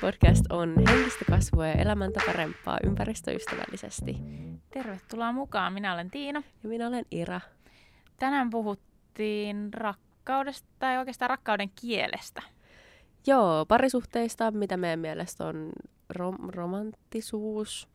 Podcast 0.00 0.44
on 0.50 0.74
henkistä 0.88 1.24
kasvua 1.30 1.66
ja 1.66 1.72
elämäntä 1.72 2.20
parempaa 2.26 2.78
ympäristöystävällisesti. 2.84 4.16
Tervetuloa 4.70 5.32
mukaan. 5.32 5.72
Minä 5.72 5.94
olen 5.94 6.10
Tiina. 6.10 6.42
Ja 6.62 6.68
minä 6.68 6.86
olen 6.86 7.04
Ira. 7.10 7.40
Tänään 8.18 8.50
puhuttiin 8.50 9.74
rakkaudesta 9.74 10.68
tai 10.78 10.98
oikeastaan 10.98 11.30
rakkauden 11.30 11.70
kielestä. 11.80 12.42
Joo, 13.26 13.66
parisuhteista, 13.66 14.50
mitä 14.50 14.76
meidän 14.76 14.98
mielestä 14.98 15.46
on 15.46 15.72
rom- 16.18 16.50
romanttisuus. 16.54 17.88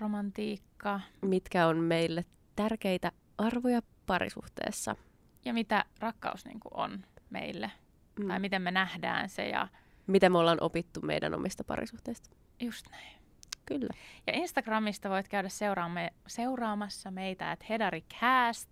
Romantiikka. 0.00 1.00
Mitkä 1.22 1.66
on 1.66 1.76
meille 1.76 2.24
tärkeitä 2.56 3.12
arvoja 3.38 3.80
parisuhteessa. 4.06 4.96
Ja 5.44 5.52
mitä 5.54 5.84
rakkaus 6.00 6.44
niin 6.44 6.60
kuin 6.60 6.76
on 6.76 7.04
meille. 7.30 7.70
Mm. 8.18 8.28
Tai 8.28 8.38
miten 8.38 8.62
me 8.62 8.70
nähdään 8.70 9.28
se 9.28 9.48
ja 9.48 9.68
Miten 10.08 10.32
me 10.32 10.38
ollaan 10.38 10.58
opittu 10.60 11.00
meidän 11.00 11.34
omista 11.34 11.64
parisuhteista. 11.64 12.30
just 12.60 12.90
näin. 12.90 13.18
Kyllä. 13.66 13.94
Ja 14.26 14.32
Instagramista 14.36 15.10
voit 15.10 15.28
käydä 15.28 15.48
seuraamme, 15.48 16.12
seuraamassa 16.26 17.10
meitä, 17.10 17.52
että 17.52 17.66
Hedaricast. 17.68 18.68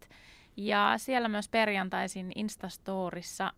Ja 0.57 0.95
siellä 0.97 1.29
myös 1.29 1.49
perjantaisin 1.49 2.33
Instastorissa 2.35 3.53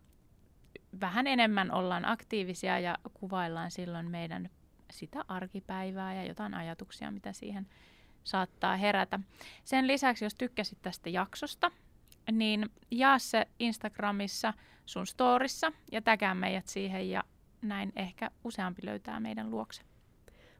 vähän 1.00 1.26
enemmän 1.26 1.70
ollaan 1.70 2.04
aktiivisia 2.04 2.78
ja 2.78 2.98
kuvaillaan 3.14 3.70
silloin 3.70 4.10
meidän 4.10 4.50
sitä 4.90 5.24
arkipäivää 5.28 6.14
ja 6.14 6.24
jotain 6.24 6.54
ajatuksia, 6.54 7.10
mitä 7.10 7.32
siihen 7.32 7.66
saattaa 8.24 8.76
herätä. 8.76 9.20
Sen 9.64 9.86
lisäksi, 9.86 10.24
jos 10.24 10.34
tykkäsit 10.34 10.78
tästä 10.82 11.10
jaksosta, 11.10 11.70
niin 12.32 12.70
jaa 12.90 13.18
se 13.18 13.46
Instagramissa 13.58 14.54
sun 14.86 15.06
storissa 15.06 15.72
ja 15.92 16.02
täkää 16.02 16.34
meidät 16.34 16.66
siihen 16.66 17.10
ja 17.10 17.24
näin 17.62 17.92
ehkä 17.96 18.30
useampi 18.44 18.86
löytää 18.86 19.20
meidän 19.20 19.50
luokse. 19.50 19.82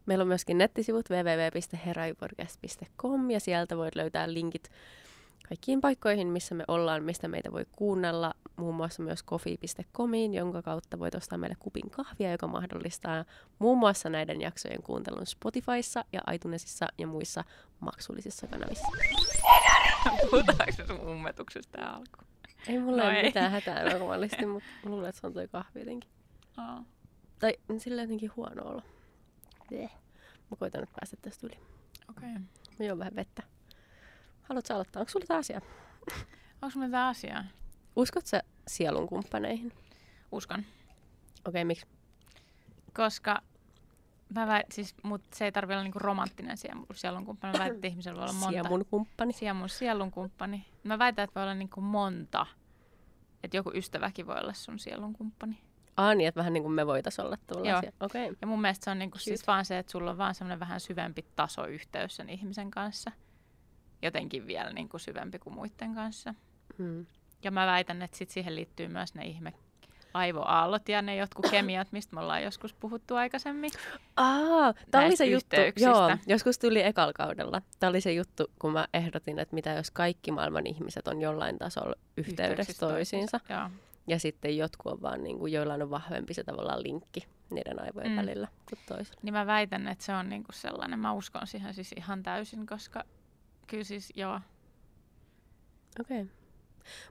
Meillä 0.07 0.23
on 0.23 0.29
myöskin 0.29 0.59
nettisivut 0.59 1.11
www.heraiupodcast.com 1.11 3.31
ja 3.31 3.41
sieltä 3.41 3.77
voit 3.77 3.95
löytää 3.95 4.33
linkit 4.33 4.71
kaikkiin 5.49 5.81
paikkoihin, 5.81 6.29
missä 6.29 6.55
me 6.55 6.65
ollaan, 6.69 7.05
mistä 7.05 7.29
meitä 7.29 7.53
voi 7.53 7.67
kuunnella, 7.73 8.35
muun 8.57 8.75
muassa 8.75 9.03
myös 9.03 9.25
coffee.comiin, 9.25 10.35
jonka 10.35 10.63
kautta 10.63 10.99
voit 10.99 11.15
ostaa 11.15 11.39
meille 11.39 11.57
kupin 11.59 11.91
kahvia, 11.91 12.33
joka 12.33 12.47
mahdollistaa 12.47 13.25
muun 13.59 13.79
muassa 13.79 14.09
näiden 14.09 14.41
jaksojen 14.41 14.83
kuuntelun 14.83 15.27
Spotifyssa 15.27 16.05
ja 16.13 16.21
iTunesissa 16.33 16.87
ja 16.99 17.07
muissa 17.07 17.45
maksullisissa 17.81 18.47
kanavissa. 18.47 18.87
Puhutaanko 20.31 21.11
ummetuksesta 21.13 21.87
alkuun? 21.87 22.27
Ei 22.69 22.79
mulla 22.79 23.03
No 23.03 23.09
ole 23.09 23.17
ei. 23.17 23.23
mitään 23.25 23.51
hätää 23.53 23.93
normaalisti, 23.93 24.47
mutta 24.47 24.69
luulen, 24.85 25.09
että 25.09 25.21
se 25.21 25.27
on 25.27 25.33
toi 25.35 25.49
kahvi 25.49 25.81
jotenkin. 25.81 26.11
Aa. 26.57 26.85
Tai 27.39 27.55
sillä 27.79 28.03
jotenkin 28.03 28.31
huono 28.37 28.65
olo. 28.65 28.83
Bleh. 29.69 29.93
Mä 30.51 30.57
koitan 30.59 30.81
nyt 30.81 30.91
päästä 31.01 31.17
tästä 31.23 31.47
yli. 31.47 31.59
Okei. 32.11 32.31
Okay. 32.31 32.43
Mä 32.79 32.87
juon 32.87 32.99
vähän 32.99 33.17
vettä. 33.17 33.43
Haluatko 34.43 34.75
aloittaa? 34.75 35.01
Onko 35.01 35.11
sulla 35.11 35.27
tämä 35.27 35.39
asia? 35.39 35.61
Onko 36.63 36.79
meillä 36.79 36.97
tää 36.97 37.09
asiaa? 37.09 37.45
Uskot 37.97 38.27
sä 38.27 38.43
sielun 38.69 39.09
kumppaneihin? 39.09 39.73
Uskon. 40.33 40.59
Okei, 40.61 40.71
okay, 41.49 41.65
miksi? 41.65 41.87
Koska 42.97 43.43
mä 44.35 44.47
väit, 44.47 44.73
siis, 44.73 44.95
mut 45.03 45.23
se 45.35 45.45
ei 45.45 45.53
tarvi 45.53 45.73
olla 45.73 45.83
niinku 45.83 45.99
romanttinen 45.99 46.57
sielun, 46.57 46.87
sielun 46.95 47.27
kumppani. 47.27 47.53
Mä 47.53 47.59
väitän, 47.59 47.75
että 47.75 47.87
ihmisellä 47.87 48.17
voi 48.17 48.25
olla 48.25 48.33
monta. 48.33 48.51
Siemun 48.51 48.85
kumppani. 48.91 49.33
Siemun 49.33 49.69
sielun 49.69 50.11
kumppani. 50.11 50.67
Mä 50.85 50.99
väitän, 50.99 51.25
että 51.25 51.41
voi 51.41 51.43
olla 51.43 51.55
niinku 51.55 51.81
monta. 51.81 52.47
Että 53.43 53.57
joku 53.57 53.71
ystäväkin 53.75 54.27
voi 54.27 54.39
olla 54.39 54.53
sun 54.53 54.79
sielun 54.79 55.13
kumppani. 55.13 55.68
Ah 55.99 56.15
niin, 56.15 56.29
että 56.29 56.39
vähän 56.39 56.53
niin 56.53 56.63
kuin 56.63 56.73
me 56.73 56.87
voitais 56.87 57.19
olla 57.19 57.37
tuolla 57.47 57.69
Joo. 57.69 57.79
asia. 57.79 57.93
Okei. 58.01 58.25
Okay. 58.25 58.37
Ja 58.41 58.47
mun 58.47 58.61
mielestä 58.61 58.85
se 58.85 58.91
on 58.91 58.99
niinku 58.99 59.19
Cute. 59.19 59.25
siis 59.25 59.47
vaan 59.47 59.65
se, 59.65 59.79
että 59.79 59.93
sulla 59.93 60.11
on 60.11 60.19
vaan 60.19 60.35
semmoinen 60.35 60.61
vähän 60.61 60.81
syvempi 60.81 61.25
tasoyhteys 61.37 62.17
sen 62.17 62.29
ihmisen 62.29 62.71
kanssa. 62.71 63.13
Jotenkin 64.03 64.47
vielä 64.47 64.73
niinku 64.73 64.99
syvempi 64.99 65.39
kuin 65.39 65.55
muiden 65.55 65.95
kanssa. 65.95 66.35
Hmm. 66.79 67.07
Ja 67.43 67.51
mä 67.51 67.67
väitän, 67.67 68.03
että 68.03 68.17
sit 68.17 68.31
siihen 68.31 68.55
liittyy 68.55 68.89
myös 68.89 69.15
ne 69.15 69.25
ihme 69.25 69.53
aivoaallot 70.15 70.89
ja 70.89 71.03
ne 71.03 71.17
jotkut 71.17 71.47
kemiat, 71.51 71.93
mistä 71.93 72.15
me 72.15 72.21
ollaan 72.21 72.43
joskus 72.43 72.75
puhuttu 72.75 73.15
aikaisemmin. 73.15 73.71
Aa, 74.17 74.75
tämä 74.91 75.05
oli 75.05 75.17
se 75.17 75.27
juttu. 75.27 75.57
Joo, 75.77 76.17
joskus 76.27 76.59
tuli 76.59 76.83
ekal 76.83 77.13
kaudella. 77.13 77.63
Tämä 77.79 77.91
oli 77.91 78.01
se 78.01 78.13
juttu, 78.13 78.51
kun 78.59 78.73
mä 78.73 78.89
ehdotin, 78.95 79.39
että 79.39 79.55
mitä 79.55 79.71
jos 79.71 79.91
kaikki 79.91 80.33
maailman 80.33 80.67
ihmiset 80.67 81.09
on 81.09 81.21
jollain 81.21 81.59
tasolla 81.59 81.95
yhteydessä 82.17 82.51
Yhteyksissä 82.51 82.87
toisiinsa. 82.87 83.41
Joo. 83.49 83.71
Ja 84.09 84.19
sitten 84.19 84.57
jotkut 84.57 84.93
on 84.93 85.03
vaan, 85.03 85.23
niin 85.23 85.39
kuin, 85.39 85.53
joillain 85.53 85.83
on 85.83 85.91
vahvempi 85.91 86.35
se 86.35 86.45
tavallaan 86.45 86.83
linkki 86.83 87.27
niiden 87.51 87.83
aivojen 87.83 88.11
Mm. 88.11 88.17
välillä 88.17 88.49
kuin 88.69 88.79
toisilla. 88.89 89.21
Niin 89.23 89.35
mä 89.35 89.47
väitän, 89.47 89.89
että 89.89 90.05
se 90.05 90.13
on 90.15 90.29
niinku 90.29 90.53
sellainen, 90.53 90.99
mä 90.99 91.13
uskon 91.13 91.47
siihen 91.47 91.75
siis 91.75 91.93
ihan 91.97 92.23
täysin, 92.23 92.67
koska 92.67 93.05
kyllä 93.67 93.85
siis 93.85 94.13
joo, 94.17 94.41
Okei. 96.01 96.23
Okay. 96.23 96.35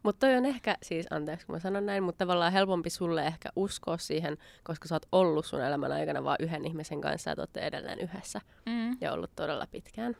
Mutta 0.03 0.27
toi 0.27 0.37
on 0.37 0.45
ehkä, 0.45 0.77
siis 0.83 1.07
anteeksi 1.09 1.45
kun 1.45 1.55
mä 1.55 1.59
sanon 1.59 1.85
näin, 1.85 2.03
mutta 2.03 2.25
tavallaan 2.25 2.53
helpompi 2.53 2.89
sulle 2.89 3.25
ehkä 3.25 3.49
uskoa 3.55 3.97
siihen, 3.97 4.37
koska 4.63 4.87
sä 4.87 4.95
oot 4.95 5.05
ollut 5.11 5.45
sun 5.45 5.61
elämän 5.61 5.91
aikana 5.91 6.23
vaan 6.23 6.37
yhden 6.39 6.65
ihmisen 6.65 7.01
kanssa 7.01 7.29
ja 7.29 7.47
te 7.53 7.59
edelleen 7.59 7.99
yhdessä 7.99 8.41
mm. 8.65 8.97
ja 9.01 9.13
ollut 9.13 9.31
todella 9.35 9.67
pitkään. 9.71 10.15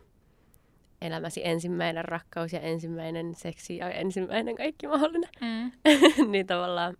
Elämäsi 1.02 1.40
ensimmäinen 1.44 2.04
rakkaus 2.04 2.52
ja 2.52 2.60
ensimmäinen 2.60 3.34
seksi 3.34 3.76
ja 3.76 3.90
ensimmäinen 3.90 4.56
kaikki 4.56 4.86
mahdollinen. 4.86 5.30
Mm. 5.40 5.72
niin 6.32 6.46
tavallaan 6.46 6.96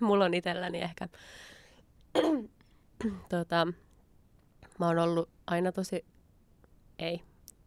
mulla 0.00 0.24
on 0.24 0.34
itselläni 0.34 0.82
ehkä, 0.82 1.08
tota, 3.30 3.66
mä 4.78 4.86
oon 4.86 4.98
ollut 4.98 5.28
aina 5.46 5.72
tosi, 5.72 6.04
ei, 6.98 7.22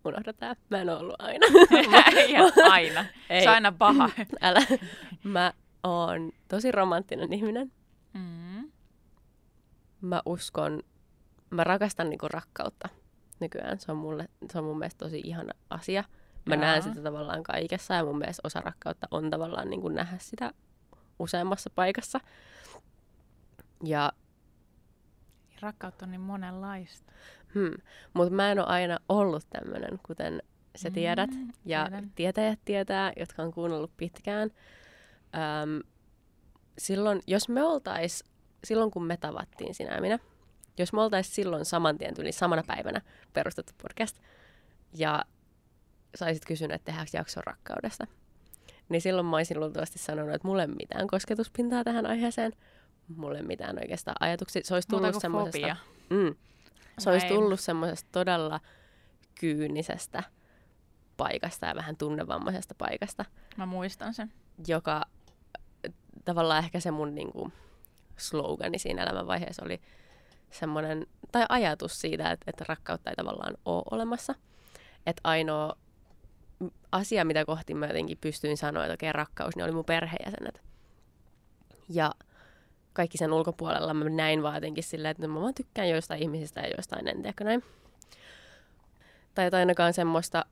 unohda 0.06 0.34
tää, 0.34 0.56
mä 0.70 0.82
en 0.82 0.90
oo 0.90 1.00
ollut 1.00 1.16
aina. 1.20 1.46
Ihan 2.28 2.52
aina. 2.72 3.06
Ei. 3.30 3.42
Se 3.44 3.50
on 3.50 3.56
aina 3.56 3.72
paha. 3.72 4.10
Älä. 4.42 4.62
Mä 5.24 5.54
oon 5.84 6.32
tosi 6.48 6.72
romanttinen 6.72 7.34
ihminen. 7.34 7.72
Mm. 8.14 8.72
Mä 10.02 10.22
uskon, 10.26 10.84
mä 11.50 11.64
rakastan 11.64 12.10
niinku 12.10 12.28
rakkautta 12.28 12.90
nykyään. 13.40 13.80
Se 13.80 13.92
on, 13.92 13.98
mulle, 13.98 14.30
se 14.52 14.58
on 14.58 14.64
mun 14.64 14.80
mielestä 14.80 15.06
tosi 15.06 15.22
ihana 15.24 15.54
asia. 15.70 16.04
Mä 16.46 16.56
Jaa. 16.56 16.62
näen 16.62 16.84
sitä 16.84 17.02
tavallaan 17.02 17.44
kaikessa 17.44 17.94
ja 17.94 18.06
mun 18.06 18.18
mielestä 18.18 18.42
osa 18.44 18.62
rakkautta 18.62 19.08
on 19.12 19.30
tavallaan 19.30 19.70
niinku 19.70 19.90
nähdä 19.90 20.18
sitä 20.20 20.54
useammassa 21.20 21.70
paikassa. 21.76 22.20
Ja 23.84 24.14
Rakkautta 25.62 26.06
on 26.06 26.12
niin 26.12 26.22
monenlaista. 26.22 27.14
Hmm. 27.54 27.74
Mutta 28.14 28.34
mä 28.34 28.52
en 28.52 28.60
ole 28.60 28.68
aina 28.68 29.00
ollut 29.10 29.46
tämmöinen, 29.50 30.00
kuten 30.06 30.42
sä 30.76 30.92
tiedät. 30.92 31.32
Mm, 31.32 31.52
ja 31.66 31.84
tiedän. 31.86 32.12
tietäjät 32.16 32.60
tietää, 32.66 33.14
jotka 33.18 33.44
on 33.44 33.54
kuunnellut 33.54 33.92
pitkään. 33.98 34.52
Öm, 35.36 35.82
silloin, 36.78 37.22
jos 37.28 37.50
me 37.50 37.64
oltais, 37.64 38.24
silloin 38.64 38.92
kun 38.92 39.04
me 39.04 39.18
tavattiin 39.18 39.76
sinä 39.76 39.96
ja 39.96 40.02
minä, 40.02 40.20
jos 40.82 40.94
me 40.94 41.02
oltais 41.02 41.36
silloin 41.36 41.66
saman 41.66 41.98
tien 41.98 42.16
tuli 42.16 42.32
samana 42.32 42.64
päivänä 42.68 43.02
perustettu 43.34 43.74
podcast, 43.82 44.20
ja 44.94 45.24
saisit 46.16 46.46
kysynyt, 46.46 46.76
että 46.76 46.86
tehdäänkö 46.86 47.12
jakson 47.14 47.44
rakkaudesta, 47.46 48.08
niin 48.90 49.02
silloin 49.02 49.28
mä 49.28 49.38
olisin 49.38 49.60
luultavasti 49.60 50.00
sanonut, 50.00 50.36
että 50.36 50.48
mulle 50.48 50.62
ei 50.62 50.68
mitään 50.68 51.08
kosketuspintaa 51.08 51.84
tähän 51.84 52.06
aiheeseen, 52.06 52.54
mulle 53.16 53.38
ei 53.38 53.44
mitään 53.44 53.80
oikeastaan 53.82 54.18
ajatuksia. 54.20 54.62
Se 54.66 54.74
olisi 54.74 54.88
tullut 54.88 55.12
kuin 55.12 55.22
semmoisesta... 55.22 55.76
Mm, 56.10 56.36
se 57.00 57.10
olisi 57.10 57.28
tullut 57.28 57.60
semmoisesta 57.60 58.10
todella 58.12 58.60
kyynisestä 59.40 60.24
paikasta 61.18 61.66
ja 61.66 61.76
vähän 61.76 61.98
tunnevammaisesta 61.98 62.76
paikasta, 62.78 63.26
Mä 63.58 63.66
muistan 63.66 64.14
sen. 64.14 64.34
joka 64.68 64.96
äh, 64.98 65.94
tavallaan 66.26 66.64
ehkä 66.64 66.80
se 66.80 66.92
mun 66.92 67.16
niinku, 67.16 67.52
slogani 68.18 68.80
siinä 68.80 69.04
elämänvaiheessa 69.04 69.66
oli 69.66 69.82
semmoinen, 70.52 71.08
tai 71.32 71.46
ajatus 71.50 72.02
siitä, 72.02 72.32
että, 72.32 72.44
että 72.48 72.66
rakkautta 72.68 73.10
ei 73.10 73.16
tavallaan 73.16 73.58
ole 73.66 73.84
olemassa. 73.92 74.36
Että 75.06 75.22
ainoa 75.24 75.76
asia, 76.92 77.26
mitä 77.26 77.46
kohti 77.46 77.74
mä 77.74 77.88
jotenkin 77.88 78.18
pystyin 78.22 78.58
sanoa, 78.58 78.86
että 78.86 78.94
okei, 78.94 79.14
rakkaus, 79.14 79.56
niin 79.56 79.64
oli 79.64 79.72
mun 79.72 79.86
perheenjäsenet. 79.86 80.62
Ja 81.90 82.12
kaikki 82.94 83.18
sen 83.18 83.34
ulkopuolella 83.34 83.94
mä 83.94 84.10
näin 84.10 84.44
vaan 84.44 84.56
jotenkin 84.56 84.84
silleen, 84.84 85.12
että 85.12 85.28
no 85.28 85.34
mä 85.34 85.42
vaan 85.42 85.54
tykkään 85.54 85.90
joistain 85.90 86.22
ihmisistä 86.22 86.62
ja 86.62 86.70
joistain 86.70 87.08
en 87.08 87.22
tiedä 87.22 87.44
näin. 87.44 87.64
Tai 89.36 89.50
ainakaan 89.54 89.94
semmoista 89.94 90.46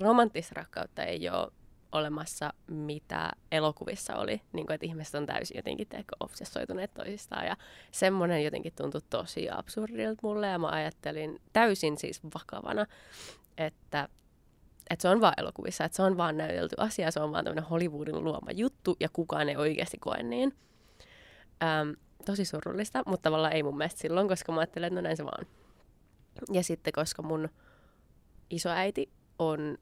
romanttista 0.00 0.54
rakkautta 0.56 1.04
ei 1.04 1.28
ole 1.28 1.52
olemassa, 1.96 2.52
mitä 2.66 3.30
elokuvissa 3.52 4.16
oli. 4.16 4.40
Niin 4.52 4.66
kuin, 4.66 4.74
että 4.74 4.86
ihmiset 4.86 5.14
on 5.14 5.26
täysin 5.26 5.56
jotenkin 5.56 5.88
teekö, 5.88 6.16
obsessoituneet 6.20 6.94
toisistaan. 6.94 7.46
Ja 7.46 7.56
semmoinen 7.92 8.44
jotenkin 8.44 8.72
tuntui 8.76 9.00
tosi 9.10 9.50
absurdilta 9.50 10.20
mulle. 10.22 10.46
Ja 10.46 10.58
mä 10.58 10.68
ajattelin 10.68 11.40
täysin 11.52 11.98
siis 11.98 12.20
vakavana, 12.24 12.86
että, 13.58 14.08
että 14.90 15.02
se 15.02 15.08
on 15.08 15.20
vaan 15.20 15.34
elokuvissa. 15.36 15.84
Että 15.84 15.96
se 15.96 16.02
on 16.02 16.16
vaan 16.16 16.36
näytelty 16.36 16.76
asia. 16.78 17.10
Se 17.10 17.20
on 17.20 17.32
vaan 17.32 17.44
tämmöinen 17.44 17.70
Hollywoodin 17.70 18.24
luoma 18.24 18.50
juttu. 18.50 18.96
Ja 19.00 19.08
kukaan 19.12 19.48
ei 19.48 19.56
oikeasti 19.56 19.98
koe 19.98 20.22
niin. 20.22 20.54
Öm, 21.62 21.96
tosi 22.24 22.44
surullista, 22.44 23.02
mutta 23.06 23.22
tavallaan 23.22 23.52
ei 23.52 23.62
mun 23.62 23.76
mielestä 23.76 24.00
silloin, 24.00 24.28
koska 24.28 24.52
mä 24.52 24.60
ajattelen, 24.60 24.86
että 24.86 24.94
no 24.94 25.00
näin 25.00 25.16
se 25.16 25.24
vaan. 25.24 25.46
Ja 26.52 26.62
sitten, 26.62 26.92
koska 26.92 27.22
mun 27.22 27.48
isoäiti 28.50 29.10
on 29.38 29.78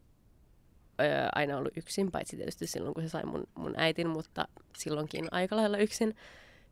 öö, 1.01 1.29
aina 1.35 1.57
ollut 1.57 1.77
yksin, 1.77 2.11
paitsi 2.13 2.37
tietysti 2.37 2.67
silloin, 2.67 2.95
kun 2.95 3.03
se 3.03 3.09
sai 3.09 3.25
mun, 3.25 3.45
mun 3.55 3.75
äitin, 3.77 4.09
mutta 4.09 4.49
silloinkin 4.77 5.29
aika 5.31 5.57
lailla 5.57 5.79
yksin, 5.79 6.17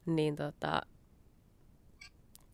niin 0.07 0.37
tota, 0.37 0.81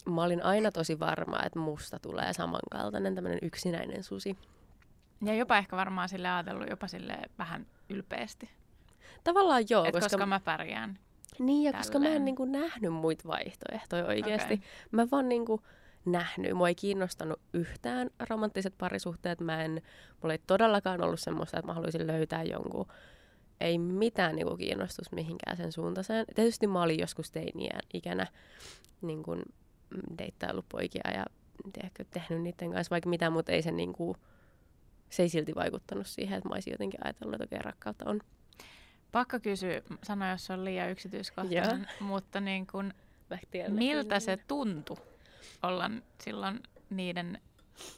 mä 0.07 0.23
olin 0.23 0.43
aina 0.45 0.73
tosi 0.73 1.01
varma, 1.01 1.43
että 1.47 1.59
musta 1.59 1.99
tulee 1.99 2.33
samankaltainen 2.33 3.15
tämmöinen 3.15 3.39
yksinäinen 3.43 4.05
susi. 4.05 4.37
Ja 5.25 5.35
jopa 5.35 5.59
ehkä 5.59 5.77
varmaan 5.77 6.09
sille 6.09 6.29
ajatellut 6.29 6.71
jopa 6.71 6.89
sille 6.89 7.19
vähän 7.39 7.67
ylpeästi. 7.89 8.51
Tavallaan 9.25 9.63
joo, 9.71 9.85
Et 9.85 9.93
koska, 9.93 10.09
koska 10.09 10.27
mä 10.27 10.41
pärjään. 10.41 10.99
niin, 11.39 11.63
ja 11.65 11.73
koska 11.73 11.99
mä 11.99 12.05
en 12.05 12.09
tälleen. 12.09 12.25
niin 12.25 12.37
kuin 12.37 12.53
nähnyt 12.53 12.93
muita 12.93 13.29
vaihtoehtoja 13.29 14.07
oikeasti. 14.07 14.55
Okei. 14.55 14.69
Mä 14.91 15.07
vaan 15.11 15.29
niin 15.29 15.47
kuin 15.47 15.63
nähnyt. 16.05 16.53
Mua 16.53 16.69
ei 16.69 16.75
kiinnostanut 16.75 17.41
yhtään 17.53 18.11
romanttiset 18.31 18.75
parisuhteet. 18.79 19.41
Mä 19.41 19.65
en, 19.65 19.83
mulla 20.23 20.33
ei 20.33 20.41
todellakaan 20.47 21.03
ollut 21.03 21.21
semmoista, 21.21 21.59
että 21.59 21.67
mä 21.67 21.75
haluaisin 21.75 22.07
löytää 22.07 22.43
jonkun. 22.43 22.87
Ei 23.61 23.79
mitään 23.79 24.37
niin 24.37 24.47
kuin 24.47 24.59
kiinnostus 24.59 25.13
mihinkään 25.13 25.57
sen 25.57 25.73
suuntaiseen. 25.73 26.27
Tietysti 26.35 26.67
mä 26.67 26.83
olin 26.83 27.01
joskus 27.01 27.31
teiniä 27.31 27.79
ikänä 27.95 28.27
niin 29.03 29.23
kuin 29.23 29.43
deittaillut 30.19 30.67
poikia 30.69 31.11
ja 31.15 31.25
tiedätkö, 31.73 32.05
tehnyt 32.11 32.43
niiden 32.43 32.73
kanssa 32.73 32.91
vaikka 32.91 33.11
mitä, 33.11 33.31
mutta 33.31 33.53
ei 33.53 33.63
se, 33.63 33.71
niin 33.71 33.93
kuin, 33.93 34.17
se 35.11 35.23
ei 35.23 35.29
silti 35.29 35.55
vaikuttanut 35.55 36.07
siihen, 36.07 36.39
että 36.39 36.49
mä 36.49 36.55
olisin 36.55 36.71
jotenkin 36.71 37.01
ajatellut, 37.05 37.35
että 37.35 37.45
okei, 37.45 37.59
rakkautta 37.59 38.11
on. 38.11 38.21
Pakko 39.13 39.41
kysyä, 39.41 39.83
sano 40.03 40.31
jos 40.31 40.47
se 40.47 40.53
on 40.53 40.65
liian 40.65 40.91
yksityiskohtainen, 40.91 41.89
mutta 42.01 42.41
niin 42.41 42.67
kun, 42.67 42.95
miltä 43.69 44.21
se 44.21 44.39
tuntui 44.49 44.97
olla 45.63 45.91
silloin 46.21 46.61
niiden 46.91 47.41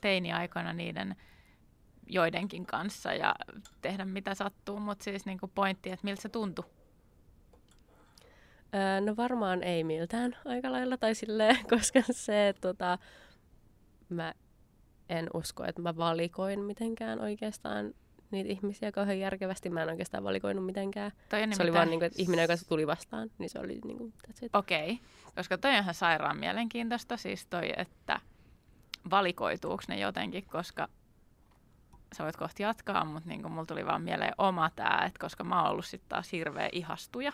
teiniaikoina 0.00 0.72
niiden 0.72 1.16
joidenkin 2.06 2.66
kanssa 2.66 3.12
ja 3.12 3.34
tehdä 3.82 4.04
mitä 4.04 4.34
sattuu, 4.34 4.80
mutta 4.80 5.04
siis 5.04 5.26
niin 5.26 5.38
kuin 5.38 5.52
pointti, 5.54 5.90
että 5.90 6.04
miltä 6.04 6.22
se 6.22 6.28
tuntui? 6.28 6.64
Öö, 8.74 9.00
no 9.00 9.16
varmaan 9.16 9.62
ei 9.62 9.84
miltään 9.84 10.36
aika 10.44 10.72
lailla, 10.72 10.96
tai 10.96 11.14
silleen, 11.14 11.56
koska 11.76 12.00
se, 12.10 12.54
tota, 12.60 12.98
mä 14.08 14.34
en 15.08 15.28
usko, 15.34 15.64
että 15.64 15.82
mä 15.82 15.96
valikoin 15.96 16.60
mitenkään 16.60 17.20
oikeastaan 17.20 17.94
niitä 18.30 18.50
ihmisiä 18.50 18.92
kauhean 18.92 19.18
järkevästi. 19.18 19.70
Mä 19.70 19.82
en 19.82 19.88
oikeastaan 19.88 20.24
valikoinut 20.24 20.66
mitenkään. 20.66 21.12
Toi 21.28 21.40
Se 21.52 21.62
oli 21.62 21.72
vaan 21.72 21.90
niinku, 21.90 22.04
että 22.04 22.22
ihminen, 22.22 22.42
joka 22.42 22.54
tuli 22.68 22.86
vastaan, 22.86 23.30
niin 23.38 23.50
se 23.50 23.58
oli 23.58 23.80
niinku, 23.84 24.12
that's 24.28 24.44
it. 24.46 24.54
Okei, 24.56 25.00
koska 25.34 25.58
toi 25.58 25.70
on 25.70 25.82
ihan 25.82 25.94
sairaan 25.94 26.36
mielenkiintoista, 26.36 27.16
siis 27.16 27.46
toi, 27.46 27.72
että 27.76 28.20
valikoituuko 29.10 29.82
ne 29.88 29.98
jotenkin, 29.98 30.44
koska 30.44 30.88
sä 32.16 32.24
voit 32.24 32.36
kohti 32.36 32.62
jatkaa, 32.62 33.04
mutta 33.04 33.28
niin 33.28 33.50
mulla 33.50 33.66
tuli 33.66 33.86
vaan 33.86 34.02
mieleen 34.02 34.34
oma 34.38 34.70
tää, 34.76 35.04
että 35.06 35.18
koska 35.18 35.44
mä 35.44 35.62
oon 35.62 35.70
ollut 35.70 35.86
sitten 35.86 36.08
taas 36.08 36.32
hirveä 36.32 36.68
ihastuja, 36.72 37.32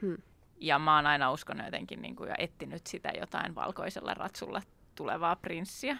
Hmm. 0.00 0.16
ja 0.60 0.78
mä 0.78 0.96
oon 0.96 1.06
aina 1.06 1.32
uskonut 1.32 1.66
jotenkin 1.66 2.02
niin 2.02 2.16
kuin, 2.16 2.28
ja 2.28 2.34
etsinyt 2.38 2.86
sitä 2.86 3.12
jotain 3.20 3.54
valkoisella 3.54 4.14
ratsulla 4.14 4.62
tulevaa 4.94 5.36
prinssiä 5.36 5.98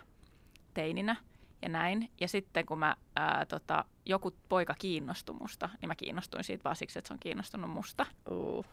teininä 0.74 1.16
ja 1.62 1.68
näin. 1.68 2.10
Ja 2.20 2.28
sitten 2.28 2.66
kun 2.66 2.78
mä, 2.78 2.96
ää, 3.16 3.46
tota, 3.46 3.84
joku 4.04 4.36
poika 4.48 4.74
kiinnostui 4.78 5.36
musta, 5.40 5.68
niin 5.80 5.88
mä 5.88 5.94
kiinnostuin 5.94 6.44
siitä 6.44 6.64
vaan 6.64 6.76
siksi, 6.76 6.98
että 6.98 7.08
se 7.08 7.14
on 7.14 7.20
kiinnostunut 7.20 7.70
musta. 7.70 8.06
Uh, 8.30 8.66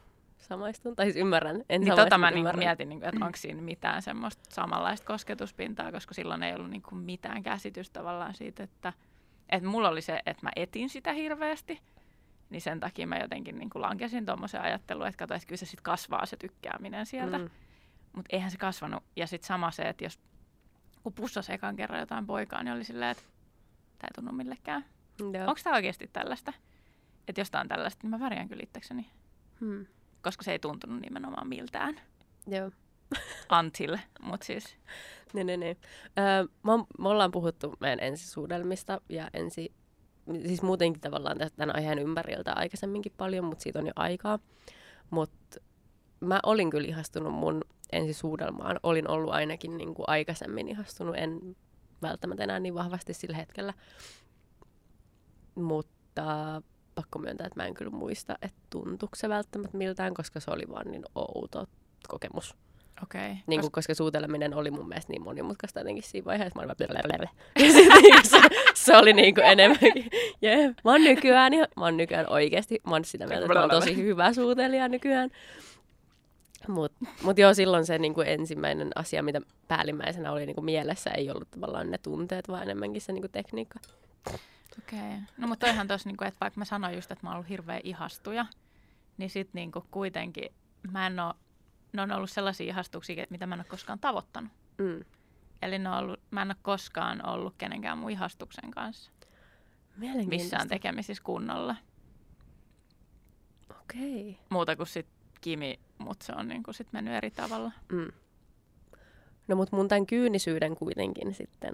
samaistun, 0.43 0.95
tai 0.95 1.05
siis 1.05 1.15
ymmärrän. 1.15 1.63
En 1.69 1.81
Niin 1.81 1.95
tota 1.95 2.17
mä 2.17 2.29
ymmärrän. 2.29 2.59
mietin, 2.59 2.89
niinku, 2.89 3.05
että 3.05 3.25
onko 3.25 3.37
siinä 3.37 3.61
mitään 3.61 4.01
semmoista 4.01 4.43
samanlaista 4.49 5.07
kosketuspintaa, 5.07 5.91
koska 5.91 6.13
silloin 6.13 6.43
ei 6.43 6.55
ollut 6.55 6.69
niinku 6.69 6.95
mitään 6.95 7.43
käsitystä 7.43 7.99
tavallaan 7.99 8.33
siitä, 8.33 8.63
että, 8.63 8.93
että 9.49 9.69
mulla 9.69 9.89
oli 9.89 10.01
se, 10.01 10.21
että 10.25 10.45
mä 10.45 10.49
etin 10.55 10.89
sitä 10.89 11.13
hirveästi, 11.13 11.79
niin 12.49 12.61
sen 12.61 12.79
takia 12.79 13.07
mä 13.07 13.17
jotenkin 13.17 13.57
niinku 13.57 13.81
lankesin 13.81 14.25
tuommoiseen 14.25 14.63
ajatteluun, 14.63 15.07
että 15.07 15.19
kato, 15.19 15.33
että 15.33 15.47
kyllä 15.47 15.59
se 15.59 15.65
sitten 15.65 15.83
kasvaa 15.83 16.25
se 16.25 16.37
tykkääminen 16.37 17.05
sieltä, 17.05 17.37
mm. 17.37 17.49
Mutta 18.13 18.35
eihän 18.35 18.51
se 18.51 18.57
kasvanut. 18.57 19.03
Ja 19.15 19.27
sitten 19.27 19.47
sama 19.47 19.71
se, 19.71 19.81
että 19.81 20.03
jos 20.03 20.19
kun 21.03 21.13
pussasi 21.13 21.53
ekan 21.53 21.75
kerran 21.75 21.99
jotain 21.99 22.27
poikaa, 22.27 22.63
niin 22.63 22.73
oli 22.73 22.83
silleen, 22.83 23.11
että 23.11 23.23
tämä 23.97 24.07
ei 24.07 24.13
tunnu 24.15 24.31
millekään. 24.31 24.85
Onko 25.47 25.59
tämä 25.63 25.75
oikeasti 25.75 26.09
tällaista? 26.13 26.53
Että 27.27 27.41
jos 27.41 27.51
tää 27.51 27.61
on 27.61 27.67
tällaista, 27.67 27.99
niin 28.03 28.09
mä 28.09 28.19
värjään 28.19 28.49
kyllä 28.49 28.63
itsekseni, 28.63 29.09
Hmm. 29.59 29.85
Koska 30.23 30.43
se 30.43 30.51
ei 30.51 30.59
tuntunut 30.59 31.01
nimenomaan 31.01 31.47
miltään. 31.47 32.01
Joo. 32.47 32.71
Until, 33.59 33.97
mutta 34.21 34.45
siis 34.45 34.77
Ne, 35.33 35.43
ne, 35.43 35.57
ne. 35.57 35.77
Öö, 36.19 36.45
mä, 36.63 36.71
me 36.99 37.09
ollaan 37.09 37.31
puhuttu 37.31 37.73
meidän 37.79 37.99
ensisuudelmista 37.99 39.01
ja 39.09 39.29
ensi, 39.33 39.73
siis 40.45 40.61
muutenkin 40.61 41.01
tavallaan 41.01 41.37
tästä- 41.37 41.57
tämän 41.57 41.75
aiheen 41.75 41.99
ympäriltä 41.99 42.53
aikaisemminkin 42.53 43.13
paljon, 43.17 43.45
mutta 43.45 43.63
siitä 43.63 43.79
on 43.79 43.87
jo 43.87 43.93
aikaa. 43.95 44.39
Mutta 45.09 45.59
mä 46.19 46.39
olin 46.43 46.69
kyllä 46.69 46.87
ihastunut 46.87 47.33
mun 47.33 47.61
ensisuudelmaan. 47.91 48.79
Olin 48.83 49.09
ollut 49.09 49.33
ainakin 49.33 49.77
niin 49.77 49.93
kuin 49.93 50.05
aikaisemmin 50.07 50.67
ihastunut, 50.67 51.15
en 51.17 51.55
välttämättä 52.01 52.43
enää 52.43 52.59
niin 52.59 52.75
vahvasti 52.75 53.13
sillä 53.13 53.37
hetkellä. 53.37 53.73
Mutta 55.55 56.61
pakko 56.95 57.19
myöntää, 57.19 57.47
että 57.47 57.59
mä 57.59 57.67
en 57.67 57.73
kyllä 57.73 57.91
muista, 57.91 58.35
että 58.41 58.57
tuntuuko 58.69 59.15
se 59.15 59.29
välttämättä 59.29 59.77
miltään, 59.77 60.13
koska 60.13 60.39
se 60.39 60.51
oli 60.51 60.63
vaan 60.71 60.91
niin 60.91 61.03
outo 61.15 61.65
kokemus. 62.07 62.55
okei. 63.03 63.31
Okay. 63.31 63.35
Niin 63.47 63.61
kuin, 63.61 63.71
koska 63.71 63.93
suuteleminen 63.93 64.53
oli 64.53 64.71
mun 64.71 64.87
mielestä 64.87 65.13
niin 65.13 65.23
monimutkaista 65.23 65.79
jotenkin 65.79 66.03
siinä 66.03 66.25
vaiheessa. 66.25 66.59
Mä 66.59 66.65
olin 66.65 66.75
vaan 66.79 66.91
blablabla. 66.91 67.29
Ja 67.65 67.71
sitten 67.71 68.01
niin 68.01 68.29
se, 68.29 68.41
se, 68.73 68.97
oli 68.97 69.13
niin 69.13 69.35
kuin 69.35 69.45
enemmänkin. 69.45 70.09
Yeah. 70.43 70.75
Mä 70.83 70.91
oon 70.91 71.03
nykyään, 71.03 71.53
mä 71.53 71.85
oon 71.85 71.97
nykyään 71.97 72.29
oikeasti, 72.29 72.79
mä 72.87 72.95
oon 72.95 73.05
sitä 73.05 73.27
mieltä, 73.27 73.45
että 73.45 73.53
mä 73.53 73.61
oon 73.61 73.69
tosi 73.69 73.95
hyvä 73.95 74.33
suutelija 74.33 74.87
nykyään. 74.87 75.29
Mutta 76.67 77.05
mut 77.23 77.37
joo, 77.37 77.53
silloin 77.53 77.85
se 77.85 77.97
niin 77.97 78.13
kuin 78.13 78.27
ensimmäinen 78.27 78.91
asia, 78.95 79.23
mitä 79.23 79.41
päällimmäisenä 79.67 80.31
oli 80.31 80.45
niin 80.45 80.55
kuin 80.55 80.65
mielessä, 80.65 81.09
ei 81.09 81.31
ollut 81.31 81.51
tavallaan 81.51 81.91
ne 81.91 81.97
tunteet, 81.97 82.47
vaan 82.47 82.63
enemmänkin 82.63 83.01
se 83.01 83.11
niin 83.11 83.21
kuin 83.21 83.31
tekniikka. 83.31 83.79
Okei. 84.79 84.99
Okay. 84.99 85.19
No 85.37 85.47
mutta 85.47 85.65
toihan 85.65 85.87
tuossa, 85.87 86.09
niinku, 86.09 86.23
että 86.23 86.39
vaikka 86.41 86.59
mä 86.59 86.65
sanoin 86.65 86.95
just, 86.95 87.11
että 87.11 87.25
mä 87.25 87.29
oon 87.29 87.35
ollut 87.35 87.49
hirveä 87.49 87.79
ihastuja, 87.83 88.45
niin 89.17 89.29
sit 89.29 89.49
niinku 89.53 89.85
kuitenkin 89.91 90.49
mä 90.91 91.07
en 91.07 91.19
oo, 91.19 91.33
ne 91.93 92.01
on 92.01 92.11
ollut 92.11 92.29
sellaisia 92.29 92.67
ihastuksia, 92.67 93.25
mitä 93.29 93.47
mä 93.47 93.55
en 93.55 93.61
ole 93.61 93.67
koskaan 93.69 93.99
tavoittanut. 93.99 94.51
Mm. 94.77 95.05
Eli 95.61 95.79
ne 95.79 95.89
on 95.89 95.97
ollut, 95.97 96.19
mä 96.31 96.41
en 96.41 96.47
ole 96.47 96.55
koskaan 96.61 97.25
ollut 97.25 97.55
kenenkään 97.57 97.97
mun 97.97 98.11
ihastuksen 98.11 98.71
kanssa 98.71 99.11
missään 100.25 100.67
tekemisissä 100.67 101.23
kunnolla. 101.23 101.75
Okei. 103.69 104.29
Okay. 104.29 104.43
Muuta 104.49 104.75
kuin 104.75 104.87
sit 104.87 105.07
Kimi, 105.41 105.79
mutta 105.97 106.25
se 106.25 106.33
on 106.35 106.47
niinku 106.47 106.73
sit 106.73 106.87
mennyt 106.91 107.13
eri 107.13 107.31
tavalla. 107.31 107.71
Mm. 107.91 108.11
No 109.47 109.55
mutta 109.55 109.75
mun 109.75 109.87
tämän 109.87 110.05
kyynisyyden 110.05 110.75
kuitenkin 110.75 111.33
sitten 111.33 111.73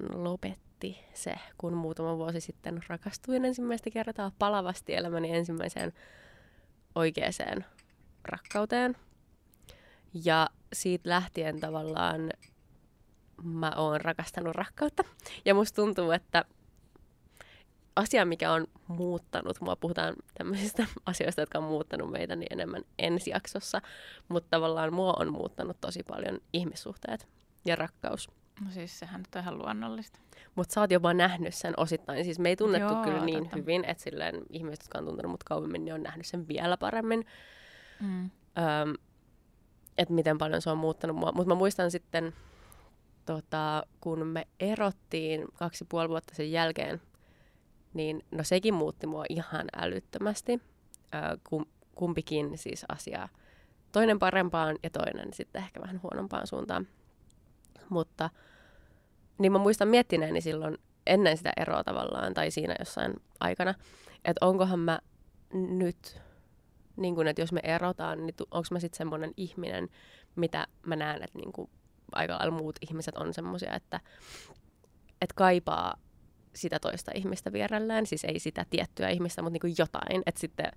lopetti 0.83 1.05
se, 1.13 1.35
kun 1.57 1.73
muutama 1.73 2.17
vuosi 2.17 2.41
sitten 2.41 2.81
rakastuin 2.87 3.45
ensimmäistä 3.45 3.89
kertaa 3.89 4.31
palavasti 4.39 4.95
elämäni 4.95 5.35
ensimmäiseen 5.35 5.93
oikeaan 6.95 7.65
rakkauteen. 8.23 8.95
Ja 10.25 10.49
siitä 10.73 11.09
lähtien 11.09 11.59
tavallaan 11.59 12.31
mä 13.43 13.71
oon 13.75 14.01
rakastanut 14.01 14.55
rakkautta. 14.55 15.03
Ja 15.45 15.53
musta 15.53 15.75
tuntuu, 15.75 16.11
että 16.11 16.45
asia, 17.95 18.25
mikä 18.25 18.53
on 18.53 18.67
muuttanut, 18.87 19.61
mua 19.61 19.75
puhutaan 19.75 20.15
tämmöisistä 20.37 20.85
asioista, 21.05 21.41
jotka 21.41 21.57
on 21.57 21.63
muuttanut 21.63 22.11
meitä 22.11 22.35
niin 22.35 22.53
enemmän 22.53 22.83
ensi 22.99 23.29
jaksossa, 23.29 23.81
mutta 24.29 24.49
tavallaan 24.49 24.93
mua 24.93 25.13
on 25.19 25.33
muuttanut 25.33 25.77
tosi 25.81 26.03
paljon 26.03 26.39
ihmissuhteet 26.53 27.27
ja 27.65 27.75
rakkaus. 27.75 28.38
No 28.65 28.71
siis 28.71 28.99
sehän 28.99 29.21
nyt 29.21 29.35
on 29.35 29.41
ihan 29.41 29.57
luonnollista. 29.57 30.19
Mutta 30.55 30.73
sä 30.73 30.81
oot 30.81 30.91
jopa 30.91 31.13
nähnyt 31.13 31.55
sen 31.55 31.73
osittain. 31.77 32.23
Siis 32.23 32.39
me 32.39 32.49
ei 32.49 32.55
tunnettu 32.55 32.93
Joo, 32.93 33.03
kyllä 33.03 33.25
niin 33.25 33.39
totta. 33.43 33.57
hyvin, 33.57 33.85
että 33.85 34.03
silleen 34.03 34.35
ihmiset, 34.49 34.83
jotka 34.83 34.97
on 34.97 35.05
tuntenut 35.05 35.31
mut 35.31 35.43
kauemmin, 35.43 35.85
niin 35.85 35.93
on 35.93 36.03
nähnyt 36.03 36.25
sen 36.25 36.47
vielä 36.47 36.77
paremmin. 36.77 37.25
Mm. 37.99 38.23
Öm, 38.57 38.93
että 39.97 40.13
miten 40.13 40.37
paljon 40.37 40.61
se 40.61 40.69
on 40.69 40.77
muuttanut 40.77 41.17
mua. 41.17 41.31
Mutta 41.31 41.47
mä 41.47 41.55
muistan 41.55 41.91
sitten, 41.91 42.33
tota, 43.25 43.83
kun 44.01 44.27
me 44.27 44.47
erottiin 44.59 45.45
kaksi 45.53 45.83
ja 45.83 45.87
puoli 45.89 46.09
vuotta 46.09 46.35
sen 46.35 46.51
jälkeen, 46.51 47.01
niin 47.93 48.25
no 48.31 48.43
sekin 48.43 48.73
muutti 48.73 49.07
mua 49.07 49.25
ihan 49.29 49.67
älyttömästi. 49.75 50.61
Ö, 51.15 51.37
kum, 51.49 51.65
kumpikin 51.95 52.57
siis 52.57 52.85
asiaa. 52.89 53.29
Toinen 53.91 54.19
parempaan 54.19 54.77
ja 54.83 54.89
toinen 54.89 55.33
sitten 55.33 55.63
ehkä 55.63 55.81
vähän 55.81 55.99
huonompaan 56.03 56.47
suuntaan. 56.47 56.87
Mutta 57.89 58.29
niin 59.39 59.51
mä 59.51 59.57
muistan 59.57 59.87
miettineeni 59.87 60.41
silloin 60.41 60.77
ennen 61.07 61.37
sitä 61.37 61.53
eroa 61.57 61.83
tavallaan 61.83 62.33
tai 62.33 62.51
siinä 62.51 62.75
jossain 62.79 63.13
aikana, 63.39 63.73
että 64.25 64.45
onkohan 64.45 64.79
mä 64.79 64.99
nyt 65.53 66.21
Niin 66.97 67.15
kun, 67.15 67.27
että 67.27 67.41
jos 67.41 67.51
me 67.51 67.59
erotaan, 67.63 68.25
niin 68.25 68.35
onko 68.51 68.67
mä 68.71 68.79
sitten 68.79 68.97
semmoinen 68.97 69.31
ihminen, 69.37 69.89
mitä 70.35 70.67
mä 70.85 70.95
näen, 70.95 71.23
että 71.23 71.39
niin 71.39 71.69
aika 72.11 72.33
lailla 72.33 72.57
muut 72.57 72.75
ihmiset 72.81 73.17
on 73.17 73.33
semmoisia, 73.33 73.73
että, 73.73 73.99
että 75.21 75.35
kaipaa 75.35 75.97
sitä 76.55 76.79
toista 76.79 77.11
ihmistä 77.15 77.53
vierellään, 77.53 78.05
siis 78.05 78.23
ei 78.23 78.39
sitä 78.39 78.65
tiettyä 78.69 79.09
ihmistä, 79.09 79.41
mutta 79.41 79.59
niin 79.63 79.75
jotain, 79.77 80.23
että 80.25 80.41
sitten 80.41 80.71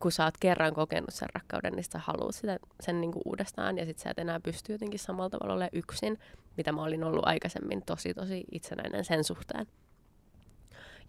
kun 0.00 0.12
sä 0.12 0.24
oot 0.24 0.34
kerran 0.40 0.74
kokenut 0.74 1.14
sen 1.14 1.28
rakkauden, 1.34 1.72
niin 1.72 1.84
sä 1.84 1.98
haluat 1.98 2.34
sitä, 2.34 2.58
sen 2.80 3.00
niin 3.00 3.12
kuin 3.12 3.22
uudestaan 3.24 3.78
ja 3.78 3.86
sitten 3.86 4.02
sä 4.02 4.10
et 4.10 4.18
enää 4.18 4.40
pysty 4.40 4.72
jotenkin 4.72 4.98
samalla 4.98 5.30
tavalla 5.30 5.54
olemaan 5.54 5.70
yksin, 5.72 6.18
mitä 6.56 6.72
mä 6.72 6.82
olin 6.82 7.04
ollut 7.04 7.26
aikaisemmin 7.26 7.82
tosi 7.82 8.14
tosi 8.14 8.44
itsenäinen 8.52 9.04
sen 9.04 9.24
suhteen. 9.24 9.66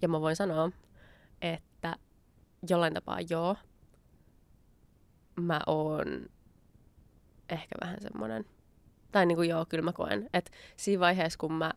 Ja 0.02 0.08
mä 0.08 0.22
voin 0.22 0.36
sanoa, 0.36 0.72
että 1.42 1.96
jollain 2.70 2.94
tapaa 2.94 3.20
joo, 3.30 3.56
mä 5.36 5.60
oon 5.68 6.30
ehkä 7.50 7.76
vähän 7.82 8.02
semmoinen, 8.02 8.46
tai 9.12 9.26
niin 9.26 9.36
kuin 9.36 9.50
joo, 9.50 9.66
kyllä 9.66 9.84
mä 9.84 9.94
koen, 9.94 10.30
että 10.34 10.52
siinä 10.78 11.00
vaiheessa 11.00 11.40
kun 11.40 11.54
mä 11.54 11.72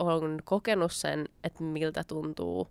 oon 0.00 0.38
kokenut 0.44 0.92
sen, 0.92 1.28
että 1.44 1.62
miltä 1.62 2.04
tuntuu, 2.04 2.68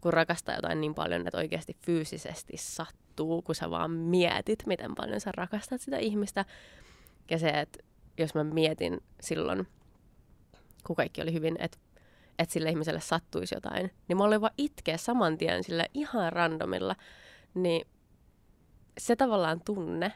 kun 0.00 0.12
rakastaa 0.12 0.54
jotain 0.54 0.80
niin 0.80 0.94
paljon, 0.94 1.26
että 1.26 1.38
oikeasti 1.38 1.76
fyysisesti 1.86 2.56
sattuu, 2.56 3.42
kun 3.42 3.54
sä 3.54 3.70
vaan 3.70 3.90
mietit, 3.90 4.66
miten 4.66 4.94
paljon 4.94 5.20
sä 5.20 5.32
rakastat 5.36 5.80
sitä 5.80 5.98
ihmistä. 5.98 6.44
Ja 7.30 7.38
se, 7.38 7.48
että 7.48 7.78
jos 8.18 8.34
mä 8.34 8.44
mietin 8.44 9.00
silloin, 9.20 9.68
kun 10.86 10.96
kaikki 10.96 11.22
oli 11.22 11.32
hyvin, 11.32 11.56
että, 11.58 11.78
että 12.38 12.52
sille 12.52 12.70
ihmiselle 12.70 13.00
sattuisi 13.00 13.54
jotain, 13.54 13.90
niin 14.08 14.16
mä 14.16 14.24
olin 14.24 14.40
vaan 14.40 14.54
itkeä 14.58 14.96
saman 14.96 15.38
tien 15.38 15.64
sille 15.64 15.90
ihan 15.94 16.32
randomilla. 16.32 16.96
Niin 17.54 17.86
se 18.98 19.16
tavallaan 19.16 19.60
tunne 19.64 20.12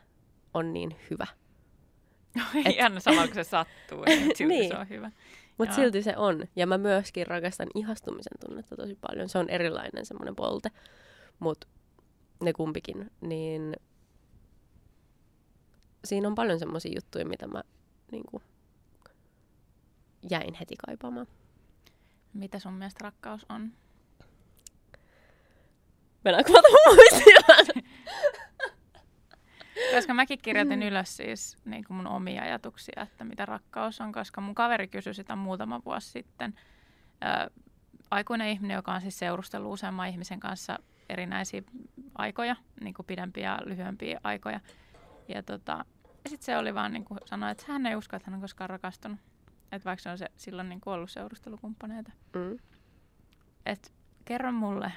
on 0.54 0.72
niin 0.72 0.96
hyvä. 1.10 1.26
Ihan 2.76 3.00
sama, 3.00 3.26
kun 3.26 3.34
se 3.34 3.44
sattuu, 3.44 4.04
niin, 4.04 4.32
niin. 4.48 4.68
se 4.68 4.76
on 4.76 4.88
hyvä. 4.88 5.10
Mutta 5.60 5.74
silti 5.74 6.02
se 6.02 6.16
on. 6.16 6.44
Ja 6.56 6.66
mä 6.66 6.78
myöskin 6.78 7.26
rakastan 7.26 7.68
ihastumisen 7.74 8.38
tunnetta 8.46 8.76
tosi 8.76 8.98
paljon. 9.00 9.28
Se 9.28 9.38
on 9.38 9.48
erilainen 9.48 10.06
semmoinen 10.06 10.36
polte. 10.36 10.70
Mutta 11.38 11.66
ne 12.42 12.52
kumpikin. 12.52 13.10
Niin 13.20 13.76
siinä 16.04 16.28
on 16.28 16.34
paljon 16.34 16.58
semmoisia 16.58 16.92
juttuja, 16.94 17.24
mitä 17.24 17.46
mä 17.46 17.62
niinku, 18.10 18.42
jäin 20.30 20.54
heti 20.54 20.74
kaipaamaan. 20.86 21.26
Mitä 22.34 22.58
sun 22.58 22.74
mielestä 22.74 23.04
rakkaus 23.04 23.46
on? 23.48 23.72
Mennäänkö 26.24 26.52
mä 26.52 26.60
muistia? 26.86 27.29
Koska 30.10 30.22
mäkin 30.22 30.38
kirjoitin 30.42 30.80
mm. 30.80 30.86
ylös 30.86 31.16
siis 31.16 31.56
niin 31.64 31.84
kuin 31.84 31.96
mun 31.96 32.06
omia 32.06 32.42
ajatuksia, 32.42 33.02
että 33.02 33.24
mitä 33.24 33.46
rakkaus 33.46 34.00
on, 34.00 34.12
koska 34.12 34.40
mun 34.40 34.54
kaveri 34.54 34.88
kysyi 34.88 35.14
sitä 35.14 35.36
muutama 35.36 35.80
vuosi 35.84 36.10
sitten. 36.10 36.54
Ö, 37.46 37.50
aikuinen 38.10 38.48
ihminen, 38.48 38.74
joka 38.74 38.92
on 38.92 39.00
siis 39.00 39.18
seurustellut 39.18 39.72
useamman 39.72 40.08
ihmisen 40.08 40.40
kanssa 40.40 40.78
erinäisiä 41.08 41.62
aikoja, 42.14 42.56
niin 42.80 42.94
kuin 42.94 43.06
pidempiä 43.06 43.50
ja 43.50 43.58
lyhyempiä 43.64 44.20
aikoja. 44.24 44.60
Ja, 45.28 45.42
tota, 45.42 45.84
ja 46.24 46.30
sitten 46.30 46.46
se 46.46 46.58
oli 46.58 46.74
vaan 46.74 46.92
niin 46.92 47.04
kuin 47.04 47.20
sanoi, 47.24 47.50
että 47.50 47.64
hän 47.68 47.86
ei 47.86 47.96
usko, 47.96 48.16
että 48.16 48.30
hän 48.30 48.34
on 48.34 48.40
koskaan 48.40 48.70
rakastunut. 48.70 49.18
Että 49.72 49.84
vaikka 49.84 50.02
se 50.02 50.10
on 50.10 50.18
se, 50.18 50.26
silloin 50.36 50.68
niin 50.68 50.80
kuin 50.80 50.94
ollut 50.94 51.10
seurustelukumppaneita. 51.10 52.12
Mm. 52.34 52.58
Et 53.66 53.92
kerro 54.24 54.52
mulle, 54.52 54.92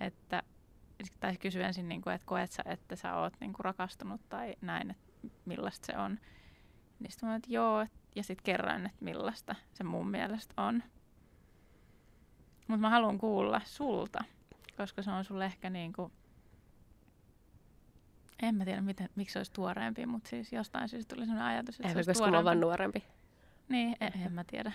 että 0.00 0.42
tai 1.20 1.36
kysy 1.36 1.62
ensin, 1.62 1.88
niin 1.88 2.02
kuin, 2.02 2.14
että 2.14 2.26
koet 2.26 2.52
sä, 2.52 2.62
että 2.66 2.96
sä 2.96 3.14
oot 3.14 3.32
niin 3.40 3.52
kuin 3.52 3.64
rakastunut 3.64 4.20
tai 4.28 4.56
näin, 4.60 4.90
että 4.90 5.02
millaista 5.44 5.86
se 5.86 5.98
on. 5.98 6.18
Niin 7.00 7.10
sitten 7.10 7.28
mä 7.28 7.36
että 7.36 7.52
joo, 7.52 7.86
ja 8.14 8.22
sitten 8.22 8.44
kerran, 8.44 8.86
että 8.86 9.04
millaista 9.04 9.54
se 9.72 9.84
mun 9.84 10.10
mielestä 10.10 10.54
on. 10.56 10.82
Mutta 12.68 12.80
mä 12.80 12.90
haluan 12.90 13.18
kuulla 13.18 13.60
sulta, 13.64 14.24
koska 14.76 15.02
se 15.02 15.10
on 15.10 15.24
sulle 15.24 15.44
ehkä 15.44 15.70
niin 15.70 15.92
kuin, 15.92 16.12
en 18.42 18.54
mä 18.54 18.64
tiedä, 18.64 18.80
miten, 18.80 19.08
miksi 19.16 19.32
se 19.32 19.38
olisi 19.38 19.52
tuoreempi, 19.52 20.06
mutta 20.06 20.28
siis 20.30 20.52
jostain 20.52 20.88
syystä 20.88 21.14
tuli 21.14 21.26
sellainen 21.26 21.54
ajatus, 21.54 21.74
että 21.74 21.88
Ehkä 21.88 22.02
se 22.02 22.10
olisi 22.10 22.30
mä 22.30 22.44
vaan 22.44 22.60
nuorempi. 22.60 23.04
Niin, 23.68 23.96
en, 24.00 24.12
en 24.26 24.32
mä 24.32 24.44
tiedä. 24.44 24.72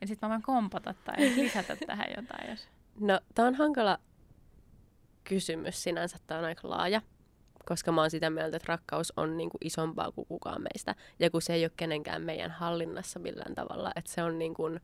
Ja 0.00 0.06
sitten 0.06 0.28
mä 0.28 0.32
voin 0.32 0.42
kompata 0.42 0.94
tai 0.94 1.16
lisätä 1.36 1.76
tähän 1.86 2.06
jotain, 2.16 2.50
jos... 2.50 2.68
No, 3.00 3.20
tää 3.34 3.46
on 3.46 3.54
hankala 3.54 3.98
kysymys 5.30 5.82
sinänsä, 5.82 6.16
tämä 6.26 6.38
on 6.38 6.44
aika 6.44 6.70
laaja, 6.70 7.02
koska 7.64 7.92
mä 7.92 8.00
oon 8.00 8.10
sitä 8.10 8.30
mieltä, 8.30 8.56
että 8.56 8.72
rakkaus 8.72 9.12
on 9.16 9.36
niin 9.36 9.50
kuin 9.50 9.58
isompaa 9.64 10.12
kuin 10.12 10.26
kukaan 10.26 10.62
meistä. 10.62 10.94
Ja 11.18 11.30
kun 11.30 11.42
se 11.42 11.54
ei 11.54 11.64
ole 11.64 11.72
kenenkään 11.76 12.22
meidän 12.22 12.50
hallinnassa 12.50 13.18
millään 13.18 13.54
tavalla, 13.54 13.92
että 13.96 14.12
se 14.12 14.22
on 14.22 14.38
niin 14.38 14.54
kuin, 14.54 14.80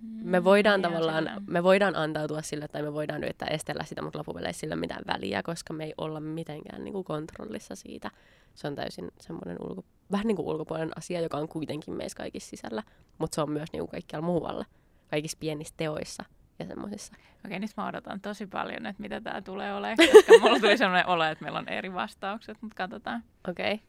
me 0.00 0.40
mm, 0.40 0.44
voidaan 0.44 0.80
mm, 0.80 0.82
tavallaan, 0.82 1.30
me 1.46 1.62
voidaan 1.62 1.96
antautua 1.96 2.42
sille 2.42 2.68
tai 2.68 2.82
me 2.82 2.92
voidaan 2.92 3.24
yrittää 3.24 3.48
estellä 3.48 3.84
sitä, 3.84 4.02
mutta 4.02 4.18
loppupeleissä 4.18 4.60
sillä 4.60 4.76
mitään 4.76 5.02
väliä, 5.06 5.42
koska 5.42 5.74
me 5.74 5.84
ei 5.84 5.94
olla 5.98 6.20
mitenkään 6.20 6.84
niin 6.84 6.92
kuin 6.92 7.04
kontrollissa 7.04 7.74
siitä. 7.74 8.10
Se 8.54 8.66
on 8.66 8.74
täysin 8.74 9.10
semmoinen 9.20 9.56
ulko, 9.60 9.84
vähän 10.10 10.26
niin 10.26 10.36
kuin 10.36 10.48
ulkopuolinen 10.48 10.98
asia, 10.98 11.20
joka 11.20 11.36
on 11.36 11.48
kuitenkin 11.48 11.94
meissä 11.94 12.16
kaikissa 12.16 12.50
sisällä, 12.50 12.82
mutta 13.18 13.34
se 13.34 13.40
on 13.40 13.50
myös 13.50 13.72
niin 13.72 13.80
kuin 13.80 13.90
kaikkialla 13.90 14.26
muualla, 14.26 14.64
kaikissa 15.10 15.38
pienissä 15.40 15.74
teoissa– 15.76 16.24
ja 16.58 16.66
semmoisissa. 16.66 17.12
Okei, 17.46 17.58
nyt 17.58 17.70
mä 17.76 17.86
odotan 17.86 18.20
tosi 18.20 18.46
paljon, 18.46 18.86
että 18.86 19.02
mitä 19.02 19.20
tämä 19.20 19.42
tulee 19.42 19.74
olemaan, 19.74 19.96
koska 20.12 20.32
mulla 20.40 20.60
tuli 20.60 20.78
semmoinen 20.78 21.06
olo, 21.06 21.24
että 21.24 21.44
meillä 21.44 21.58
on 21.58 21.68
eri 21.68 21.94
vastaukset, 21.94 22.58
mutta 22.60 22.76
katsotaan. 22.76 23.24
Okei. 23.48 23.74
Okay. 23.74 23.86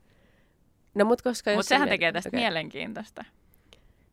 No, 0.95 1.05
mut 1.05 1.21
koska... 1.21 1.51
Mutta 1.51 1.69
sehän 1.69 1.89
tekee 1.89 2.11
tästä 2.11 2.29
okay. 2.29 2.39
mielenkiintoista, 2.39 3.25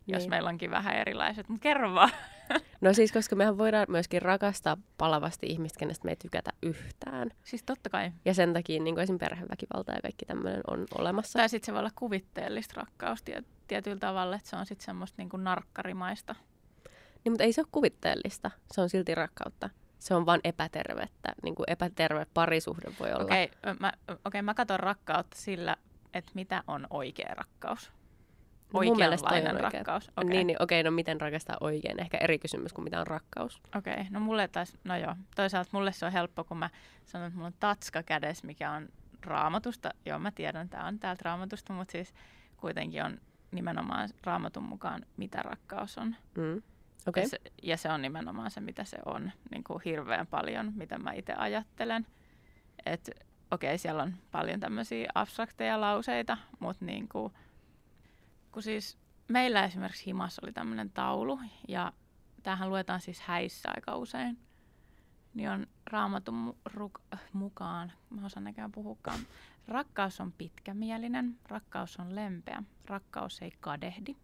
jos 0.06 0.22
niin. 0.22 0.30
meillä 0.30 0.48
onkin 0.48 0.70
vähän 0.70 0.96
erilaiset, 0.96 1.48
mutta 1.48 1.62
kerro 1.62 1.94
vaan. 1.94 2.10
No 2.80 2.92
siis, 2.92 3.12
koska 3.12 3.36
mehän 3.36 3.58
voidaan 3.58 3.86
myöskin 3.88 4.22
rakastaa 4.22 4.76
palavasti 4.98 5.46
ihmistä, 5.46 5.78
kenestä 5.78 6.04
me 6.04 6.10
ei 6.10 6.16
tykätä 6.16 6.50
yhtään. 6.62 7.30
Siis 7.44 7.62
totta 7.62 7.90
kai. 7.90 8.12
Ja 8.24 8.34
sen 8.34 8.52
takia 8.52 8.82
niin 8.82 8.98
esim. 8.98 9.18
perheväkivalta 9.18 9.92
ja 9.92 10.02
kaikki 10.02 10.26
tämmöinen 10.26 10.60
on 10.70 10.86
olemassa. 10.98 11.38
Tai 11.38 11.48
sitten 11.48 11.66
se 11.66 11.72
voi 11.72 11.78
olla 11.78 11.90
kuvitteellista 11.94 12.80
rakkaus 12.80 13.24
tietyllä 13.66 13.98
tavalla, 13.98 14.36
että 14.36 14.50
se 14.50 14.56
on 14.56 14.66
sitten 14.66 14.84
semmoista 14.84 15.22
niin 15.22 15.44
narkkarimaista. 15.44 16.34
Niin, 17.26 17.32
mutta 17.32 17.44
ei 17.44 17.52
se 17.52 17.60
ole 17.60 17.68
kuvitteellista. 17.72 18.50
Se 18.72 18.80
on 18.80 18.88
silti 18.88 19.14
rakkautta. 19.14 19.70
Se 19.98 20.14
on 20.14 20.26
vain 20.26 20.40
epätervettä. 20.44 21.32
Niin 21.42 21.54
kuin 21.54 21.70
epäterve 21.70 22.26
parisuhde 22.34 22.92
voi 23.00 23.12
olla. 23.12 23.24
Okei, 23.24 23.44
okay, 23.44 23.74
mä, 23.80 23.92
okay, 24.24 24.42
mä 24.42 24.54
katson 24.54 24.80
rakkautta 24.80 25.36
sillä, 25.36 25.76
että 26.14 26.32
mitä 26.34 26.62
on 26.66 26.86
oikea 26.90 27.34
rakkaus. 27.34 27.92
No, 29.52 29.58
rakkaus. 29.60 30.10
Okay. 30.16 30.24
Niin, 30.24 30.46
niin 30.46 30.62
okei, 30.62 30.80
okay, 30.80 30.90
no 30.90 30.94
miten 30.94 31.20
rakastaa 31.20 31.56
oikein? 31.60 32.00
Ehkä 32.00 32.18
eri 32.18 32.38
kysymys 32.38 32.72
kuin 32.72 32.84
mitä 32.84 33.00
on 33.00 33.06
rakkaus. 33.06 33.60
Okei, 33.76 33.92
okay, 33.92 34.06
no 34.10 34.20
mulle 34.20 34.48
taas, 34.48 34.76
no 34.84 34.96
joo. 34.96 35.16
Toisaalta 35.36 35.70
mulle 35.72 35.92
se 35.92 36.06
on 36.06 36.12
helppo, 36.12 36.44
kun 36.44 36.58
mä 36.58 36.70
sanon, 37.04 37.26
että 37.26 37.36
mulla 37.36 37.46
on 37.46 37.54
tatska 37.60 38.02
kädessä, 38.02 38.46
mikä 38.46 38.70
on 38.70 38.88
raamatusta. 39.22 39.90
Joo, 40.04 40.18
mä 40.18 40.30
tiedän, 40.30 40.68
tämä 40.68 40.86
on 40.86 40.98
täältä 40.98 41.22
raamatusta, 41.24 41.72
mutta 41.72 41.92
siis 41.92 42.14
kuitenkin 42.56 43.04
on 43.04 43.20
nimenomaan 43.50 44.08
raamatun 44.24 44.62
mukaan, 44.62 45.06
mitä 45.16 45.42
rakkaus 45.42 45.98
on. 45.98 46.16
Mm. 46.36 46.62
Okay. 47.06 47.22
Ja, 47.22 47.28
se, 47.28 47.40
ja 47.62 47.76
se 47.76 47.88
on 47.88 48.02
nimenomaan 48.02 48.50
se, 48.50 48.60
mitä 48.60 48.84
se 48.84 48.98
on, 49.04 49.32
niin 49.50 49.64
kuin 49.64 49.82
hirveän 49.84 50.26
paljon, 50.26 50.72
mitä 50.74 50.98
mä 50.98 51.12
itse 51.12 51.32
ajattelen. 51.32 52.06
Että 52.86 53.12
okei, 53.50 53.68
okay, 53.68 53.78
siellä 53.78 54.02
on 54.02 54.14
paljon 54.30 54.60
tämmöisiä 54.60 55.10
abstrakteja 55.14 55.80
lauseita, 55.80 56.36
mutta 56.58 56.84
niin 56.84 57.08
kuin, 57.08 57.32
kun 58.52 58.62
siis 58.62 58.98
meillä 59.28 59.64
esimerkiksi 59.64 60.06
Himas 60.06 60.38
oli 60.38 60.52
tämmöinen 60.52 60.90
taulu, 60.90 61.40
ja 61.68 61.92
tähän 62.42 62.70
luetaan 62.70 63.00
siis 63.00 63.20
häissä 63.20 63.68
aika 63.74 63.96
usein, 63.96 64.38
niin 65.34 65.50
on 65.50 65.66
raamatun 65.86 66.54
mu- 66.74 67.18
mukaan, 67.32 67.92
mä 68.10 68.26
osaan 68.26 68.44
näkään 68.44 68.72
puhukaan, 68.72 69.20
rakkaus 69.68 70.20
on 70.20 70.32
pitkämielinen, 70.32 71.38
rakkaus 71.48 71.96
on 71.96 72.14
lempeä, 72.14 72.62
rakkaus 72.86 73.42
ei 73.42 73.52
kadehdi, 73.60 74.16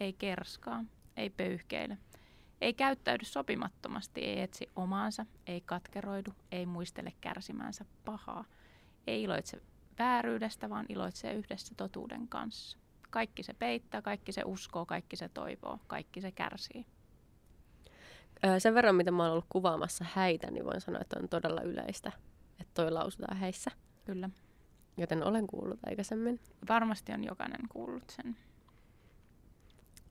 ei 0.00 0.12
kerskaa, 0.12 0.84
ei 1.16 1.30
pöyhkeile, 1.30 1.98
ei 2.60 2.74
käyttäydy 2.74 3.24
sopimattomasti, 3.24 4.20
ei 4.20 4.40
etsi 4.40 4.68
omaansa, 4.76 5.26
ei 5.46 5.60
katkeroidu, 5.60 6.30
ei 6.52 6.66
muistele 6.66 7.12
kärsimänsä 7.20 7.84
pahaa. 8.04 8.44
Ei 9.06 9.22
iloitse 9.22 9.62
vääryydestä, 9.98 10.70
vaan 10.70 10.86
iloitsee 10.88 11.34
yhdessä 11.34 11.74
totuuden 11.74 12.28
kanssa. 12.28 12.78
Kaikki 13.10 13.42
se 13.42 13.54
peittää, 13.54 14.02
kaikki 14.02 14.32
se 14.32 14.42
uskoo, 14.44 14.86
kaikki 14.86 15.16
se 15.16 15.28
toivoo, 15.28 15.78
kaikki 15.86 16.20
se 16.20 16.32
kärsii. 16.32 16.86
Sen 18.58 18.74
verran, 18.74 18.94
mitä 18.94 19.10
mä 19.10 19.22
oon 19.22 19.32
ollut 19.32 19.46
kuvaamassa 19.48 20.04
häitä, 20.14 20.50
niin 20.50 20.64
voin 20.64 20.80
sanoa, 20.80 21.00
että 21.00 21.16
on 21.22 21.28
todella 21.28 21.60
yleistä, 21.60 22.12
että 22.60 22.74
toi 22.74 22.90
lausutaan 22.90 23.36
häissä. 23.36 23.70
Kyllä. 24.04 24.30
Joten 24.96 25.24
olen 25.24 25.46
kuullut 25.46 25.78
aikaisemmin. 25.86 26.40
Varmasti 26.68 27.12
on 27.12 27.24
jokainen 27.24 27.68
kuullut 27.68 28.10
sen. 28.10 28.36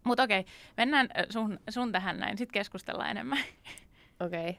Mutta 0.07 0.23
okei, 0.23 0.45
mennään 0.77 1.09
sun, 1.29 1.59
sun 1.69 1.91
tähän 1.91 2.19
näin, 2.19 2.37
sitten 2.37 2.53
keskustellaan 2.53 3.09
enemmän. 3.09 3.37
Okei. 4.25 4.49
Okay. 4.49 4.53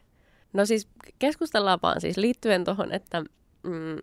No 0.53 0.67
siis 0.67 0.89
keskustellaan 1.19 1.79
vaan 1.83 2.01
siis 2.01 2.17
liittyen 2.17 2.65
tuohon, 2.65 2.93
että 2.93 3.21
mm, 3.63 3.99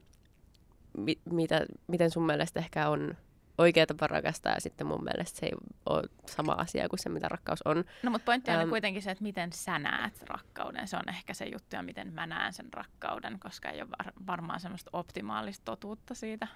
mi, 0.97 1.17
mitä, 1.31 1.65
miten 1.87 2.11
sun 2.11 2.25
mielestä 2.25 2.59
ehkä 2.59 2.89
on 2.89 3.17
oikea 3.57 3.85
tapa 3.85 4.07
rakastaa 4.07 4.53
ja 4.53 4.61
sitten 4.61 4.87
mun 4.87 5.03
mielestä 5.03 5.39
se 5.39 5.45
ei 5.45 5.51
ole 5.85 6.03
sama 6.25 6.51
asia 6.51 6.89
kuin 6.89 6.99
se, 6.99 7.09
mitä 7.09 7.27
rakkaus 7.29 7.61
on. 7.65 7.83
No 8.03 8.11
mutta 8.11 8.25
pointti 8.25 8.51
on 8.51 8.63
um, 8.63 8.69
kuitenkin 8.69 9.01
se, 9.01 9.11
että 9.11 9.23
miten 9.23 9.53
sä 9.53 9.79
näet 9.79 10.21
rakkauden. 10.21 10.87
Se 10.87 10.97
on 10.97 11.09
ehkä 11.09 11.33
se 11.33 11.45
juttu 11.45 11.75
ja 11.75 11.83
miten 11.83 12.13
mä 12.13 12.27
näen 12.27 12.53
sen 12.53 12.73
rakkauden, 12.73 13.39
koska 13.39 13.69
ei 13.69 13.81
ole 13.81 13.89
var- 13.89 14.13
varmaan 14.27 14.59
semmoista 14.59 14.89
optimaalista 14.93 15.65
totuutta 15.65 16.13
siitä. 16.15 16.47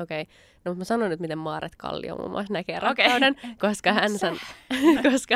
Okei, 0.00 0.22
okay. 0.22 0.34
no 0.64 0.70
mutta 0.70 0.78
mä 0.78 0.84
sanon 0.84 1.10
nyt, 1.10 1.20
miten 1.20 1.38
Maaret 1.38 1.76
Kallio 1.76 2.16
muun 2.16 2.30
muassa 2.30 2.52
näkee 2.52 2.80
rakkauden, 2.80 3.36
okay. 3.38 3.54
koska 3.58 3.92
hän 3.92 4.18
san... 4.18 4.36
koska, 5.12 5.34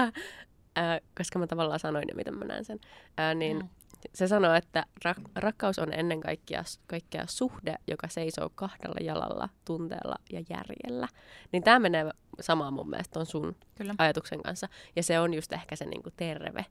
äh, 0.78 1.00
koska 1.16 1.38
mä 1.38 1.46
tavallaan 1.46 1.80
sanoin 1.80 2.04
jo, 2.08 2.14
miten 2.14 2.38
mä 2.38 2.44
näen 2.44 2.64
sen. 2.64 2.78
Äh, 3.20 3.34
niin 3.34 3.56
mm 3.56 3.68
se 4.14 4.28
sanoo, 4.28 4.54
että 4.54 4.86
rak- 5.08 5.30
rakkaus 5.34 5.78
on 5.78 5.92
ennen 5.92 6.20
kaikkea, 6.20 6.62
kaikkea 6.86 7.24
suhde, 7.26 7.74
joka 7.86 8.08
seisoo 8.08 8.50
kahdella 8.54 9.00
jalalla, 9.00 9.48
tunteella 9.64 10.16
ja 10.32 10.42
järjellä. 10.50 11.08
Niin 11.52 11.62
tämä 11.62 11.78
menee 11.78 12.10
samaan 12.40 12.72
mun 12.72 12.90
mielestä 12.90 13.20
on 13.20 13.26
sun 13.26 13.56
Kyllä. 13.74 13.94
ajatuksen 13.98 14.42
kanssa. 14.42 14.68
Ja 14.96 15.02
se 15.02 15.20
on 15.20 15.34
just 15.34 15.52
ehkä 15.52 15.76
se 15.76 15.84
niinku 15.84 16.10
terve 16.16 16.66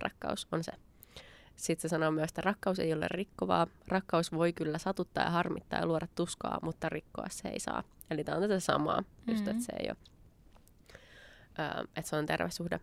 rakkaus 0.00 0.48
on 0.52 0.64
se. 0.64 0.72
Sitten 1.56 1.82
se 1.82 1.88
sanoo 1.88 2.10
myös, 2.10 2.30
että 2.30 2.40
rakkaus 2.40 2.78
ei 2.78 2.92
ole 2.92 3.06
rikkovaa. 3.08 3.66
Rakkaus 3.88 4.32
voi 4.32 4.52
kyllä 4.52 4.78
satuttaa 4.78 5.24
ja 5.24 5.30
harmittaa 5.30 5.80
ja 5.80 5.86
luoda 5.86 6.06
tuskaa, 6.14 6.58
mutta 6.62 6.88
rikkoa 6.88 7.26
se 7.30 7.48
ei 7.48 7.60
saa. 7.60 7.82
Eli 8.10 8.24
tämä 8.24 8.36
on 8.36 8.42
tätä 8.42 8.60
samaa, 8.60 9.00
mm-hmm. 9.00 9.32
just, 9.32 9.40
että 9.40 9.52
mm-hmm. 9.52 9.62
se 9.62 9.72
ei 9.72 9.88
ole, 9.88 9.96
öö, 11.58 11.84
että 11.96 12.10
se 12.10 12.16
on 12.16 12.26
terve 12.26 12.50
suhde. 12.50 12.80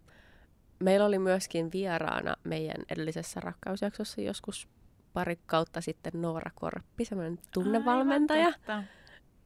Meillä 0.79 1.05
oli 1.05 1.19
myöskin 1.19 1.71
vieraana 1.71 2.35
meidän 2.43 2.85
edellisessä 2.89 3.39
rakkausjaksossa 3.39 4.21
joskus 4.21 4.67
pari 5.13 5.39
kautta 5.45 5.81
sitten 5.81 6.21
Noora 6.21 6.51
Korppi, 6.55 7.05
semmoinen 7.05 7.39
tunnevalmentaja. 7.53 8.53
Aivan, 8.67 8.83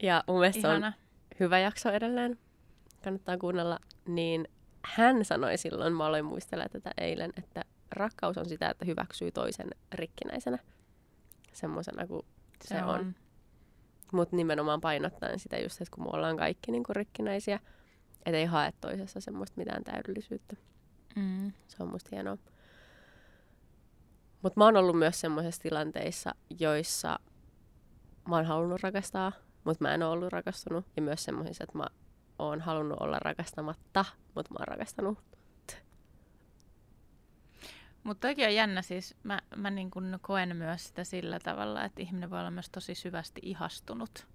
ja 0.04 0.24
mun 0.28 0.40
mielestä 0.40 0.62
se 0.62 0.68
on 0.68 0.94
hyvä 1.40 1.60
jakso 1.60 1.92
edelleen. 1.92 2.40
Kannattaa 3.04 3.38
kuunnella. 3.38 3.80
Niin 4.06 4.48
hän 4.84 5.26
sanoi 5.26 5.58
silloin, 5.58 5.94
mä 5.94 6.06
aloin 6.06 6.26
muistella 6.26 6.70
tätä 6.70 6.92
eilen, 6.98 7.34
että 7.38 7.66
rakkaus 7.92 8.38
on 8.38 8.50
sitä, 8.50 8.70
että 8.70 8.86
hyväksyy 8.86 9.32
toisen 9.32 9.70
rikkinäisenä. 9.94 10.58
Semmoisena 11.54 12.08
kuin 12.08 12.26
se, 12.64 12.68
se 12.68 12.84
on. 12.84 13.00
on. 13.00 13.16
Mutta 14.14 14.36
nimenomaan 14.36 14.82
painottaen 14.82 15.40
sitä 15.40 15.58
just, 15.58 15.82
että 15.82 15.96
kun 15.96 16.04
me 16.04 16.10
ollaan 16.14 16.38
kaikki 16.38 16.72
niin 16.72 16.84
rikkinäisiä, 16.90 17.60
että 18.26 18.38
ei 18.38 18.46
hae 18.46 18.74
toisessa 18.82 19.22
semmoista 19.22 19.58
mitään 19.58 19.84
täydellisyyttä. 19.84 20.56
Mm. 21.16 21.52
Se 21.68 21.84
on 21.84 21.92
musta 21.92 22.10
hienoa. 22.12 22.38
Mutta 24.42 24.60
mä 24.60 24.66
oon 24.66 24.78
ollut 24.78 25.00
myös 25.00 25.22
semmoisissa 25.22 25.62
tilanteissa, 25.62 26.36
joissa 26.60 27.20
mä 28.28 28.36
oon 28.36 28.46
halunnut 28.46 28.84
rakastaa, 28.84 29.32
mutta 29.64 29.84
mä 29.84 29.94
en 29.94 30.04
ole 30.04 30.12
ollut 30.12 30.34
rakastunut. 30.34 30.86
Ja 30.96 31.02
myös 31.02 31.24
semmoisissa, 31.24 31.64
että 31.64 31.78
mä 31.78 31.88
oon 32.40 32.62
halunnut 32.62 33.00
olla 33.00 33.20
rakastamatta, 33.20 34.06
mutta 34.36 34.54
mä 34.54 34.58
oon 34.60 34.68
rakastanut. 34.68 35.18
Mutta 38.08 38.28
toki 38.28 38.46
on 38.46 38.56
jännä 38.56 38.82
siis, 38.82 39.16
mä, 39.24 39.42
mä 39.56 39.70
niin 39.70 39.92
kun 39.92 40.20
koen 40.22 40.56
myös 40.56 40.88
sitä 40.88 41.04
sillä 41.04 41.40
tavalla, 41.40 41.84
että 41.84 42.02
ihminen 42.02 42.30
voi 42.30 42.40
olla 42.40 42.52
myös 42.52 42.70
tosi 42.70 42.96
syvästi 42.96 43.42
ihastunut. 43.44 44.28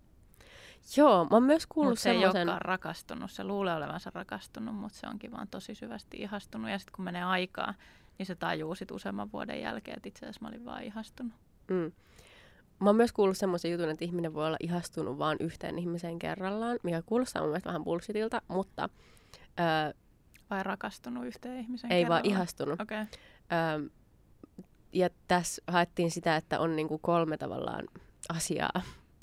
Joo, 0.97 1.25
mä 1.25 1.29
oon 1.37 1.43
myös 1.43 1.67
kuullut 1.67 1.93
mut 1.93 1.99
se 1.99 2.03
semmoisen... 2.03 2.37
ei 2.37 2.43
olekaan 2.43 2.61
rakastunut, 2.63 3.31
se 3.31 3.45
luulee 3.45 3.75
olevansa 3.75 4.11
rakastunut, 4.15 4.75
mutta 4.75 4.99
se 4.99 5.07
onkin 5.07 5.33
vaan 5.33 5.49
tosi 5.49 5.75
syvästi 5.75 6.17
ihastunut. 6.17 6.71
Ja 6.71 6.79
sitten 6.79 6.93
kun 6.97 7.05
menee 7.05 7.25
aikaa, 7.25 7.75
niin 8.19 8.27
se 8.27 8.35
tajuu 8.35 8.75
sit 8.75 8.91
useamman 8.91 9.33
vuoden 9.33 9.61
jälkeen, 9.61 9.97
että 9.97 10.09
itse 10.09 10.27
asiassa 10.27 10.41
mä 10.43 10.49
olin 10.49 10.65
vaan 10.65 10.83
ihastunut. 10.83 11.33
Mm. 11.71 11.93
Mä 12.81 12.89
oon 12.89 12.97
myös 12.97 13.13
kuullut 13.13 13.39
semmoisen 13.39 13.71
jutun, 13.71 13.91
että 13.91 14.05
ihminen 14.05 14.35
voi 14.35 14.47
olla 14.47 14.57
ihastunut 14.61 15.19
vaan 15.19 15.37
yhteen 15.41 15.79
ihmiseen 15.79 16.19
kerrallaan, 16.19 16.79
mikä 16.83 17.03
kuulostaa 17.03 17.43
mun 17.43 17.51
mielestä 17.51 17.69
vähän 17.69 17.85
bullshitilta, 17.85 18.43
mutta... 18.49 18.89
Öö, 19.61 19.93
Vai 20.51 20.63
rakastunut 20.63 21.27
yhteen 21.27 21.59
ihmiseen 21.59 21.93
Ei 21.93 22.03
kerrallaan? 22.03 22.23
vaan 22.23 22.33
ihastunut. 22.33 22.81
Okay. 22.81 23.07
Öö, 23.53 23.89
ja 24.93 25.11
tässä 25.29 25.63
haettiin 25.67 26.11
sitä, 26.11 26.37
että 26.37 26.61
on 26.61 26.77
niinku 26.77 26.99
kolme 26.99 27.37
tavallaan 27.37 27.89
asiaa, 28.29 28.83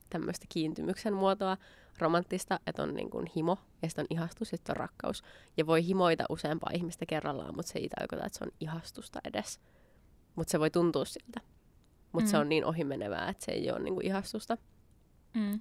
tämmöistä 0.10 0.46
kiintymyksen 0.50 1.14
muotoa, 1.14 1.58
romanttista, 2.00 2.60
että 2.68 2.84
on 2.84 2.94
niin 2.94 3.10
kuin 3.10 3.28
himo 3.36 3.58
ja 3.82 3.90
sitten 3.90 4.04
on 4.04 4.18
ihastus 4.18 4.52
ja 4.52 4.58
sitten 4.58 4.74
on 4.74 4.78
rakkaus. 4.78 5.24
Ja 5.58 5.68
voi 5.68 5.86
himoita 5.86 6.24
useampaa 6.30 6.72
ihmistä 6.74 7.06
kerrallaan, 7.06 7.56
mutta 7.56 7.72
se 7.72 7.80
ei 7.80 7.90
tarkoita, 7.90 8.26
että 8.26 8.38
se 8.38 8.44
on 8.44 8.52
ihastusta 8.60 9.20
edes. 9.24 9.60
Mutta 10.36 10.52
se 10.52 10.60
voi 10.60 10.70
tuntua 10.70 11.06
siltä. 11.06 11.40
Mutta 12.12 12.28
mm. 12.28 12.32
se 12.32 12.38
on 12.38 12.50
niin 12.50 12.66
ohimenevää, 12.66 13.30
että 13.30 13.46
se 13.46 13.52
ei 13.52 13.72
ole 13.72 13.80
niin 13.80 13.94
kuin 13.94 14.06
ihastusta. 14.06 14.58
Mm. 15.34 15.60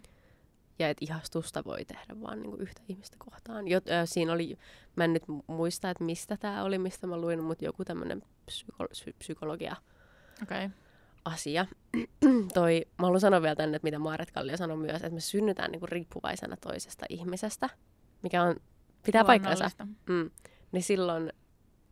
Ja 0.79 0.89
että 0.89 1.05
ihastusta 1.05 1.65
voi 1.65 1.85
tehdä 1.85 2.21
vaan 2.23 2.43
niin 2.43 2.51
kuin 2.51 2.63
yhtä 2.63 2.83
ihmistä 2.89 3.17
kohtaan. 3.19 3.69
Jo, 3.69 3.81
äh, 3.91 4.03
siinä 4.05 4.33
oli, 4.33 4.59
mä 4.97 5.05
en 5.05 5.13
nyt 5.13 5.25
muista, 5.47 5.91
että 5.91 6.05
mistä 6.05 6.37
tämä 6.37 6.65
oli, 6.65 6.79
mistä 6.79 7.07
mä 7.07 7.17
luin, 7.17 7.43
mutta 7.43 7.65
joku 7.65 7.85
tämmöinen 7.85 8.23
psyko- 8.49 9.15
psykologia. 9.19 9.77
Okay 10.43 10.71
asia. 11.29 11.67
Toi, 12.55 12.87
mä 12.99 13.07
haluan 13.07 13.21
sanoa 13.21 13.43
vielä 13.43 13.57
tänne, 13.57 13.77
että 13.77 13.87
mitä 13.87 13.99
Maaret 13.99 14.31
Kallio 14.31 14.57
sanoi 14.57 14.77
myös, 14.77 14.97
että 14.97 15.11
me 15.11 15.21
synnytään 15.21 15.71
niinku 15.71 15.87
riippuvaisena 15.87 16.57
toisesta 16.57 17.07
ihmisestä, 17.09 17.69
mikä 18.23 18.43
on, 18.43 18.57
pitää 19.07 19.25
paikkansa. 19.25 19.71
Mm. 20.09 20.31
Niin 20.73 20.83
silloin, 20.83 21.33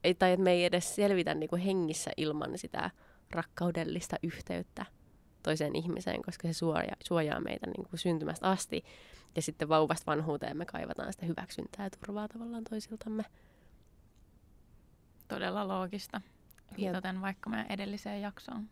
ei, 0.05 0.15
tai 0.15 0.33
että 0.33 0.45
me 0.45 0.53
ei 0.53 0.65
edes 0.65 0.95
selvitä 0.95 1.35
niinku 1.35 1.57
hengissä 1.57 2.11
ilman 2.17 2.59
sitä 2.59 2.91
rakkaudellista 3.31 4.17
yhteyttä 4.23 4.87
toiseen 5.43 5.77
ihmiseen, 5.77 6.23
koska 6.23 6.49
se 6.49 6.53
suojaa, 6.53 6.97
suojaa 7.05 7.41
meitä 7.41 7.67
niin 7.67 7.89
kuin 7.89 8.01
syntymästä 8.01 8.49
asti. 8.49 8.85
Ja 9.37 9.43
sitten 9.43 9.69
vauvasta 9.69 10.11
vanhuuteen 10.11 10.57
me 10.57 10.67
kaivataan 10.67 11.13
sitä 11.13 11.27
hyväksyntää 11.27 11.87
ja 11.87 11.91
turvaa 11.91 12.29
tavallaan 12.29 12.65
toisiltamme. 12.71 13.25
Todella 15.29 15.69
loogista. 15.69 16.21
Viitaten 16.77 17.21
vaikka 17.21 17.51
meidän 17.51 17.67
edelliseen 17.71 18.23
jaksoon 18.23 18.69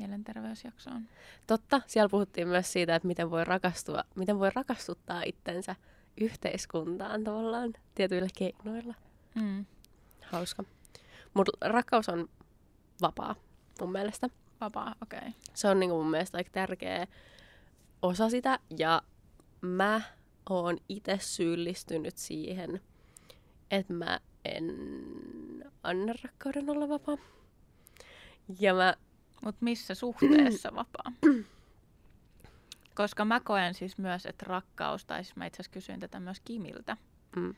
mielenterveysjaksoon. 0.00 1.08
Totta, 1.46 1.80
siellä 1.86 2.08
puhuttiin 2.08 2.48
myös 2.48 2.72
siitä, 2.72 2.94
että 2.94 3.08
miten 3.08 3.30
voi 3.30 3.44
rakastua, 3.44 4.04
miten 4.14 4.38
voi 4.38 4.50
rakastuttaa 4.54 5.22
itsensä 5.22 5.76
yhteiskuntaan 6.20 7.24
tavallaan 7.24 7.72
tietyillä 7.94 8.28
keinoilla. 8.38 8.94
Mm. 9.34 9.66
Hauska. 10.22 10.64
Mutta 11.34 11.52
rakkaus 11.68 12.08
on 12.08 12.28
vapaa 13.02 13.34
mun 13.80 13.92
mielestä. 13.92 14.28
Vapaa, 14.60 14.94
okei. 15.02 15.18
Okay. 15.18 15.32
Se 15.54 15.68
on 15.68 15.80
niinku 15.80 15.96
mun 15.96 16.10
mielestä 16.10 16.38
aika 16.38 16.50
tärkeä 16.52 17.06
osa 18.02 18.30
sitä 18.30 18.58
ja 18.78 19.02
mä 19.60 20.00
oon 20.50 20.78
itse 20.88 21.18
syyllistynyt 21.20 22.16
siihen, 22.16 22.80
että 23.70 23.92
mä 23.92 24.20
en 24.44 24.64
anna 25.82 26.12
rakkauden 26.24 26.70
olla 26.70 26.88
vapaa. 26.88 27.16
Ja 28.60 28.74
mä 28.74 28.94
mutta 29.44 29.64
missä 29.64 29.94
suhteessa 29.94 30.74
vapaa? 30.74 31.12
Koska 32.94 33.24
mä 33.24 33.40
koen 33.40 33.74
siis 33.74 33.98
myös, 33.98 34.26
että 34.26 34.46
rakkaus, 34.48 35.04
tai 35.04 35.24
siis 35.24 35.36
mä 35.36 35.46
itse 35.46 35.56
asiassa 35.56 35.72
kysyin 35.72 36.00
tätä 36.00 36.20
myös 36.20 36.40
Kimiltä, 36.40 36.96
mm. 37.36 37.54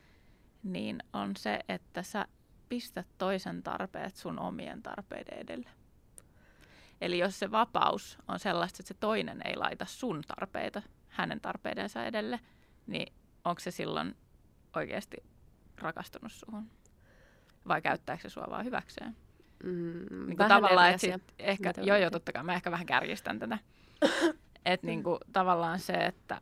niin 0.63 1.03
on 1.13 1.35
se, 1.35 1.59
että 1.69 2.03
sä 2.03 2.25
pistät 2.69 3.07
toisen 3.17 3.63
tarpeet 3.63 4.15
sun 4.15 4.39
omien 4.39 4.83
tarpeiden 4.83 5.37
edelle. 5.37 5.69
Eli 7.01 7.17
jos 7.17 7.39
se 7.39 7.51
vapaus 7.51 8.17
on 8.27 8.39
sellaista, 8.39 8.77
että 8.81 8.87
se 8.87 8.93
toinen 8.99 9.41
ei 9.45 9.55
laita 9.55 9.85
sun 9.85 10.21
tarpeita 10.27 10.81
hänen 11.07 11.41
tarpeidensa 11.41 12.05
edelle, 12.05 12.39
niin 12.87 13.13
onko 13.45 13.59
se 13.59 13.71
silloin 13.71 14.15
oikeasti 14.75 15.17
rakastunut 15.77 16.31
suhun? 16.31 16.69
Vai 17.67 17.81
käyttääkö 17.81 18.21
se 18.21 18.29
sua 18.29 18.47
vaan 18.49 18.65
hyväkseen? 18.65 19.15
mm, 19.63 20.25
niin 20.27 20.37
kuin 20.37 20.49
tavallaan, 20.49 20.89
että 20.89 21.01
sit 21.01 21.23
ehkä, 21.39 21.73
joo 21.81 21.97
joo, 21.97 22.09
totta 22.09 22.31
kai, 22.31 22.43
mä 22.43 22.53
ehkä 22.53 22.71
vähän 22.71 22.85
kärjistän 22.85 23.39
tätä. 23.39 23.59
että 24.65 24.87
niin 24.87 25.03
kuin, 25.03 25.19
tavallaan 25.33 25.79
se, 25.79 25.93
että 25.93 26.39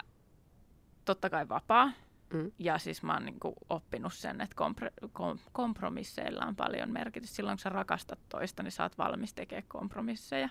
totta 1.06 1.30
kai 1.30 1.50
vapaa, 1.50 1.92
mm. 2.34 2.52
ja 2.60 2.78
siis 2.78 3.04
mä 3.04 3.14
oon 3.14 3.26
niin 3.26 3.40
kuin, 3.40 3.56
oppinut 3.70 4.14
sen, 4.14 4.42
että 4.42 4.56
kompre- 4.64 5.10
kom- 5.14 5.40
kompromisseilla 5.52 6.46
on 6.46 6.56
paljon 6.56 6.92
merkitystä. 6.92 7.36
Silloin 7.36 7.56
kun 7.58 7.62
sä 7.62 7.70
rakastat 7.70 8.20
toista, 8.30 8.64
niin 8.64 8.72
sä 8.72 8.84
oot 8.84 8.98
valmis 8.98 9.34
tekemään 9.34 9.68
kompromisseja. 9.68 10.50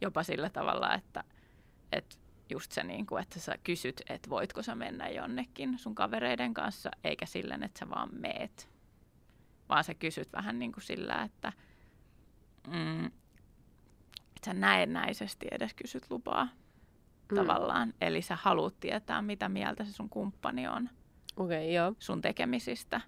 Jopa 0.00 0.22
sillä 0.22 0.50
tavalla, 0.50 0.94
että, 0.94 1.24
että 1.92 2.16
just 2.50 2.72
se, 2.72 2.82
niin 2.82 3.06
kuin, 3.06 3.22
että 3.22 3.40
sä 3.40 3.54
kysyt, 3.64 4.02
että 4.08 4.30
voitko 4.30 4.62
sä 4.62 4.74
mennä 4.74 5.08
jonnekin 5.08 5.78
sun 5.78 5.94
kavereiden 5.94 6.54
kanssa, 6.54 6.90
eikä 7.04 7.26
silleen, 7.26 7.62
että 7.62 7.78
sä 7.78 7.90
vaan 7.90 8.08
meet. 8.12 8.68
Vaan 9.68 9.84
sä 9.84 9.94
kysyt 9.94 10.32
vähän 10.32 10.58
niin 10.58 10.72
kuin 10.72 10.84
sillä, 10.84 11.22
että– 11.22 11.52
mm, 12.68 13.06
että 13.06 14.46
sä 14.46 14.54
näennäisesti 14.54 15.46
edes 15.50 15.74
kysyt 15.74 16.10
lupaa 16.10 16.44
mm. 16.44 17.36
tavallaan. 17.36 17.94
Eli 18.00 18.22
sä 18.22 18.36
haluat 18.36 18.80
tietää, 18.80 19.22
mitä 19.22 19.48
mieltä 19.48 19.84
se 19.84 19.92
sun 19.92 20.08
kumppani 20.08 20.68
on 20.68 20.90
okay, 21.36 21.64
joo. 21.64 21.94
sun 21.98 22.20
tekemisistä. 22.20 23.00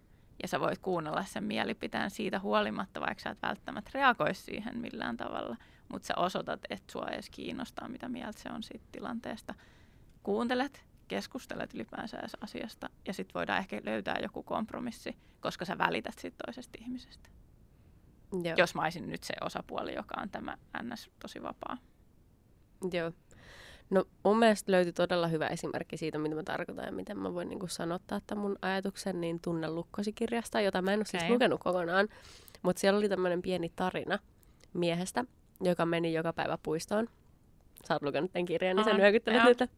Ja 0.43 0.49
sä 0.49 0.61
voit 0.61 0.79
kuunnella 0.79 1.25
sen 1.25 1.45
mielipiteen 1.45 2.11
siitä 2.11 2.39
huolimatta, 2.39 3.01
vaikka 3.01 3.23
sä 3.23 3.31
et 3.31 3.43
välttämättä 3.43 3.91
reagoisi 3.95 4.43
siihen 4.43 4.79
millään 4.79 5.17
tavalla. 5.17 5.57
Mutta 5.89 6.07
sä 6.07 6.15
osoitat, 6.17 6.61
että 6.71 6.93
sua 6.93 7.09
edes 7.13 7.31
kiinnostaa, 7.31 7.89
mitä 7.89 8.09
mieltä 8.09 8.41
se 8.41 8.49
on 8.49 8.63
siitä 8.63 8.85
tilanteesta. 8.93 9.55
Kuuntelet, 10.23 10.85
keskustelet 11.11 11.75
ylipäänsä 11.75 12.19
edes 12.19 12.37
asiasta 12.41 12.91
ja 13.07 13.13
sitten 13.13 13.35
voidaan 13.35 13.59
ehkä 13.59 13.81
löytää 13.85 14.19
joku 14.23 14.43
kompromissi, 14.43 15.17
koska 15.41 15.65
sä 15.65 15.79
välität 15.79 16.19
siitä 16.19 16.37
toisesta 16.47 16.79
ihmisestä. 16.81 17.29
Joo. 18.33 18.55
Jos 18.57 18.75
mä 18.75 18.83
olisin 18.83 19.09
nyt 19.09 19.25
se 19.25 19.35
osapuoli, 19.41 19.95
joka 19.95 20.21
on 20.23 20.31
tämä 20.31 20.57
NS 20.83 21.11
tosi 21.23 21.43
vapaa. 21.43 21.77
Joo. 22.93 23.13
No 23.91 24.05
mun 24.25 24.39
mielestä 24.39 24.73
löytyi 24.73 24.93
todella 24.93 25.29
hyvä 25.29 25.47
esimerkki 25.47 25.97
siitä, 25.97 26.19
mitä 26.19 26.35
mä 26.35 26.43
tarkoitan 26.43 26.85
ja 26.85 26.93
miten 26.93 27.19
mä 27.19 27.35
voin 27.35 27.49
niin 27.49 27.59
kuin 27.59 27.71
sanottaa 27.71 28.21
tämän 28.27 28.43
mun 28.43 28.57
ajatuksen 28.63 29.21
niin 29.21 29.41
tunnelukkosikirjasta, 29.41 30.61
jota 30.61 30.83
mä 30.83 30.93
en 30.93 30.99
ole 30.99 31.05
okay. 31.09 31.21
siis 31.21 31.31
lukenut 31.31 31.61
kokonaan. 31.61 32.09
Mutta 32.63 32.81
siellä 32.81 32.99
oli 32.99 33.09
tämmöinen 33.09 33.43
pieni 33.43 33.73
tarina 33.77 34.19
miehestä, 34.73 35.25
joka 35.61 35.87
meni 35.87 36.13
joka 36.13 36.33
päivä 36.33 36.59
puistoon. 36.63 37.09
Sä 37.89 37.95
oot 37.95 38.03
lukenut 38.03 38.33
tämän 38.33 38.47
kirjan, 38.47 38.77
niin 38.77 38.85
sä 38.85 38.93
nyökyttelet 38.93 39.43
nyt. 39.45 39.71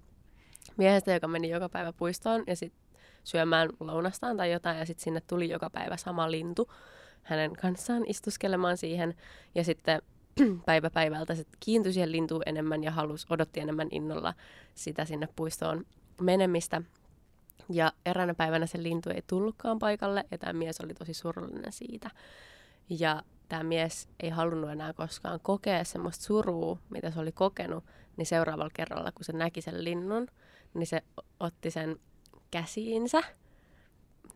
Miehestä, 0.76 1.12
joka 1.12 1.28
meni 1.28 1.50
joka 1.50 1.68
päivä 1.68 1.92
puistoon 1.92 2.44
ja 2.46 2.56
sitten 2.56 2.82
syömään 3.24 3.68
lounastaan 3.80 4.36
tai 4.36 4.52
jotain 4.52 4.78
ja 4.78 4.86
sitten 4.86 5.04
sinne 5.04 5.22
tuli 5.26 5.50
joka 5.50 5.70
päivä 5.70 5.96
sama 5.96 6.30
lintu 6.30 6.72
hänen 7.22 7.52
kanssaan 7.52 8.02
istuskelemaan 8.06 8.76
siihen. 8.76 9.14
Ja 9.54 9.64
sitten 9.64 10.02
päivä 10.66 10.90
päivältä 10.90 11.34
se 11.34 11.44
kiintyi 11.60 11.92
siihen 11.92 12.12
lintuun 12.12 12.42
enemmän 12.46 12.84
ja 12.84 12.90
halusi, 12.90 13.26
odotti 13.30 13.60
enemmän 13.60 13.88
innolla 13.90 14.34
sitä 14.74 15.04
sinne 15.04 15.28
puistoon 15.36 15.86
menemistä. 16.20 16.82
Ja 17.68 17.92
eräänä 18.06 18.34
päivänä 18.34 18.66
se 18.66 18.82
lintu 18.82 19.10
ei 19.10 19.22
tullutkaan 19.26 19.78
paikalle 19.78 20.24
ja 20.30 20.38
tämä 20.38 20.52
mies 20.52 20.80
oli 20.80 20.94
tosi 20.94 21.14
surullinen 21.14 21.72
siitä. 21.72 22.10
Ja 22.88 23.22
tämä 23.48 23.62
mies 23.62 24.08
ei 24.20 24.30
halunnut 24.30 24.70
enää 24.70 24.92
koskaan 24.92 25.40
kokea 25.42 25.84
semmoista 25.84 26.24
surua, 26.24 26.78
mitä 26.90 27.10
se 27.10 27.20
oli 27.20 27.32
kokenut, 27.32 27.84
niin 28.16 28.26
seuraavalla 28.26 28.70
kerralla, 28.74 29.12
kun 29.12 29.24
se 29.24 29.32
näki 29.32 29.60
sen 29.60 29.84
linnun, 29.84 30.26
niin 30.74 30.86
se 30.86 31.02
otti 31.40 31.70
sen 31.70 31.96
käsiinsä 32.50 33.22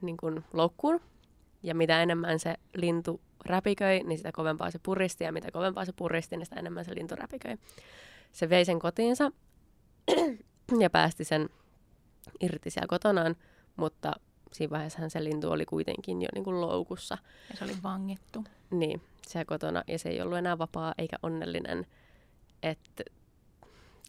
niin 0.01 0.17
kuin 0.17 0.45
loukkuun. 0.53 1.01
Ja 1.63 1.75
mitä 1.75 2.03
enemmän 2.03 2.39
se 2.39 2.55
lintu 2.75 3.21
räpiköi, 3.45 4.03
niin 4.05 4.19
sitä 4.19 4.33
kovempaa 4.33 4.71
se 4.71 4.79
puristi, 4.83 5.25
ja 5.25 5.33
mitä 5.33 5.51
kovempaa 5.51 5.85
se 5.85 5.93
puristi, 5.93 6.37
niin 6.37 6.47
sitä 6.47 6.61
enemmän 6.61 6.85
se 6.85 6.95
lintu 6.95 7.17
räpiköi. 7.17 7.57
Se 8.33 8.51
vei 8.51 8.65
sen 8.65 8.79
kotiinsa 8.79 9.33
ja 10.83 10.91
päästi 10.91 11.25
sen 11.25 11.49
irti 12.41 12.71
siellä 12.71 12.87
kotonaan, 12.89 13.37
mutta 13.77 14.13
siinä 14.53 14.71
vaiheessa 14.71 15.09
se 15.09 15.25
lintu 15.25 15.51
oli 15.51 15.67
kuitenkin 15.67 16.23
jo 16.23 16.29
niin 16.35 16.45
kuin 16.45 16.61
loukussa. 16.61 17.19
Ja 17.51 17.57
se 17.57 17.65
oli 17.65 17.77
vangittu. 17.83 18.45
Niin, 18.71 19.03
siellä 19.27 19.45
kotona, 19.45 19.85
ja 19.89 19.99
se 19.99 20.09
ei 20.09 20.21
ollut 20.21 20.39
enää 20.39 20.59
vapaa 20.59 20.95
eikä 20.99 21.17
onnellinen. 21.23 21.87
Että 22.63 23.05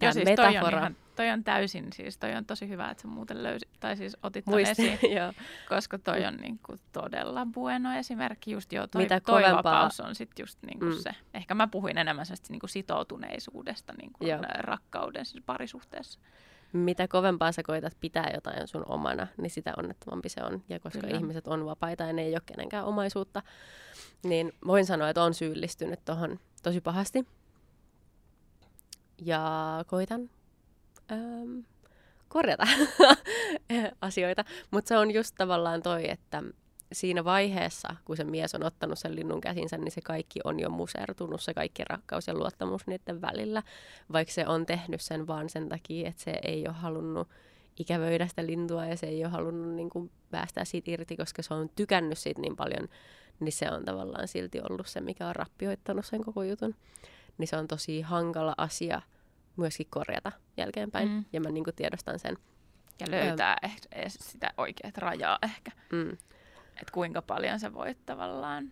Joo, 0.02 0.14
siis 0.14 0.26
metafora... 0.26 0.62
toi 0.62 0.74
on, 0.74 0.80
ihan, 0.80 0.96
toi 1.16 1.30
on 1.30 1.44
täysin, 1.44 1.94
siis 1.94 2.18
toi 2.18 2.36
on 2.36 2.46
tosi 2.46 2.70
hyvä, 2.70 2.90
että 2.90 3.02
sä 3.02 3.08
muuten 3.08 3.44
löysit, 3.44 3.70
tai 3.80 3.98
siis 3.98 4.18
otit 4.24 4.46
ton 4.46 4.60
esiin, 4.60 5.00
koska 5.70 6.00
toi 6.00 6.26
on 6.26 6.36
niin 6.36 6.60
kuin 6.66 6.80
todella 6.92 7.48
bueno 7.54 7.94
esimerkki, 7.94 8.52
just 8.52 8.74
joo, 8.74 8.88
toi, 8.88 9.02
Mitä 9.02 9.20
toi 9.20 9.44
vapaus 9.44 10.00
on 10.00 10.16
sitten 10.16 10.44
just 10.44 10.60
niin 10.66 10.80
kuin 10.80 10.94
mm. 10.94 11.00
se. 11.00 11.10
Ehkä 11.34 11.56
mä 11.56 11.68
puhuin 11.68 11.98
enemmän 11.98 12.26
niin 12.50 12.60
kuin 12.60 12.70
sitoutuneisuudesta 12.70 13.94
niin 13.98 14.12
kuin 14.14 14.40
rakkauden 14.60 15.26
siis 15.26 15.44
parisuhteessa. 15.46 16.20
Mitä 16.74 17.08
kovempaa 17.08 17.52
sä 17.52 17.64
koetat 17.64 17.98
pitää 18.00 18.32
jotain 18.34 18.68
sun 18.68 18.84
omana, 18.88 19.28
niin 19.38 19.50
sitä 19.50 19.74
onnettomampi 19.78 20.30
se 20.30 20.44
on. 20.44 20.64
Ja 20.70 20.80
koska 20.80 21.00
Kyllä. 21.00 21.18
ihmiset 21.18 21.48
on 21.48 21.66
vapaita 21.66 22.04
ja 22.04 22.14
ne 22.14 22.22
ei 22.22 22.34
ole 22.34 22.42
kenenkään 22.46 22.86
omaisuutta, 22.86 23.44
niin 24.24 24.54
voin 24.68 24.86
sanoa, 24.86 25.10
että 25.10 25.24
on 25.24 25.34
syyllistynyt 25.34 26.06
tuohon 26.06 26.40
tosi 26.64 26.82
pahasti 26.82 27.26
ja 29.22 29.84
koitan 29.88 30.30
ähm, 31.12 31.60
korjata 32.28 32.68
asioita. 34.02 34.46
Mutta 34.72 34.90
se 34.90 34.98
on 34.98 35.12
just 35.12 35.36
tavallaan 35.38 35.82
toi, 35.82 36.10
että 36.10 36.44
siinä 36.92 37.24
vaiheessa, 37.24 37.96
kun 38.06 38.18
se 38.18 38.24
mies 38.24 38.56
on 38.56 38.64
ottanut 38.64 39.00
sen 39.00 39.16
linnun 39.16 39.42
käsinsä, 39.42 39.78
niin 39.78 39.92
se 39.92 40.02
kaikki 40.02 40.40
on 40.44 40.60
jo 40.60 40.70
musertunut, 40.70 41.42
se 41.42 41.54
kaikki 41.54 41.84
rakkaus 41.84 42.28
ja 42.28 42.34
luottamus 42.34 42.88
niiden 42.88 43.22
välillä, 43.22 43.64
vaikka 44.12 44.34
se 44.34 44.48
on 44.48 44.66
tehnyt 44.66 45.02
sen 45.02 45.28
vaan 45.28 45.50
sen 45.50 45.70
takia, 45.70 46.10
että 46.10 46.24
se 46.24 46.40
ei 46.44 46.68
ole 46.68 46.76
halunnut 46.76 47.28
ikävöidä 47.80 48.28
sitä 48.28 48.46
lintua 48.46 48.86
ja 48.86 48.98
se 48.98 49.08
ei 49.08 49.24
ole 49.24 49.32
halunnut 49.32 49.76
niin 49.76 49.90
kuin, 49.90 50.12
päästää 50.32 50.66
siitä 50.66 50.92
irti, 50.92 51.18
koska 51.18 51.42
se 51.42 51.54
on 51.54 51.70
tykännyt 51.76 52.18
siitä 52.18 52.42
niin 52.42 52.56
paljon, 52.56 52.88
niin 53.40 53.52
se 53.52 53.72
on 53.72 53.86
tavallaan 53.86 54.28
silti 54.28 54.60
ollut 54.70 54.88
se, 54.88 55.02
mikä 55.02 55.28
on 55.28 55.36
rappioittanut 55.36 56.06
sen 56.06 56.24
koko 56.24 56.44
jutun 56.44 56.76
niin 57.38 57.48
se 57.48 57.58
on 57.58 57.68
tosi 57.68 58.02
hankala 58.02 58.54
asia 58.58 59.02
myöskin 59.58 59.88
korjata 59.90 60.32
jälkeenpäin. 60.58 61.10
Mm. 61.10 61.26
Ja 61.34 61.42
mä 61.42 61.50
niin 61.50 61.64
kuin 61.64 61.76
tiedostan 61.76 62.20
sen. 62.20 62.38
Ja 63.00 63.08
löytää 63.12 63.58
ähm. 63.66 63.74
eh- 63.96 64.10
sitä 64.10 64.54
oikeat 64.58 64.98
rajaa 64.98 65.40
ehkä. 65.44 65.72
Mm. 65.92 66.12
Että 66.70 66.92
kuinka 66.94 67.22
paljon 67.22 67.60
sä 67.60 67.74
voit 67.74 68.06
tavallaan 68.06 68.72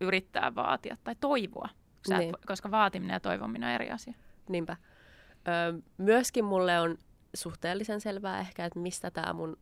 yrittää 0.00 0.54
vaatia 0.54 0.96
tai 1.04 1.14
toivoa. 1.20 1.68
niin. 2.08 2.34
et, 2.34 2.46
koska 2.46 2.70
vaatiminen 2.70 3.14
ja 3.14 3.20
toivominen 3.20 3.68
on 3.68 3.74
eri 3.74 3.90
asia. 3.90 4.14
Niinpä. 4.48 4.76
Ö, 5.48 5.82
myöskin 5.98 6.44
mulle 6.44 6.80
on 6.80 6.98
suhteellisen 7.34 8.00
selvää 8.00 8.40
ehkä, 8.40 8.64
että 8.64 8.78
mistä 8.78 9.10
tämä 9.10 9.32
mun 9.32 9.56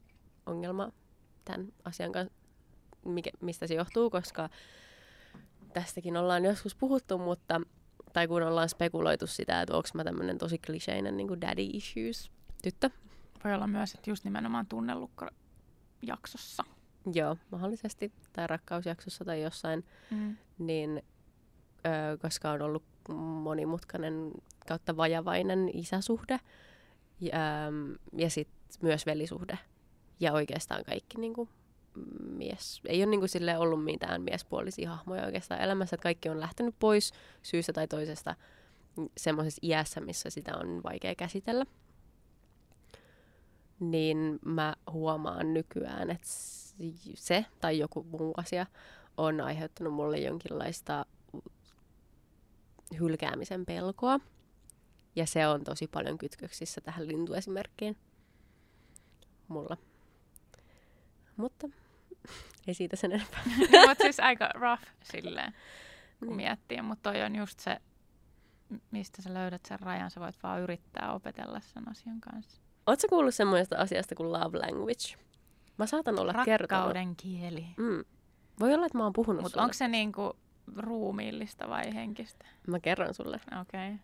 ongelma 0.46 0.92
tämän 1.44 1.66
asian 1.84 2.12
kanssa, 2.12 2.34
mikä, 3.04 3.30
mistä 3.40 3.66
se 3.66 3.74
johtuu, 3.74 4.10
koska 4.10 4.48
tästäkin 5.72 6.16
ollaan 6.16 6.44
joskus 6.44 6.74
puhuttu, 6.74 7.18
mutta 7.18 7.60
tai 8.16 8.28
kun 8.28 8.42
ollaan 8.42 8.68
spekuloitu 8.68 9.26
sitä, 9.26 9.62
että 9.62 9.76
onko 9.76 9.88
mä 9.94 10.04
tämmöinen 10.04 10.38
tosi 10.38 10.58
kliseinen 10.58 11.16
niin 11.16 11.40
daddy 11.40 11.62
issues 11.72 12.30
tyttö. 12.62 12.90
Voi 13.44 13.54
olla 13.54 13.66
myös, 13.66 13.94
että 13.94 14.10
just 14.10 14.24
nimenomaan 14.24 14.66
tunnellukko 14.66 15.26
jaksossa. 16.02 16.64
Joo, 17.14 17.36
mahdollisesti, 17.50 18.12
tai 18.32 18.46
rakkausjaksossa 18.46 19.24
tai 19.24 19.42
jossain, 19.42 19.84
mm. 20.10 20.36
niin 20.58 21.02
ö, 21.86 22.18
koska 22.18 22.50
on 22.50 22.62
ollut 22.62 22.82
monimutkainen 23.42 24.32
kautta 24.68 24.96
vajavainen 24.96 25.70
isäsuhde 25.74 26.40
ja, 27.20 27.38
ja 28.12 28.30
sitten 28.30 28.78
myös 28.82 29.06
velisuhde 29.06 29.58
ja 30.20 30.32
oikeastaan 30.32 30.84
kaikki 30.84 31.20
niin 31.20 31.34
kuin, 31.34 31.48
mies, 32.30 32.80
ei 32.86 33.00
ole 33.02 33.10
niin 33.10 33.20
kuin 33.20 33.28
sille 33.28 33.58
ollut 33.58 33.84
mitään 33.84 34.22
miespuolisia 34.22 34.90
hahmoja 34.90 35.24
oikeastaan 35.24 35.60
elämässä, 35.60 35.96
että 35.96 36.02
kaikki 36.02 36.28
on 36.28 36.40
lähtenyt 36.40 36.74
pois 36.78 37.12
syystä 37.42 37.72
tai 37.72 37.88
toisesta 37.88 38.34
semmoisessa 39.16 39.60
iässä, 39.62 40.00
missä 40.00 40.30
sitä 40.30 40.56
on 40.56 40.82
vaikea 40.82 41.14
käsitellä. 41.14 41.66
Niin 43.80 44.38
mä 44.44 44.74
huomaan 44.90 45.54
nykyään, 45.54 46.10
että 46.10 46.26
se 47.14 47.46
tai 47.60 47.78
joku 47.78 48.02
muu 48.04 48.34
asia 48.36 48.66
on 49.16 49.40
aiheuttanut 49.40 49.94
mulle 49.94 50.18
jonkinlaista 50.18 51.06
hylkäämisen 53.00 53.66
pelkoa. 53.66 54.20
Ja 55.16 55.26
se 55.26 55.46
on 55.46 55.64
tosi 55.64 55.86
paljon 55.86 56.18
kytköksissä 56.18 56.80
tähän 56.80 57.08
lintuesimerkkiin 57.08 57.96
mulla. 59.48 59.76
Mutta 61.36 61.68
ei 62.66 62.74
siitä 62.74 62.96
sen 62.96 63.12
enempää. 63.12 63.42
mutta 63.88 64.02
siis 64.02 64.20
aika 64.20 64.48
rough 64.54 64.82
silleen, 65.02 65.54
kun 66.18 66.28
niin. 66.28 66.36
miettii. 66.36 66.82
Mutta 66.82 67.12
toi 67.12 67.22
on 67.22 67.36
just 67.36 67.60
se, 67.60 67.76
mistä 68.90 69.22
sä 69.22 69.34
löydät 69.34 69.66
sen 69.68 69.80
rajan. 69.80 70.10
Sä 70.10 70.20
voit 70.20 70.42
vaan 70.42 70.60
yrittää 70.60 71.12
opetella 71.12 71.60
sen 71.60 71.90
asian 71.90 72.20
kanssa. 72.20 72.60
Oletko 72.86 73.06
kuullut 73.08 73.34
semmoista 73.34 73.76
asiasta 73.76 74.14
kuin 74.14 74.32
love 74.32 74.58
language? 74.58 75.26
Mä 75.78 75.86
saatan 75.86 76.18
olla 76.18 76.32
Rakkauden 76.32 76.58
kertonut. 76.58 76.84
Rakkauden 76.84 77.16
kieli. 77.16 77.66
Mm. 77.76 78.04
Voi 78.60 78.74
olla, 78.74 78.86
että 78.86 78.98
mä 78.98 79.04
oon 79.04 79.12
puhunut 79.12 79.42
Mutta 79.42 79.62
onko 79.62 79.72
se 79.72 79.88
niinku 79.88 80.36
ruumiillista 80.76 81.68
vai 81.68 81.94
henkistä? 81.94 82.46
Mä 82.66 82.80
kerron 82.80 83.14
sulle. 83.14 83.40
Okei. 83.60 83.88
Okay. 83.88 83.98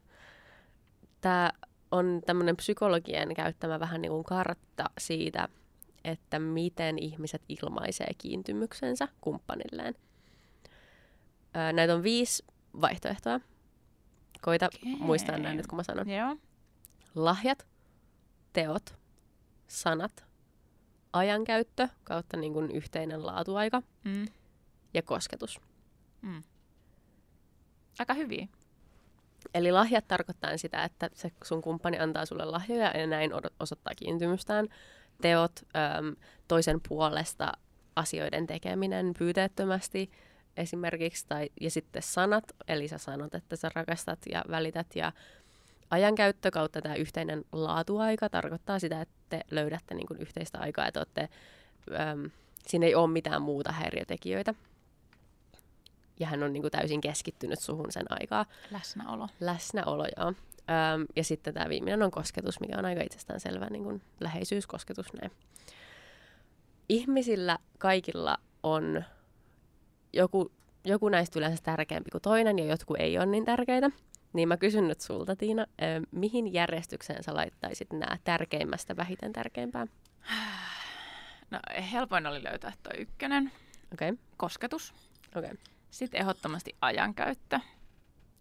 Tämä 1.21 1.51
on 1.91 2.21
tämmöinen 2.27 2.57
psykologien 2.57 3.35
käyttämä 3.35 3.81
vähän 3.81 4.03
niin 4.03 4.13
kuin 4.13 4.25
kartta 4.25 4.91
siitä, 4.99 5.49
että 6.05 6.39
miten 6.39 6.99
ihmiset 6.99 7.43
ilmaisee 7.49 8.11
kiintymyksensä 8.19 9.09
kumppanilleen. 9.21 9.95
Öö, 11.57 11.73
näitä 11.73 11.95
on 11.95 12.03
viisi 12.03 12.45
vaihtoehtoa. 12.81 13.41
Koita 14.43 14.67
okay. 14.67 14.97
muistaa 14.99 15.39
näin 15.39 15.57
nyt, 15.57 15.67
kun 15.67 15.77
mä 15.77 15.83
sanon. 15.83 16.11
Joo. 16.11 16.37
Lahjat, 17.15 17.67
teot, 18.53 18.95
sanat, 19.69 20.25
ajankäyttö 21.13 21.89
kautta 22.05 22.37
niin 22.37 22.53
kuin 22.53 22.71
yhteinen 22.71 23.27
laatuaika 23.27 23.83
mm. 24.05 24.27
ja 24.95 25.03
kosketus. 25.03 25.61
Mm. 26.23 26.43
Aika 27.99 28.15
hyviä. 28.15 28.49
Eli 29.55 29.73
lahjat 29.73 30.09
tarkoittaa 30.09 30.57
sitä, 30.57 30.85
että 30.85 31.11
se 31.15 31.33
sun 31.45 31.63
kumppani 31.63 31.99
antaa 31.99 32.27
sulle 32.27 32.45
lahjoja 32.45 32.99
ja 32.99 33.07
näin 33.07 33.31
osoittaa 33.61 33.95
kiintymystään 33.97 34.69
teot 35.23 35.53
äm, 35.99 36.17
toisen 36.49 36.81
puolesta 36.89 37.53
asioiden 37.97 38.47
tekeminen 38.47 39.15
pyyteettömästi 39.19 40.11
esimerkiksi, 40.57 41.27
tai, 41.29 41.51
ja 41.61 41.71
sitten 41.71 42.03
sanat, 42.03 42.45
eli 42.69 42.89
sä 42.89 42.99
sanot, 42.99 43.35
että 43.35 43.57
sä 43.57 43.71
rakastat 43.75 44.19
ja 44.33 44.45
välität, 44.51 44.87
ja 44.97 45.13
ajankäyttö 45.91 46.51
kautta 46.51 46.83
tämä 46.83 46.95
yhteinen 46.95 47.45
laatuaika 47.53 48.29
tarkoittaa 48.29 48.79
sitä, 48.79 49.01
että 49.01 49.15
te 49.29 49.41
löydätte 49.51 49.95
niin 49.95 50.07
kuin 50.07 50.21
yhteistä 50.21 50.59
aikaa, 50.59 50.87
että 50.87 51.01
olette, 51.01 51.29
äm, 51.93 52.31
siinä 52.67 52.87
ei 52.87 52.95
ole 52.95 53.11
mitään 53.11 53.43
muuta 53.43 53.73
häiriötekijöitä. 53.73 54.55
Ja 56.21 56.27
hän 56.27 56.43
on 56.43 56.53
niin 56.53 56.63
kuin 56.63 56.73
täysin 56.73 57.01
keskittynyt 57.01 57.61
suhun 57.61 57.93
sen 57.93 58.07
aikaa. 58.09 58.47
Läsnäolo. 58.71 59.29
Läsnäolo, 59.41 60.07
joo. 60.17 60.33
Öm, 60.71 61.07
ja 61.17 61.25
sitten 61.25 61.55
tämä 61.55 61.69
viimeinen 61.69 62.03
on 62.03 62.11
kosketus, 62.11 62.61
mikä 62.61 62.79
on 62.79 62.85
aika 62.85 63.03
itsestäänselvä 63.03 63.67
niin 63.71 63.85
kuin 63.85 64.03
läheisyyskosketus. 64.21 65.13
Näin. 65.13 65.33
Ihmisillä 66.89 67.59
kaikilla 67.79 68.39
on 68.63 69.05
joku, 70.13 70.53
joku 70.85 71.09
näistä 71.09 71.39
yleensä 71.39 71.63
tärkeämpi 71.63 72.11
kuin 72.11 72.23
toinen 72.23 72.59
ja 72.59 72.65
jotkut 72.65 72.97
ei 73.01 73.19
ole 73.19 73.27
niin 73.27 73.45
tärkeitä. 73.45 73.91
Niin 74.33 74.49
mä 74.49 74.57
kysyn 74.57 74.89
nyt 74.89 75.01
sulta, 75.01 75.37
Tiina, 75.37 75.63
ö, 75.63 75.85
mihin 76.11 76.53
järjestykseen 76.53 77.23
sä 77.23 77.35
laittaisit 77.35 77.93
nämä 77.93 78.19
tärkeimmästä 78.25 78.97
vähiten 78.97 79.33
tärkeimpään? 79.33 79.89
No 81.51 81.59
helpoin 81.93 82.27
oli 82.27 82.45
löytää 82.45 82.73
tuo 82.83 82.93
ykkönen. 82.99 83.53
Okei, 83.93 84.11
okay. 84.11 84.25
Kosketus. 84.37 84.95
okei. 85.37 85.51
Okay. 85.51 85.57
Sitten 85.91 86.21
ehdottomasti 86.21 86.77
ajankäyttö. 86.81 87.61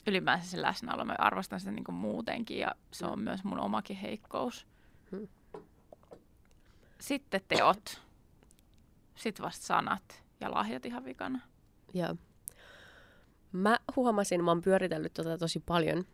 Ylipäänsä 0.08 0.50
se 0.50 0.62
läsnäolo. 0.62 1.06
Mä 1.06 1.16
arvostan 1.18 1.60
sitä 1.60 1.72
niin 1.72 1.94
muutenkin 1.94 2.60
ja 2.60 2.76
se 2.92 3.06
on 3.06 3.20
myös 3.20 3.44
mun 3.44 3.60
omakin 3.60 3.98
heikkous. 3.98 4.68
Hmm. 5.12 5.28
Sitten 7.00 7.42
teot. 7.48 8.02
Sitten 9.16 9.46
vasta 9.46 9.66
sanat 9.66 10.24
ja 10.40 10.52
lahjat 10.52 10.86
ihan 10.86 11.06
vikana. 11.06 11.40
Joo. 11.94 12.16
Mä 13.52 13.80
huomasin, 13.96 14.44
mä 14.44 14.52
oon 14.52 14.62
pyöritellyt 14.62 15.14
tota 15.14 15.38
tosi 15.38 15.60
paljon. 15.60 16.06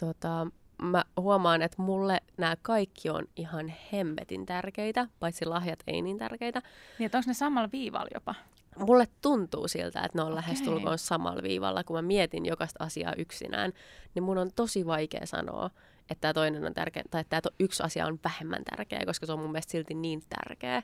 Tota, 0.00 0.46
mä 0.82 1.04
huomaan, 1.20 1.62
että 1.62 1.82
mulle 1.82 2.20
nämä 2.38 2.56
kaikki 2.62 3.10
on 3.10 3.24
ihan 3.36 3.72
hemmetin 3.92 4.46
tärkeitä, 4.46 5.08
paitsi 5.20 5.44
lahjat 5.44 5.78
ei 5.86 6.02
niin 6.02 6.18
tärkeitä. 6.18 6.62
Niin, 6.98 7.10
onko 7.14 7.24
ne 7.26 7.34
samalla 7.34 7.68
viivalla 7.72 8.08
jopa? 8.14 8.34
Mulle 8.78 9.08
tuntuu 9.22 9.68
siltä, 9.68 10.00
että 10.00 10.18
ne 10.18 10.22
on 10.22 10.26
Okei. 10.26 10.36
lähestulkoon 10.36 10.98
samalla 10.98 11.42
viivalla, 11.42 11.84
kun 11.84 11.96
mä 11.96 12.02
mietin 12.02 12.46
jokaista 12.46 12.84
asiaa 12.84 13.14
yksinään, 13.16 13.72
niin 14.14 14.22
mun 14.22 14.38
on 14.38 14.50
tosi 14.56 14.86
vaikea 14.86 15.26
sanoa, 15.26 15.70
että 16.10 16.20
tämä 16.20 16.34
toinen 16.34 16.66
on 16.66 16.74
tärkeä, 16.74 17.02
tai 17.10 17.20
että 17.20 17.40
tämä 17.40 17.54
yksi 17.60 17.82
asia 17.82 18.06
on 18.06 18.18
vähemmän 18.24 18.64
tärkeä, 18.64 19.06
koska 19.06 19.26
se 19.26 19.32
on 19.32 19.38
mun 19.38 19.52
mielestä 19.52 19.72
silti 19.72 19.94
niin 19.94 20.22
tärkeä. 20.28 20.82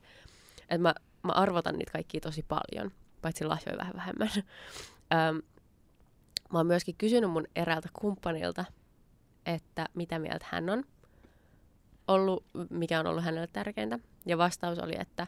Että 0.61 0.79
mä, 0.79 0.95
mä 1.23 1.33
arvotan 1.33 1.75
niitä 1.75 1.93
kaikkia 1.93 2.21
tosi 2.21 2.43
paljon, 2.49 2.93
paitsi 3.23 3.45
lahjoja 3.45 3.79
vähän 3.79 3.95
vähemmän. 3.97 4.31
Öm, 5.15 5.43
mä 6.53 6.59
oon 6.59 6.67
myöskin 6.67 6.95
kysynyt 6.99 7.31
mun 7.31 7.47
eräältä 7.57 7.89
kumppanilta, 7.93 8.65
että 9.47 9.87
mitä 9.95 10.19
mieltä 10.19 10.47
hän 10.49 10.71
on 10.71 10.85
ollut, 12.09 12.45
mikä 12.71 13.01
on 13.01 13.07
ollut 13.07 13.25
hänelle 13.25 13.49
tärkeintä. 13.53 13.99
Ja 14.27 14.39
vastaus 14.39 14.79
oli, 14.79 14.95
että 15.01 15.27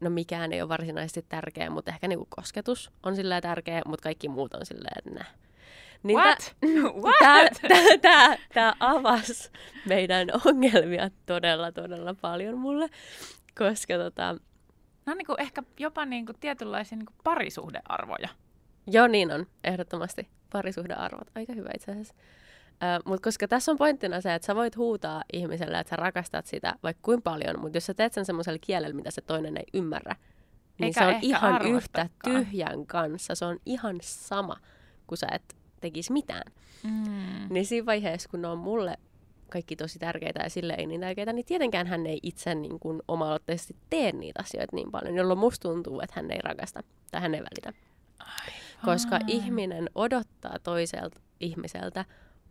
no 0.00 0.10
mikään 0.10 0.52
ei 0.52 0.62
ole 0.62 0.68
varsinaisesti 0.68 1.26
tärkeä, 1.28 1.70
mutta 1.70 1.90
ehkä 1.90 2.08
niinku 2.08 2.26
kosketus 2.30 2.90
on 3.02 3.16
sillä 3.16 3.40
tärkeä, 3.40 3.82
mutta 3.86 4.02
kaikki 4.02 4.28
muut 4.28 4.54
on 4.54 4.66
silleen, 4.66 4.98
että 4.98 5.10
nä. 5.10 5.24
Niin 6.02 6.18
What? 6.18 6.56
What? 7.02 7.14
Tämä 7.18 7.48
tää, 7.68 7.98
tää, 8.02 8.36
tää 8.54 8.74
avasi 8.80 9.50
meidän 9.86 10.28
ongelmia 10.46 11.10
todella, 11.26 11.72
todella 11.72 12.14
paljon 12.14 12.58
mulle, 12.58 12.88
koska 13.58 13.94
tota, 13.94 14.36
No 15.06 15.14
niin 15.14 15.26
kuin 15.26 15.40
ehkä 15.40 15.62
jopa 15.78 16.04
niin 16.04 16.26
kuin 16.26 16.36
tietynlaisia 16.40 16.98
niin 16.98 17.06
kuin 17.06 17.16
parisuhdearvoja. 17.24 18.28
Joo, 18.86 19.06
niin 19.06 19.32
on, 19.32 19.46
ehdottomasti. 19.64 20.28
Parisuhdearvot, 20.52 21.30
aika 21.34 21.52
hyvä 21.52 21.70
itse 21.74 21.92
asiassa. 21.92 22.14
Mutta 23.04 23.24
koska 23.24 23.48
tässä 23.48 23.72
on 23.72 23.78
pointtina 23.78 24.20
se, 24.20 24.34
että 24.34 24.46
sä 24.46 24.54
voit 24.54 24.76
huutaa 24.76 25.24
ihmiselle, 25.32 25.78
että 25.78 25.90
sä 25.90 25.96
rakastat 25.96 26.46
sitä 26.46 26.74
vaikka 26.82 27.02
kuin 27.02 27.22
paljon, 27.22 27.60
mutta 27.60 27.76
jos 27.76 27.86
sä 27.86 27.94
teet 27.94 28.12
sen 28.12 28.24
semmoisella 28.24 28.58
kielellä, 28.60 28.94
mitä 28.96 29.10
se 29.10 29.20
toinen 29.20 29.56
ei 29.56 29.66
ymmärrä, 29.74 30.16
niin 30.78 30.86
Eikä 30.86 31.00
se 31.00 31.06
on 31.06 31.14
ihan 31.22 31.66
yhtä 31.66 32.08
tyhjän 32.24 32.86
kanssa. 32.86 33.34
Se 33.34 33.44
on 33.44 33.58
ihan 33.66 33.96
sama, 34.00 34.56
kun 35.06 35.18
sä 35.18 35.26
et 35.32 35.56
tekisi 35.80 36.12
mitään. 36.12 36.52
Mm. 36.82 37.46
Niin 37.50 37.66
siinä 37.66 37.86
vaiheessa, 37.86 38.28
kun 38.28 38.42
ne 38.42 38.48
on 38.48 38.58
mulle 38.58 38.96
kaikki 39.48 39.76
tosi 39.76 39.98
tärkeitä 39.98 40.42
ja 40.42 40.50
sille 40.50 40.74
ei 40.78 40.86
niin 40.86 41.00
tärkeitä, 41.00 41.32
niin 41.32 41.46
tietenkään 41.46 41.86
hän 41.86 42.06
ei 42.06 42.20
itse 42.22 42.54
niin 42.54 42.80
kuin 42.80 43.02
oma-aloitteisesti 43.08 43.76
tee 43.90 44.12
niitä 44.12 44.40
asioita 44.42 44.76
niin 44.76 44.90
paljon, 44.90 45.16
jolloin 45.16 45.38
musta 45.38 45.68
tuntuu, 45.68 46.00
että 46.00 46.12
hän 46.16 46.30
ei 46.30 46.40
rakasta 46.42 46.82
tai 47.10 47.20
hän 47.20 47.34
ei 47.34 47.40
välitä. 47.40 47.78
Koska 48.84 49.14
Aivan. 49.14 49.30
ihminen 49.30 49.90
odottaa 49.94 50.56
toiselta 50.62 51.20
ihmiseltä 51.40 52.04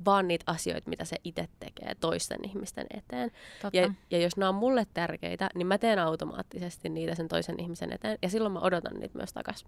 vaan 0.06 0.28
niitä 0.28 0.44
asioita, 0.48 0.90
mitä 0.90 1.06
se 1.06 1.16
itse 1.24 1.48
tekee 1.60 1.96
toisten 2.00 2.40
ihmisten 2.46 2.88
eteen. 2.98 3.32
Totta. 3.62 3.78
Ja, 3.78 3.94
ja 4.12 4.20
jos 4.20 4.38
nämä 4.38 4.50
on 4.50 4.56
mulle 4.56 4.88
tärkeitä, 4.94 5.50
niin 5.56 5.68
mä 5.68 5.78
teen 5.78 6.00
automaattisesti 6.00 6.90
niitä 6.90 7.16
sen 7.16 7.28
toisen 7.28 7.60
ihmisen 7.60 7.94
eteen. 7.94 8.18
Ja 8.22 8.30
silloin 8.30 8.54
mä 8.54 8.60
odotan 8.60 9.00
niitä 9.00 9.18
myös 9.18 9.34
takaisin. 9.34 9.68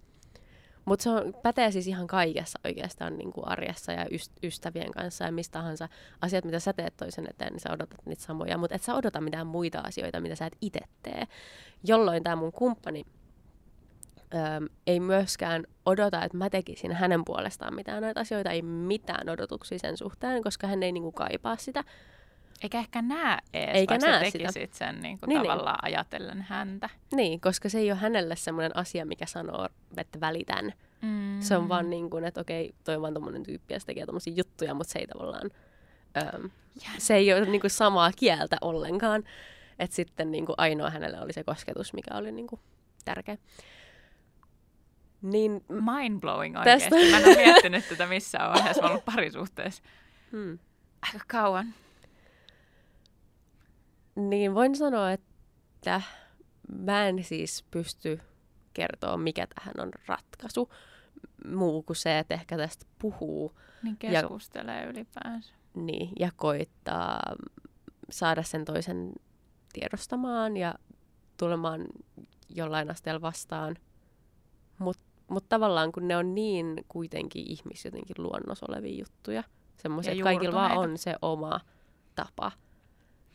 Mutta 0.85 1.03
se 1.03 1.09
on, 1.09 1.33
pätee 1.43 1.71
siis 1.71 1.87
ihan 1.87 2.07
kaikessa 2.07 2.59
oikeastaan 2.65 3.17
niin 3.17 3.33
kuin 3.33 3.47
arjessa 3.47 3.91
ja 3.91 4.05
yst- 4.05 4.39
ystävien 4.43 4.91
kanssa 4.91 5.25
ja 5.25 5.31
mistä 5.31 5.59
tahansa 5.59 5.89
asiat, 6.21 6.45
mitä 6.45 6.59
sä 6.59 6.73
teet 6.73 6.97
toisen 6.97 7.27
eteen, 7.29 7.53
niin 7.53 7.59
sä 7.59 7.71
odotat 7.71 8.05
niitä 8.05 8.23
samoja. 8.23 8.57
Mutta 8.57 8.75
et 8.75 8.83
sä 8.83 8.95
odota 8.95 9.21
mitään 9.21 9.47
muita 9.47 9.79
asioita, 9.79 10.21
mitä 10.21 10.35
sä 10.35 10.45
et 10.45 10.57
itse 10.61 10.79
tee. 11.03 11.23
Jolloin 11.83 12.23
tämä 12.23 12.35
mun 12.35 12.51
kumppani 12.51 13.05
öö, 14.33 14.67
ei 14.87 14.99
myöskään 14.99 15.63
odota, 15.85 16.23
että 16.23 16.37
mä 16.37 16.49
tekisin 16.49 16.91
hänen 16.91 17.25
puolestaan 17.25 17.75
mitään 17.75 18.01
näitä 18.01 18.19
asioita, 18.19 18.51
ei 18.51 18.61
mitään 18.61 19.29
odotuksia 19.29 19.79
sen 19.79 19.97
suhteen, 19.97 20.43
koska 20.43 20.67
hän 20.67 20.83
ei 20.83 20.91
niinku 20.91 21.11
kaipaa 21.11 21.57
sitä. 21.57 21.83
Eikä 22.63 22.79
ehkä 22.79 23.01
näe 23.01 23.37
ees, 23.53 23.69
Eikä 23.73 23.97
näe 23.97 24.19
sä 24.25 24.31
sitä. 24.31 24.47
tekisit 24.47 24.73
sen 24.73 25.01
niin 25.01 25.19
kuin 25.19 25.29
Niin, 25.29 25.41
niin. 25.41 25.51
tavallaan 25.51 25.79
ajatellen 25.81 26.41
häntä. 26.41 26.89
Niin, 27.15 27.41
koska 27.41 27.69
se 27.69 27.77
ei 27.79 27.91
ole 27.91 27.99
hänelle 27.99 28.35
semmoinen 28.35 28.77
asia, 28.77 29.05
mikä 29.05 29.25
sanoo, 29.25 29.69
että 29.97 30.19
välitän. 30.19 30.73
Mm. 31.01 31.41
Se 31.41 31.57
on 31.57 31.69
vaan 31.69 31.89
niin 31.89 32.09
kuin, 32.09 32.23
että 32.25 32.41
okei, 32.41 32.73
toi 32.83 32.95
on 32.95 33.01
vaan 33.01 33.13
tommonen 33.13 33.43
tyyppi 33.43 33.73
ja 33.73 33.79
se 33.79 33.85
tekee 33.85 34.05
tommosia 34.05 34.33
juttuja, 34.37 34.73
mutta 34.73 34.93
se 34.93 34.99
ei 34.99 35.07
tavallaan, 35.07 35.51
öö, 36.17 36.49
se 36.97 37.15
ei 37.15 37.33
ole 37.33 37.45
niin 37.45 37.61
kuin 37.61 37.71
samaa 37.71 38.11
kieltä 38.15 38.57
ollenkaan. 38.61 39.23
Että 39.79 39.95
sitten 39.95 40.31
niin 40.31 40.45
kuin 40.45 40.55
ainoa 40.57 40.89
hänelle 40.89 41.21
oli 41.21 41.33
se 41.33 41.43
kosketus, 41.43 41.93
mikä 41.93 42.15
oli 42.15 42.31
niin 42.31 42.47
kuin 42.47 42.61
tärkeä. 43.05 43.37
Niin, 45.21 45.65
Mind-blowing 45.69 46.53
Tästä- 46.63 46.95
oikeasti. 46.95 47.11
Mä 47.11 47.17
en 47.17 47.25
ole 47.25 47.35
miettinyt 47.35 47.89
tätä 47.89 48.05
missään 48.07 48.53
vaiheessa. 48.53 48.81
Mä 48.83 48.89
ollut 48.89 49.05
parisuhteessa 49.05 49.83
hmm. 50.31 50.59
aika 51.01 51.25
kauan. 51.27 51.73
Niin 54.15 54.53
voin 54.55 54.75
sanoa, 54.75 55.11
että 55.11 56.01
mä 56.79 57.07
en 57.07 57.23
siis 57.23 57.65
pysty 57.71 58.19
kertoa, 58.73 59.17
mikä 59.17 59.47
tähän 59.55 59.73
on 59.79 59.91
ratkaisu. 60.07 60.73
Muu 61.47 61.83
kuin 61.83 61.97
se, 61.97 62.19
että 62.19 62.33
ehkä 62.33 62.57
tästä 62.57 62.85
puhuu 62.99 63.57
Niin 63.83 63.97
Ja- 64.03 64.21
keskustelee 64.21 64.85
ylipäänsä. 64.85 65.53
niin, 65.73 66.09
ja 66.19 66.31
koittaa 66.35 67.19
saada 68.09 68.43
sen 68.43 68.65
toisen 68.65 69.13
tiedostamaan 69.73 70.57
ja 70.57 70.75
tulemaan 71.37 71.85
jollain 72.49 72.91
asteella 72.91 73.21
vastaan. 73.21 73.75
Mutta 74.79 75.03
mut 75.27 75.49
tavallaan 75.49 75.91
kun 75.91 76.07
ne 76.07 76.17
on 76.17 76.35
niin 76.35 76.85
kuitenkin 76.87 77.51
ihmis 77.51 77.85
jotenkin 77.85 78.15
luonnossa 78.19 78.65
olevia 78.69 78.99
juttuja, 78.99 79.43
semmoisia, 79.77 80.11
Ja 80.11 80.15
että 80.15 80.23
kaikilla 80.23 80.59
vaan 80.59 80.77
on 80.77 80.97
se 80.97 81.15
oma 81.21 81.59
tapa, 82.15 82.51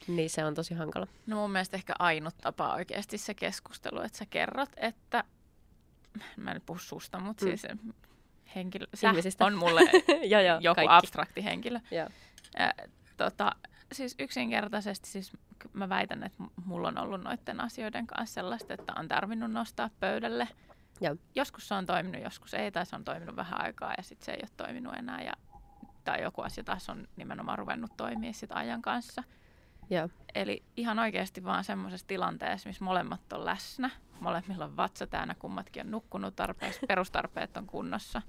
niin 0.07 0.31
se 0.31 0.45
on 0.45 0.55
tosi 0.55 0.75
hankala. 0.75 1.07
No 1.27 1.37
mun 1.37 1.51
mielestä 1.51 1.77
ehkä 1.77 1.93
ainut 1.99 2.35
tapa 2.43 2.75
oikeasti 2.75 3.19
se 3.19 3.35
keskustelu, 3.35 4.01
että 4.01 4.19
sä 4.19 4.27
kerrot, 4.31 4.71
että 4.77 5.25
mä 6.37 6.53
en 6.53 6.63
puhu 6.67 6.79
susta, 6.79 7.19
mutta 7.21 7.45
Mm. 7.45 7.49
siis 7.49 7.67
henkilö, 8.55 8.87
sä 8.95 9.11
Ihmisistä. 9.11 9.45
on 9.47 9.55
mulle 9.55 9.81
joo, 10.33 10.41
joo, 10.41 10.59
joku 10.61 10.75
kaikki. 10.75 10.93
abstrakti 10.95 11.45
henkilö. 11.45 11.81
Joo. 11.91 12.09
Ja, 12.59 12.73
tota, 13.17 13.53
siis 13.93 14.15
yksinkertaisesti 14.19 15.09
siis 15.11 15.33
mä 15.73 15.89
väitän, 15.89 16.23
että 16.23 16.45
mulla 16.65 16.89
on 16.89 16.99
ollut 16.99 17.23
noiden 17.23 17.61
asioiden 17.61 18.07
kanssa 18.07 18.35
sellaista, 18.35 18.75
että 18.75 18.93
on 18.99 19.09
tarvinnut 19.09 19.51
nostaa 19.53 19.91
pöydälle. 20.01 20.49
Joo. 21.03 21.17
Joskus 21.35 21.69
se 21.69 21.75
on 21.75 21.87
toiminut, 21.87 22.23
joskus 22.23 22.55
ei, 22.55 22.73
tai 22.73 22.87
se 22.87 22.97
on 22.97 23.05
toiminut 23.05 23.37
vähän 23.37 23.61
aikaa 23.61 23.95
ja 23.97 24.03
sitten 24.03 24.25
se 24.25 24.33
ei 24.33 24.41
ole 24.43 24.51
toiminut 24.57 24.95
enää. 24.95 25.23
Ja, 25.23 25.33
tai 26.05 26.23
joku 26.23 26.43
asia 26.43 26.65
taas 26.65 26.89
on 26.89 27.09
nimenomaan 27.17 27.59
ruvennut 27.59 27.97
toimia 27.97 28.33
sit 28.33 28.53
ajan 28.53 28.83
kanssa. 28.83 29.23
Joo. 29.91 30.09
Eli 30.35 30.63
ihan 30.77 30.99
oikeasti 30.99 31.45
vaan 31.45 31.65
semmoisessa 31.65 32.07
tilanteessa, 32.07 32.69
missä 32.69 32.85
molemmat 32.85 33.33
on 33.33 33.45
läsnä, 33.45 33.91
molemmilla 34.21 34.65
on 34.65 34.77
vatsa 34.77 35.07
täynnä, 35.07 35.35
kummatkin 35.35 35.87
on 35.87 35.91
nukkunut 35.91 36.37
tarpeeksi, 36.37 36.81
perustarpeet 36.89 37.57
on 37.57 37.67
kunnossa. 37.67 38.23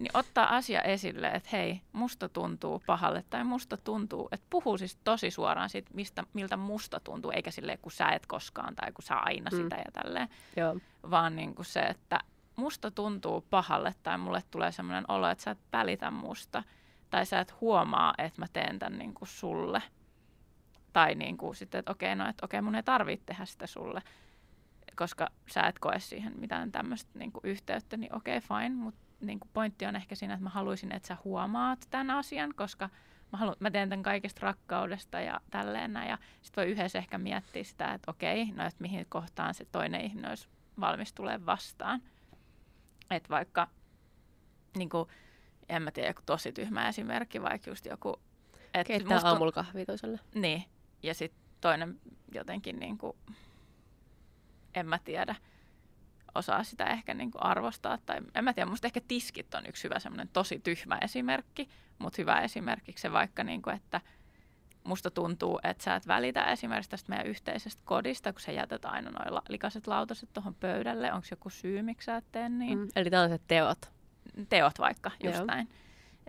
Niin 0.00 0.10
ottaa 0.14 0.56
asia 0.56 0.82
esille, 0.82 1.28
että 1.28 1.48
hei, 1.52 1.80
musta 1.92 2.28
tuntuu 2.28 2.82
pahalle 2.86 3.24
tai 3.30 3.44
musta 3.44 3.76
tuntuu, 3.76 4.28
että 4.32 4.46
puhuu 4.50 4.78
siis 4.78 4.98
tosi 5.04 5.30
suoraan 5.30 5.68
siitä, 5.68 5.90
mistä, 5.94 6.24
miltä 6.32 6.56
musta 6.56 7.00
tuntuu, 7.00 7.30
eikä 7.30 7.50
silleen, 7.50 7.78
kun 7.78 7.92
sä 7.92 8.08
et 8.08 8.26
koskaan 8.26 8.74
tai 8.74 8.92
kun 8.92 9.02
sä 9.02 9.14
aina 9.14 9.50
mm. 9.52 9.56
sitä 9.56 9.76
ja 9.76 9.92
tälleen, 9.92 10.28
Joo. 10.56 10.76
vaan 11.10 11.36
niin 11.36 11.54
kuin 11.54 11.66
se, 11.66 11.80
että 11.80 12.20
musta 12.56 12.90
tuntuu 12.90 13.44
pahalle 13.50 13.94
tai 14.02 14.18
mulle 14.18 14.42
tulee 14.50 14.72
sellainen 14.72 15.04
olo, 15.08 15.28
että 15.28 15.44
sä 15.44 15.50
et 15.50 15.58
välitä 15.72 16.10
musta 16.10 16.62
tai 17.10 17.26
sä 17.26 17.40
et 17.40 17.60
huomaa, 17.60 18.14
että 18.18 18.40
mä 18.40 18.46
teen 18.52 18.78
tämän 18.78 18.98
niin 18.98 19.14
kuin 19.14 19.28
sulle. 19.28 19.82
Tai 20.92 21.14
niin 21.14 21.36
kuin 21.36 21.54
sitten, 21.54 21.78
että 21.78 21.92
okei, 21.92 22.16
no 22.16 22.28
että 22.28 22.44
okei, 22.44 22.62
mun 22.62 22.74
ei 22.74 22.82
tarvitse 22.82 23.26
tehdä 23.26 23.44
sitä 23.44 23.66
sulle, 23.66 24.02
koska 24.96 25.28
sä 25.46 25.62
et 25.62 25.78
koe 25.78 25.98
siihen 26.00 26.32
mitään 26.40 26.72
tämmöistä 26.72 27.10
niin 27.18 27.32
kuin 27.32 27.42
yhteyttä, 27.44 27.96
niin 27.96 28.16
okei, 28.16 28.40
fine, 28.40 28.68
mutta 28.68 29.00
niin 29.20 29.40
kuin 29.40 29.50
pointti 29.52 29.86
on 29.86 29.96
ehkä 29.96 30.14
siinä, 30.14 30.34
että 30.34 30.44
mä 30.44 30.50
haluaisin, 30.50 30.92
että 30.92 31.08
sä 31.08 31.16
huomaat 31.24 31.86
tämän 31.90 32.10
asian, 32.10 32.54
koska 32.54 32.90
mä, 33.32 33.38
haluan, 33.38 33.56
mä 33.60 33.70
teen 33.70 33.88
tämän 33.88 34.02
kaikesta 34.02 34.40
rakkaudesta 34.46 35.20
ja 35.20 35.40
tälleen 35.50 35.94
Ja 35.94 36.18
sitten 36.42 36.62
voi 36.62 36.72
yhdessä 36.72 36.98
ehkä 36.98 37.18
miettiä 37.18 37.64
sitä, 37.64 37.94
että 37.94 38.10
okei, 38.10 38.46
no 38.46 38.66
että 38.66 38.82
mihin 38.82 39.06
kohtaan 39.08 39.54
se 39.54 39.64
toinen 39.64 40.00
ihminen 40.00 40.30
olisi 40.30 40.48
valmis 40.80 41.12
tulee 41.12 41.46
vastaan. 41.46 42.02
Että 43.10 43.28
vaikka, 43.28 43.68
niin 44.76 44.88
kuin, 44.88 45.08
en 45.68 45.82
mä 45.82 45.90
tiedä, 45.90 46.08
joku 46.08 46.22
tosi 46.26 46.52
tyhmä 46.52 46.88
esimerkki, 46.88 47.42
vaikka 47.42 47.70
just 47.70 47.86
joku... 47.86 48.20
Et 48.74 48.86
Keittää 48.86 49.16
musta, 49.16 49.28
aamulla 49.28 49.52
kahvia 49.52 49.86
toiselle. 49.86 50.20
Niin, 50.34 50.64
ja 51.02 51.14
sitten 51.14 51.40
toinen 51.60 52.00
jotenkin 52.34 52.80
niin 52.80 52.98
kuin, 52.98 53.16
en 54.74 54.86
mä 54.86 54.98
tiedä, 54.98 55.34
osaa 56.34 56.64
sitä 56.64 56.84
ehkä 56.84 57.14
niin 57.14 57.30
kuin 57.30 57.42
arvostaa. 57.42 57.98
Tai 58.06 58.16
en 58.34 58.44
mä 58.44 58.52
tiedä, 58.52 58.70
musta 58.70 58.86
ehkä 58.86 59.00
tiskit 59.08 59.54
on 59.54 59.66
yksi 59.66 59.84
hyvä 59.84 59.98
semmoinen 59.98 60.28
tosi 60.32 60.58
tyhmä 60.58 60.98
esimerkki, 61.02 61.68
mutta 61.98 62.22
hyvä 62.22 62.40
esimerkiksi 62.40 63.02
se 63.02 63.12
vaikka, 63.12 63.44
niin 63.44 63.62
kuin, 63.62 63.76
että 63.76 64.00
musta 64.84 65.10
tuntuu, 65.10 65.60
että 65.62 65.84
sä 65.84 65.94
et 65.94 66.06
välitä 66.06 66.44
esimerkiksi 66.44 66.90
tästä 66.90 67.08
meidän 67.08 67.26
yhteisestä 67.26 67.82
kodista, 67.84 68.32
kun 68.32 68.40
sä 68.40 68.52
jätät 68.52 68.84
aina 68.84 69.10
noin 69.10 69.42
likaiset 69.48 69.86
lautaset 69.86 70.32
tuohon 70.32 70.54
pöydälle. 70.54 71.12
Onko 71.12 71.26
joku 71.30 71.50
syy, 71.50 71.82
miksi 71.82 72.06
sä 72.06 72.16
et 72.16 72.24
tee 72.32 72.48
niin? 72.48 72.78
Mm, 72.78 72.88
eli 72.96 73.10
tällaiset 73.10 73.42
teot. 73.46 73.78
Teot 74.48 74.78
vaikka, 74.78 75.10
just 75.24 75.36
Joo. 75.36 75.46
näin. 75.46 75.68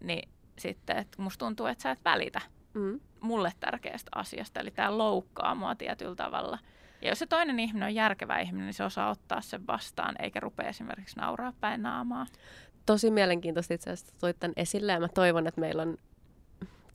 Niin 0.01 0.29
sitten, 0.59 0.97
että 0.97 1.21
musta 1.21 1.45
tuntuu, 1.45 1.65
että 1.65 1.81
sä 1.81 1.91
et 1.91 2.05
välitä 2.05 2.41
mm. 2.73 2.99
mulle 3.19 3.53
tärkeästä 3.59 4.11
asiasta. 4.15 4.59
Eli 4.59 4.71
tämä 4.71 4.97
loukkaa 4.97 5.55
mua 5.55 5.75
tietyllä 5.75 6.15
tavalla– 6.15 6.59
ja 7.01 7.09
jos 7.09 7.19
se 7.19 7.25
toinen 7.25 7.59
ihminen 7.59 7.87
on 7.87 7.95
järkevä 7.95 8.39
ihminen, 8.39 8.65
niin 8.65 8.73
se 8.73 8.83
osaa 8.83 9.09
ottaa 9.09 9.41
sen 9.41 9.67
vastaan, 9.67 10.15
eikä 10.19 10.39
rupea 10.39 10.69
esimerkiksi 10.69 11.19
nauraa 11.19 11.53
päin 11.59 11.81
naamaa. 11.81 12.25
Tosi 12.85 13.11
mielenkiintoista 13.11 13.73
itse 13.73 13.91
asiassa 13.91 14.19
toit 14.19 14.39
tämän 14.39 14.53
esille, 14.55 14.91
ja 14.91 14.99
mä 14.99 15.07
toivon, 15.07 15.47
että 15.47 15.61
meillä 15.61 15.81
on, 15.81 15.97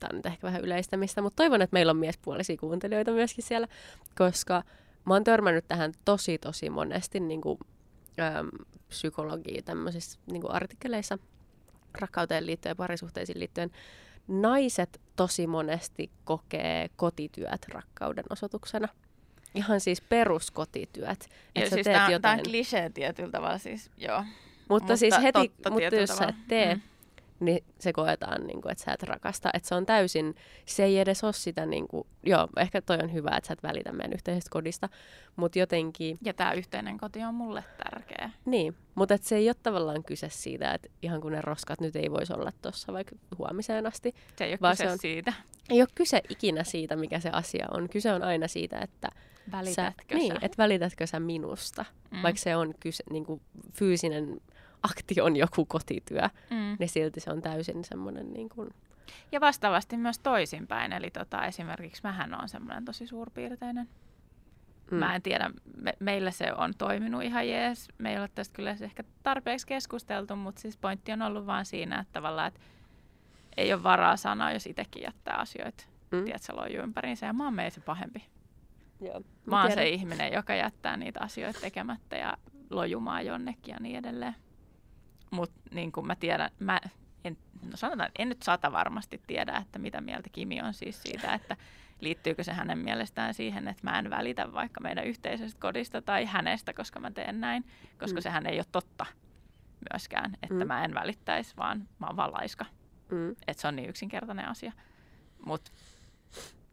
tämä 0.00 0.08
on 0.10 0.16
nyt 0.16 0.26
ehkä 0.26 0.46
vähän 0.46 0.62
yleistämistä, 0.62 1.22
mutta 1.22 1.36
toivon, 1.36 1.62
että 1.62 1.74
meillä 1.74 1.90
on 1.90 1.96
miespuolisia 1.96 2.56
kuuntelijoita 2.56 3.10
myöskin 3.10 3.44
siellä, 3.44 3.68
koska 4.18 4.62
mä 5.04 5.14
oon 5.14 5.24
törmännyt 5.24 5.64
tähän 5.68 5.92
tosi, 6.04 6.38
tosi 6.38 6.70
monesti 6.70 7.20
niin 7.20 7.40
kuin, 7.40 7.58
äm, 8.20 8.48
psykologia 8.88 9.62
tämmöisissä 9.62 10.18
niin 10.26 10.40
kuin 10.40 10.52
artikkeleissa 10.52 11.18
rakkauteen 12.00 12.46
liittyen 12.46 12.70
ja 12.70 12.76
parisuhteisiin 12.76 13.38
liittyen. 13.38 13.70
Naiset 14.28 15.00
tosi 15.16 15.46
monesti 15.46 16.10
kokee 16.24 16.90
kotityöt 16.96 17.68
rakkauden 17.68 18.24
osoituksena– 18.30 18.88
Ihan 19.56 19.80
siis 19.80 20.00
peruskotityöt. 20.00 21.28
Ja 21.54 21.70
siis 21.70 21.84
tämä, 21.84 22.10
jotain... 22.10 22.38
on 22.38 22.44
klisee 22.44 22.90
tietyllä 22.90 23.30
tavalla 23.30 23.58
siis, 23.58 23.90
joo. 23.98 24.18
Mutta, 24.18 24.34
mutta 24.68 24.96
siis 24.96 25.14
heti, 25.22 25.52
mutta 25.70 25.96
jos 25.96 26.10
sä 26.10 26.24
et 26.24 26.36
tee, 26.48 26.74
mm. 26.74 26.80
niin 27.40 27.64
se 27.78 27.92
koetaan, 27.92 28.46
niin 28.46 28.62
kuin, 28.62 28.72
että 28.72 28.84
sä 28.84 28.92
et 28.92 29.02
rakasta. 29.02 29.50
Että 29.54 29.68
se 29.68 29.74
on 29.74 29.86
täysin, 29.86 30.34
se 30.66 30.84
ei 30.84 30.98
edes 30.98 31.24
ole 31.24 31.32
sitä, 31.32 31.66
niin 31.66 31.88
kuin, 31.88 32.06
joo, 32.22 32.48
ehkä 32.56 32.82
toi 32.82 32.98
on 33.02 33.12
hyvä, 33.12 33.36
että 33.36 33.48
sä 33.48 33.52
et 33.52 33.62
välitä 33.62 33.92
meidän 33.92 34.12
yhteisestä 34.12 34.50
kodista, 34.50 34.88
mutta 35.36 35.58
jotenkin... 35.58 36.18
Ja 36.24 36.34
tämä 36.34 36.52
yhteinen 36.52 36.98
koti 36.98 37.22
on 37.22 37.34
mulle 37.34 37.64
tärkeä. 37.84 38.30
Niin, 38.44 38.76
mutta 38.94 39.18
se 39.20 39.36
ei 39.36 39.48
ole 39.48 39.56
tavallaan 39.62 40.04
kyse 40.04 40.28
siitä, 40.30 40.74
että 40.74 40.88
ihan 41.02 41.20
kun 41.20 41.32
ne 41.32 41.40
roskat 41.40 41.80
nyt 41.80 41.96
ei 41.96 42.10
voisi 42.10 42.32
olla 42.32 42.52
tuossa 42.62 42.92
vaikka 42.92 43.16
huomiseen 43.38 43.86
asti. 43.86 44.14
Se 44.36 44.44
ei 44.44 44.50
ole 44.50 44.70
kyse 44.70 44.84
se 44.84 44.90
on, 44.90 44.98
siitä. 44.98 45.32
Ei 45.70 45.80
ole 45.80 45.88
kyse 45.94 46.22
ikinä 46.28 46.64
siitä, 46.64 46.96
mikä 46.96 47.20
se 47.20 47.30
asia 47.30 47.66
on. 47.70 47.88
Kyse 47.88 48.12
on 48.12 48.22
aina 48.22 48.48
siitä, 48.48 48.78
että 48.78 49.08
Välitätkö 49.52 50.04
sä, 50.10 50.14
Niin, 50.14 50.32
että 50.42 50.62
välitätkö 50.62 51.06
sä 51.06 51.20
minusta, 51.20 51.84
mm. 52.10 52.22
vaikka 52.22 52.40
se 52.40 52.56
on 52.56 52.74
kyse, 52.80 53.04
niin 53.10 53.24
kuin 53.24 53.40
fyysinen 53.72 54.40
akti 54.82 55.20
on 55.20 55.36
joku 55.36 55.64
kotityö, 55.64 56.22
mm. 56.50 56.76
niin 56.78 56.88
silti 56.88 57.20
se 57.20 57.30
on 57.30 57.42
täysin 57.42 57.84
semmoinen 57.84 58.32
niin 58.32 58.48
kuin... 58.48 58.70
Ja 59.32 59.40
vastaavasti 59.40 59.96
myös 59.96 60.18
toisinpäin, 60.18 60.92
eli 60.92 61.10
tota, 61.10 61.46
esimerkiksi 61.46 62.02
mähän 62.04 62.42
on 62.42 62.48
semmoinen 62.48 62.84
tosi 62.84 63.06
suurpiirteinen. 63.06 63.88
Mm. 64.90 64.96
Mä 64.96 65.14
en 65.14 65.22
tiedä, 65.22 65.50
me, 65.76 65.92
meillä 66.00 66.30
se 66.30 66.52
on 66.52 66.74
toiminut 66.78 67.22
ihan 67.22 67.48
jees. 67.48 67.88
Me 67.98 68.12
ei 68.12 68.18
ole 68.18 68.28
tästä 68.34 68.56
kyllä 68.56 68.76
ehkä 68.80 69.04
tarpeeksi 69.22 69.66
keskusteltu, 69.66 70.36
mutta 70.36 70.60
siis 70.60 70.76
pointti 70.76 71.12
on 71.12 71.22
ollut 71.22 71.46
vaan 71.46 71.64
siinä, 71.64 72.00
että 72.00 72.12
tavallaan, 72.12 72.48
että 72.48 72.60
ei 73.56 73.72
ole 73.72 73.82
varaa 73.82 74.16
sanoa, 74.16 74.52
jos 74.52 74.66
itsekin 74.66 75.02
jättää 75.02 75.36
asioita, 75.36 75.84
mm. 76.10 76.24
tiedätkö, 76.24 76.52
lojuu 76.56 76.82
ympäriinsä. 76.82 77.26
Ja 77.26 77.32
mä 77.32 77.44
oon 77.44 77.54
se 77.68 77.80
pahempi. 77.80 78.24
Joo, 79.00 79.20
mä, 79.20 79.26
mä 79.46 79.62
oon 79.62 79.72
se 79.72 79.88
ihminen, 79.88 80.32
joka 80.32 80.54
jättää 80.54 80.96
niitä 80.96 81.20
asioita 81.20 81.60
tekemättä 81.60 82.16
ja 82.16 82.36
lojumaan 82.70 83.26
jonnekin 83.26 83.72
ja 83.72 83.80
niin 83.80 83.96
edelleen. 83.96 84.34
Mutta 85.30 85.60
niin 85.70 85.92
kuin 85.92 86.06
mä 86.06 86.16
tiedän, 86.16 86.50
mä 86.58 86.80
en, 87.24 87.36
no 87.62 87.76
sanotaan, 87.76 88.10
en 88.18 88.28
nyt 88.28 88.42
sata 88.42 88.72
varmasti 88.72 89.20
tiedä, 89.26 89.56
että 89.56 89.78
mitä 89.78 90.00
mieltä 90.00 90.28
Kimi 90.32 90.62
on 90.62 90.74
siis 90.74 91.02
siitä, 91.02 91.34
että 91.34 91.56
liittyykö 92.00 92.44
se 92.44 92.52
hänen 92.52 92.78
mielestään 92.78 93.34
siihen, 93.34 93.68
että 93.68 93.84
mä 93.84 93.98
en 93.98 94.10
välitä 94.10 94.52
vaikka 94.52 94.80
meidän 94.80 95.04
yhteisestä 95.04 95.60
kodista 95.60 96.02
tai 96.02 96.24
hänestä, 96.24 96.72
koska 96.72 97.00
mä 97.00 97.10
teen 97.10 97.40
näin, 97.40 97.64
koska 97.98 98.20
mm. 98.20 98.22
sehän 98.22 98.46
ei 98.46 98.58
ole 98.58 98.66
totta 98.72 99.06
myöskään, 99.92 100.36
että 100.42 100.64
mm. 100.64 100.66
mä 100.66 100.84
en 100.84 100.94
välittäisi, 100.94 101.56
vaan 101.56 101.88
mä 101.98 102.06
oon 102.06 102.16
vaan 102.16 102.32
laiska. 102.32 102.66
Mm. 103.10 103.30
Että 103.30 103.60
se 103.60 103.68
on 103.68 103.76
niin 103.76 103.88
yksinkertainen 103.88 104.48
asia. 104.48 104.72
Mutta 105.46 105.70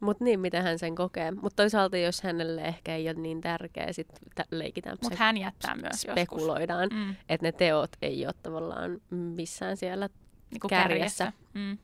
mutta 0.03 0.23
niin, 0.23 0.39
miten 0.39 0.63
hän 0.63 0.79
sen 0.79 0.95
kokee. 0.95 1.31
Mutta 1.31 1.55
toisaalta, 1.55 1.97
jos 1.97 2.21
hänelle 2.21 2.61
ehkä 2.61 2.95
ei 2.95 3.09
ole 3.09 3.19
niin 3.19 3.41
tärkeä, 3.41 3.93
sitten 3.93 4.45
leikitään. 4.51 4.97
Mutta 5.01 5.17
hän 5.17 5.37
jättää 5.37 5.75
myös 5.75 6.01
Spekuloidaan, 6.01 6.89
mm. 6.93 7.15
että 7.29 7.47
ne 7.47 7.51
teot 7.51 7.91
ei 8.01 8.25
ole 8.25 8.33
tavallaan 8.43 9.01
missään 9.09 9.77
siellä 9.77 10.09
niin 10.51 10.59
kärjessä. 10.69 11.23
kärjessä. 11.23 11.33
Mm. 11.53 11.77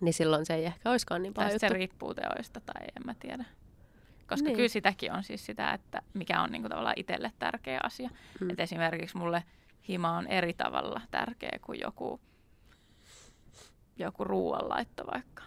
Niin 0.00 0.14
silloin 0.14 0.46
se 0.46 0.54
ei 0.54 0.64
ehkä 0.64 0.90
olisikaan 0.90 1.22
niin 1.22 1.34
paljon 1.34 1.60
se 1.60 1.68
riippuu 1.68 2.14
teoista 2.14 2.60
tai 2.60 2.86
en 2.96 3.02
mä 3.04 3.14
tiedä. 3.14 3.44
Koska 4.28 4.44
niin. 4.44 4.56
kyllä 4.56 4.68
sitäkin 4.68 5.12
on 5.12 5.24
siis 5.24 5.46
sitä, 5.46 5.72
että 5.72 6.02
mikä 6.14 6.42
on 6.42 6.50
niinku 6.50 6.68
tavallaan 6.68 6.94
itselle 6.96 7.32
tärkeä 7.38 7.80
asia. 7.82 8.10
Mm. 8.40 8.50
Et 8.50 8.60
esimerkiksi 8.60 9.16
mulle 9.16 9.44
hima 9.88 10.16
on 10.16 10.26
eri 10.26 10.52
tavalla 10.52 11.00
tärkeä 11.10 11.58
kuin 11.62 11.80
joku, 11.80 12.20
joku 13.96 14.24
ruoanlaitto 14.24 15.06
vaikka. 15.06 15.42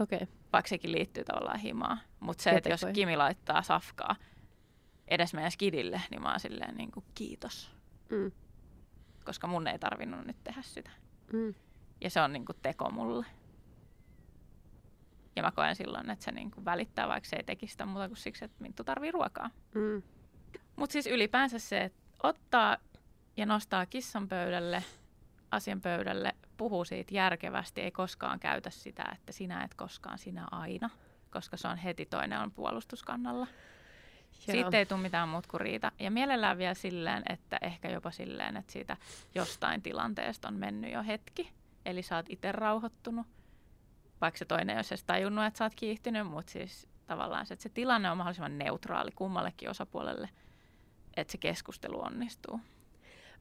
Okei. 0.00 0.16
Okay 0.22 0.43
vaikka 0.54 0.68
sekin 0.68 0.92
liittyy 0.92 1.24
tavallaan 1.24 1.58
himaan. 1.58 2.00
Mutta 2.20 2.42
se, 2.42 2.50
että 2.50 2.68
jos 2.68 2.86
Kimi 2.92 3.16
laittaa 3.16 3.62
safkaa 3.62 4.16
edes 5.08 5.34
meidän 5.34 5.50
skidille, 5.50 6.02
niin 6.10 6.22
mä 6.22 6.30
oon 6.30 6.40
silleen 6.40 6.76
niin 6.76 6.92
kuin, 6.92 7.04
kiitos. 7.14 7.70
Mm. 8.10 8.32
Koska 9.24 9.46
mun 9.46 9.66
ei 9.66 9.78
tarvinnut 9.78 10.26
nyt 10.26 10.36
tehdä 10.44 10.62
sitä. 10.62 10.90
Mm. 11.32 11.54
Ja 12.00 12.10
se 12.10 12.20
on 12.20 12.32
niin 12.32 12.44
kuin, 12.44 12.56
teko 12.62 12.90
mulle. 12.90 13.26
Ja 15.36 15.42
mä 15.42 15.50
koen 15.50 15.76
silloin, 15.76 16.10
että 16.10 16.24
se 16.24 16.32
niin 16.32 16.50
kuin, 16.50 16.64
välittää, 16.64 17.08
vaikka 17.08 17.28
se 17.28 17.36
ei 17.36 17.44
tekisi 17.44 17.72
sitä 17.72 17.86
muuta 17.86 18.08
kuin 18.08 18.16
siksi, 18.16 18.44
että 18.44 18.62
Minttu 18.62 18.84
tarvii 18.84 19.10
ruokaa. 19.10 19.50
Mm. 19.74 20.02
Mutta 20.76 20.92
siis 20.92 21.06
ylipäänsä 21.06 21.58
se, 21.58 21.80
että 21.80 22.00
ottaa 22.22 22.76
ja 23.36 23.46
nostaa 23.46 23.86
kissan 23.86 24.28
pöydälle, 24.28 24.84
asian 25.50 25.80
pöydälle, 25.80 26.32
puhuu 26.56 26.84
siitä 26.84 27.14
järkevästi, 27.14 27.80
ei 27.80 27.90
koskaan 27.90 28.40
käytä 28.40 28.70
sitä, 28.70 29.04
että 29.12 29.32
sinä 29.32 29.64
et 29.64 29.74
koskaan, 29.74 30.18
sinä 30.18 30.46
aina, 30.50 30.90
koska 31.30 31.56
se 31.56 31.68
on 31.68 31.76
heti 31.76 32.06
toinen 32.06 32.40
on 32.40 32.52
puolustuskannalla. 32.52 33.46
Joo. 33.46 34.52
Siitä 34.52 34.78
ei 34.78 34.86
tule 34.86 35.00
mitään 35.00 35.28
muuta 35.28 35.48
kuin 35.48 35.60
riita. 35.60 35.92
Ja 35.98 36.10
mielellään 36.10 36.58
vielä 36.58 36.74
silleen, 36.74 37.22
että 37.28 37.58
ehkä 37.62 37.88
jopa 37.90 38.10
silleen, 38.10 38.56
että 38.56 38.72
siitä 38.72 38.96
jostain 39.34 39.82
tilanteesta 39.82 40.48
on 40.48 40.54
mennyt 40.54 40.92
jo 40.92 41.02
hetki. 41.02 41.52
Eli 41.86 42.02
sä 42.02 42.16
oot 42.16 42.26
itse 42.28 42.52
rauhoittunut, 42.52 43.26
vaikka 44.20 44.38
se 44.38 44.44
toinen 44.44 44.76
ei 44.76 44.76
ole 44.76 44.98
tajunnut, 45.06 45.44
että 45.44 45.58
sä 45.58 45.64
oot 45.64 45.74
kiihtynyt, 45.74 46.26
mutta 46.26 46.52
siis 46.52 46.88
tavallaan 47.06 47.46
se, 47.46 47.54
että 47.54 47.62
se 47.62 47.68
tilanne 47.68 48.10
on 48.10 48.16
mahdollisimman 48.16 48.58
neutraali 48.58 49.10
kummallekin 49.10 49.70
osapuolelle, 49.70 50.28
että 51.16 51.32
se 51.32 51.38
keskustelu 51.38 52.04
onnistuu. 52.04 52.60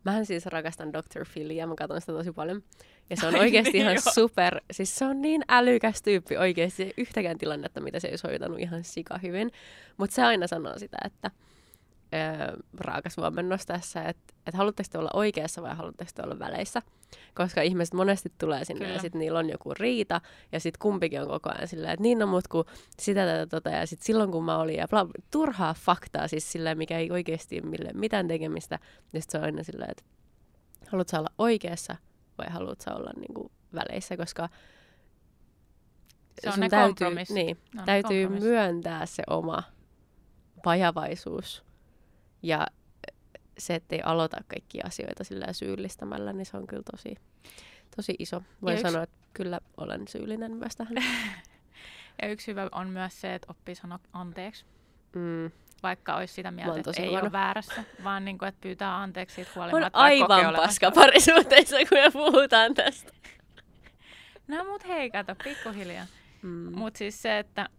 Mähän 0.04 0.26
siis 0.26 0.46
rakastan 0.46 0.94
Dr. 0.94 1.26
Phillyä, 1.34 1.68
mä 1.68 1.76
katson 1.76 2.02
sitä 2.02 2.14
tosi 2.14 2.32
paljon. 2.32 2.64
Ja 3.10 3.18
se 3.18 3.28
on 3.28 3.36
oikeasti 3.36 3.72
niin, 3.72 3.82
ihan 3.82 3.94
joo. 3.94 4.14
super, 4.14 4.62
siis 4.72 4.96
se 4.96 5.06
on 5.06 5.22
niin 5.22 5.42
älykäs 5.50 6.02
tyyppi 6.02 6.38
oikeasti, 6.38 6.94
yhtäkään 6.98 7.38
tilannetta, 7.38 7.82
mitä 7.82 8.00
se 8.00 8.08
ei 8.08 8.12
olisi 8.12 8.28
hoitanut 8.28 8.60
ihan 8.60 8.84
sika 8.84 9.18
hyvin. 9.18 9.52
Mutta 9.98 10.16
se 10.16 10.24
aina 10.24 10.48
sanoo 10.48 10.80
sitä, 10.80 10.98
että 11.06 11.32
äh, 12.14 12.48
raakas 12.78 13.18
valmennos 13.18 13.66
tässä, 13.66 14.04
että 14.04 14.34
et 14.48 14.54
haluatteko 14.54 14.90
te 14.92 14.98
olla 14.98 15.10
oikeassa 15.14 15.62
vai 15.62 15.76
haluatteko 15.76 16.12
te 16.16 16.24
olla 16.24 16.40
väleissä. 16.40 16.82
Koska 17.36 17.62
ihmiset 17.62 17.94
monesti 17.94 18.32
tulee 18.38 18.66
sinne 18.66 18.80
Kyllä. 18.80 18.94
ja 18.94 19.02
sitten 19.02 19.20
niillä 19.20 19.40
on 19.40 19.50
joku 19.50 19.74
riita 19.74 20.22
ja 20.52 20.60
sitten 20.60 20.80
kumpikin 20.80 21.22
on 21.22 21.28
koko 21.28 21.50
ajan 21.50 21.68
silleen, 21.68 21.94
että 21.94 22.04
niin 22.04 22.24
on 22.24 22.30
mut 22.30 22.48
kun 22.48 22.66
sitä 23.00 23.26
tätä 23.26 23.48
tota 23.48 23.70
ja 23.70 23.88
sitten 23.88 24.06
silloin 24.06 24.32
kun 24.32 24.44
mä 24.44 24.58
olin 24.58 24.76
ja 24.76 24.88
bla, 24.88 25.08
turhaa 25.32 25.74
faktaa 25.74 26.28
siis 26.28 26.52
silleen, 26.52 26.78
mikä 26.78 26.98
ei 26.98 27.12
oikeasti 27.12 27.62
mille 27.62 27.90
mitään 27.94 28.28
tekemistä. 28.28 28.80
Ja 29.14 29.22
sitten 29.22 29.32
se 29.32 29.38
on 29.38 29.44
aina 29.44 29.64
silleen, 29.64 29.92
että 29.92 30.04
haluatko 30.88 31.18
olla 31.18 31.30
oikeassa 31.38 31.96
vai 32.38 32.48
haluatko 32.50 32.92
olla 32.92 33.12
niinku 33.16 33.52
väleissä, 33.74 34.18
koska 34.18 34.50
se 36.42 36.50
on 36.50 36.60
ne 36.60 36.70
täytyy, 36.70 37.08
niin, 37.34 37.58
no, 37.76 37.84
täytyy 37.86 38.28
myöntää 38.28 39.06
se 39.06 39.24
oma 39.30 39.64
vajavaisuus 40.66 41.64
ja 42.44 42.68
se, 43.58 43.76
ettei 43.76 44.02
aloita 44.02 44.38
kaikkia 44.48 44.84
asioita 44.88 45.24
sillä 45.24 45.54
syyllistämällä, 45.54 46.34
niin 46.34 46.46
se 46.46 46.58
on 46.58 46.68
kyllä 46.68 46.84
tosi, 46.92 47.16
tosi 47.96 48.16
iso. 48.20 48.42
Voin 48.62 48.74
yksi... 48.74 48.82
sanoa, 48.82 49.04
että 49.04 49.18
kyllä 49.34 49.60
olen 49.78 50.08
syyllinen 50.08 50.52
myös 50.52 50.76
tähän. 50.76 50.96
ja 52.22 52.30
yksi 52.30 52.48
hyvä 52.48 52.70
on 52.72 52.90
myös 52.90 53.22
se, 53.22 53.36
että 53.36 53.48
oppii 53.50 53.76
sanoa 53.76 54.00
anteeksi. 54.14 54.66
Mm. 55.16 55.52
Vaikka 55.84 56.16
olisi 56.16 56.34
sitä 56.34 56.52
mieltä, 56.52 56.80
että 56.80 57.02
ei 57.02 57.18
ole 57.18 57.32
väärässä, 57.32 57.84
vaan 58.04 58.26
niin 58.26 58.38
kuin, 58.38 58.50
että 58.50 58.62
pyytää 58.62 59.02
anteeksi 59.02 59.36
siitä 59.36 59.52
huolimatta. 59.56 60.00
On 60.00 60.06
aivan 60.06 60.56
paska 60.56 60.92
parisuhteissa, 60.92 61.78
kun 61.90 61.98
me 61.98 62.12
puhutaan 62.12 62.74
tästä. 62.74 63.14
No 64.48 64.64
mut 64.64 64.88
hei, 64.88 65.12
kato, 65.12 65.36
pikkuhiljaa. 65.44 66.06
Mm. 66.42 66.78
Mutta 66.78 66.98
siis 66.98 67.22
se, 67.22 67.40
että 67.40 67.70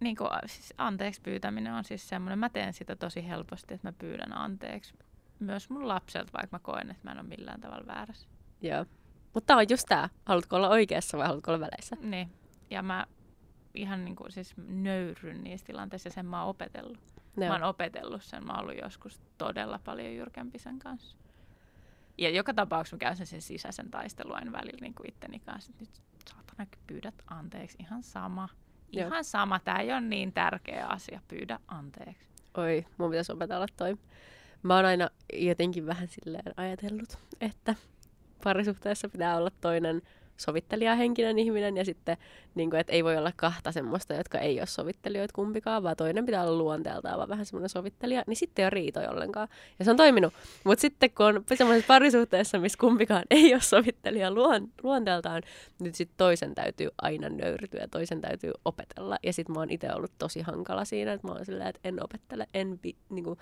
niin 0.00 0.16
kuin, 0.16 0.30
siis 0.46 0.74
anteeksi 0.78 1.20
pyytäminen 1.20 1.72
on 1.72 1.84
siis 1.84 2.08
semmoinen, 2.08 2.38
mä 2.38 2.48
teen 2.48 2.72
sitä 2.72 2.96
tosi 2.96 3.28
helposti, 3.28 3.74
että 3.74 3.88
mä 3.88 3.92
pyydän 3.92 4.36
anteeksi 4.36 4.94
myös 5.38 5.70
mun 5.70 5.88
lapselta, 5.88 6.32
vaikka 6.32 6.56
mä 6.56 6.60
koen, 6.62 6.90
että 6.90 7.04
mä 7.04 7.12
en 7.12 7.18
ole 7.18 7.26
millään 7.28 7.60
tavalla 7.60 7.86
väärässä. 7.86 8.28
Joo. 8.60 8.86
Mutta 9.34 9.56
on 9.56 9.66
just 9.68 9.86
tää, 9.88 10.08
haluatko 10.24 10.56
olla 10.56 10.68
oikeassa 10.68 11.18
vai 11.18 11.26
haluatko 11.26 11.50
olla 11.50 11.60
väleissä? 11.60 11.96
Niin, 12.00 12.32
ja 12.70 12.82
mä 12.82 13.06
ihan 13.74 14.04
niin 14.04 14.16
kuin, 14.16 14.32
siis 14.32 14.54
nöyryn 14.56 15.44
niissä 15.44 15.66
tilanteissa 15.66 16.06
ja 16.06 16.12
sen 16.12 16.26
mä 16.26 16.40
oon 16.40 16.50
opetellut. 16.50 16.98
Joo. 17.36 17.48
Mä 17.48 17.52
oon 17.52 17.62
opetellut 17.62 18.22
sen, 18.22 18.46
mä 18.46 18.52
oon 18.52 18.60
ollut 18.60 18.78
joskus 18.82 19.20
todella 19.38 19.80
paljon 19.84 20.14
jyrkempi 20.14 20.58
sen 20.58 20.78
kanssa. 20.78 21.16
Ja 22.18 22.30
joka 22.30 22.54
tapauksessa 22.54 22.96
mä 22.96 22.98
käyn 22.98 23.16
sen, 23.16 23.26
sen 23.26 23.42
sisäisen 23.42 23.90
taistelun 23.90 24.52
välillä 24.52 24.80
niin 24.80 24.94
kuin 24.94 25.08
itteni 25.08 25.40
kanssa. 25.40 25.72
Nyt 25.80 25.90
saatana 26.30 26.66
pyydät 26.86 27.14
anteeksi, 27.26 27.76
ihan 27.80 28.02
sama. 28.02 28.48
Ihan 28.92 29.12
Joo. 29.12 29.22
sama, 29.22 29.58
tämä 29.58 29.78
ei 29.78 29.92
ole 29.92 30.00
niin 30.00 30.32
tärkeä 30.32 30.86
asia, 30.86 31.20
pyydä 31.28 31.58
anteeksi. 31.68 32.28
Oi, 32.54 32.86
mun 32.98 33.10
pitäisi 33.10 33.32
opetella 33.32 33.66
toi. 33.76 33.96
Mä 34.62 34.76
oon 34.76 34.84
aina 34.84 35.08
jotenkin 35.32 35.86
vähän 35.86 36.08
silleen 36.08 36.52
ajatellut, 36.56 37.18
että 37.40 37.74
parisuhteessa 38.44 39.08
pitää 39.08 39.36
olla 39.36 39.50
toinen 39.60 40.02
sovittelijahenkinen 40.40 41.38
ihminen 41.38 41.76
ja 41.76 41.84
sitten, 41.84 42.16
niin 42.54 42.70
kuin, 42.70 42.80
että 42.80 42.92
ei 42.92 43.04
voi 43.04 43.16
olla 43.16 43.32
kahta 43.36 43.72
semmoista, 43.72 44.14
jotka 44.14 44.38
ei 44.38 44.60
ole 44.60 44.66
sovittelijoita 44.66 45.32
kumpikaan, 45.34 45.82
vaan 45.82 45.96
toinen 45.96 46.26
pitää 46.26 46.42
olla 46.42 46.58
luonteeltaan 46.58 47.18
vaan 47.18 47.28
vähän 47.28 47.46
semmoinen 47.46 47.68
sovittelija, 47.68 48.24
niin 48.26 48.36
sitten 48.36 48.62
ei 48.62 48.64
ole 48.64 48.70
riitoja 48.70 49.10
ollenkaan. 49.10 49.48
Ja 49.78 49.84
se 49.84 49.90
on 49.90 49.96
toiminut. 49.96 50.34
Mutta 50.64 50.80
sitten 50.80 51.10
kun 51.10 51.26
on 51.26 51.44
semmoisessa 51.54 51.86
parisuhteessa, 51.86 52.58
missä 52.58 52.78
kumpikaan 52.80 53.22
ei 53.30 53.54
ole 53.54 53.62
sovittelija 53.62 54.30
luon, 54.30 54.68
luonteeltaan, 54.82 55.42
niin 55.78 55.94
sitten 55.94 56.16
toisen 56.16 56.54
täytyy 56.54 56.88
aina 57.02 57.28
nöyrtyä 57.28 57.80
ja 57.80 57.88
toisen 57.88 58.20
täytyy 58.20 58.52
opetella. 58.64 59.18
Ja 59.22 59.32
sitten 59.32 59.54
mä 59.54 59.60
oon 59.60 59.70
itse 59.70 59.94
ollut 59.94 60.12
tosi 60.18 60.42
hankala 60.42 60.84
siinä, 60.84 61.12
että 61.12 61.26
mä 61.26 61.32
oon 61.32 61.46
silleen, 61.46 61.68
että 61.68 61.80
en 61.84 62.04
opettele, 62.04 62.46
en 62.54 62.80
vi, 62.84 62.96
niin 63.10 63.24
kuin, 63.24 63.38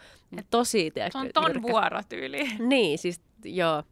tosi, 0.50 0.90
tiedätkö, 0.90 1.18
Se 1.18 1.24
on 1.24 1.30
ton 1.52 1.62
vuorotyyli. 1.62 2.50
Niin, 2.58 2.98
siis 2.98 3.20
joo 3.44 3.82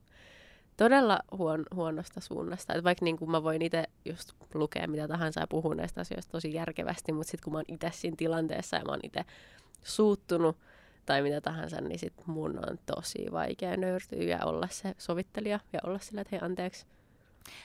todella 0.76 1.20
huon, 1.32 1.64
huonosta 1.74 2.20
suunnasta. 2.20 2.74
Et 2.74 2.84
vaikka 2.84 3.04
niin 3.04 3.30
mä 3.30 3.42
voin 3.42 3.62
itse 3.62 3.84
just 4.04 4.32
lukea 4.54 4.88
mitä 4.88 5.08
tahansa 5.08 5.40
ja 5.40 5.46
puhua 5.46 5.74
näistä 5.74 6.00
asioista 6.00 6.32
tosi 6.32 6.54
järkevästi, 6.54 7.12
mutta 7.12 7.30
sitten 7.30 7.44
kun 7.44 7.52
mä 7.52 7.58
oon 7.58 7.64
itse 7.68 7.90
siinä 7.92 8.16
tilanteessa 8.16 8.76
ja 8.76 8.84
mä 8.84 8.92
oon 8.92 9.00
itse 9.02 9.24
suuttunut 9.82 10.56
tai 11.06 11.22
mitä 11.22 11.40
tahansa, 11.40 11.80
niin 11.80 11.98
sit 11.98 12.26
mun 12.26 12.70
on 12.70 12.78
tosi 12.86 13.26
vaikea 13.32 13.76
nöyrtyä 13.76 14.22
ja 14.22 14.44
olla 14.44 14.68
se 14.70 14.94
sovittelija 14.98 15.60
ja 15.72 15.80
olla 15.84 15.98
sillä, 15.98 16.20
että 16.20 16.36
hei 16.36 16.40
anteeksi. 16.42 16.86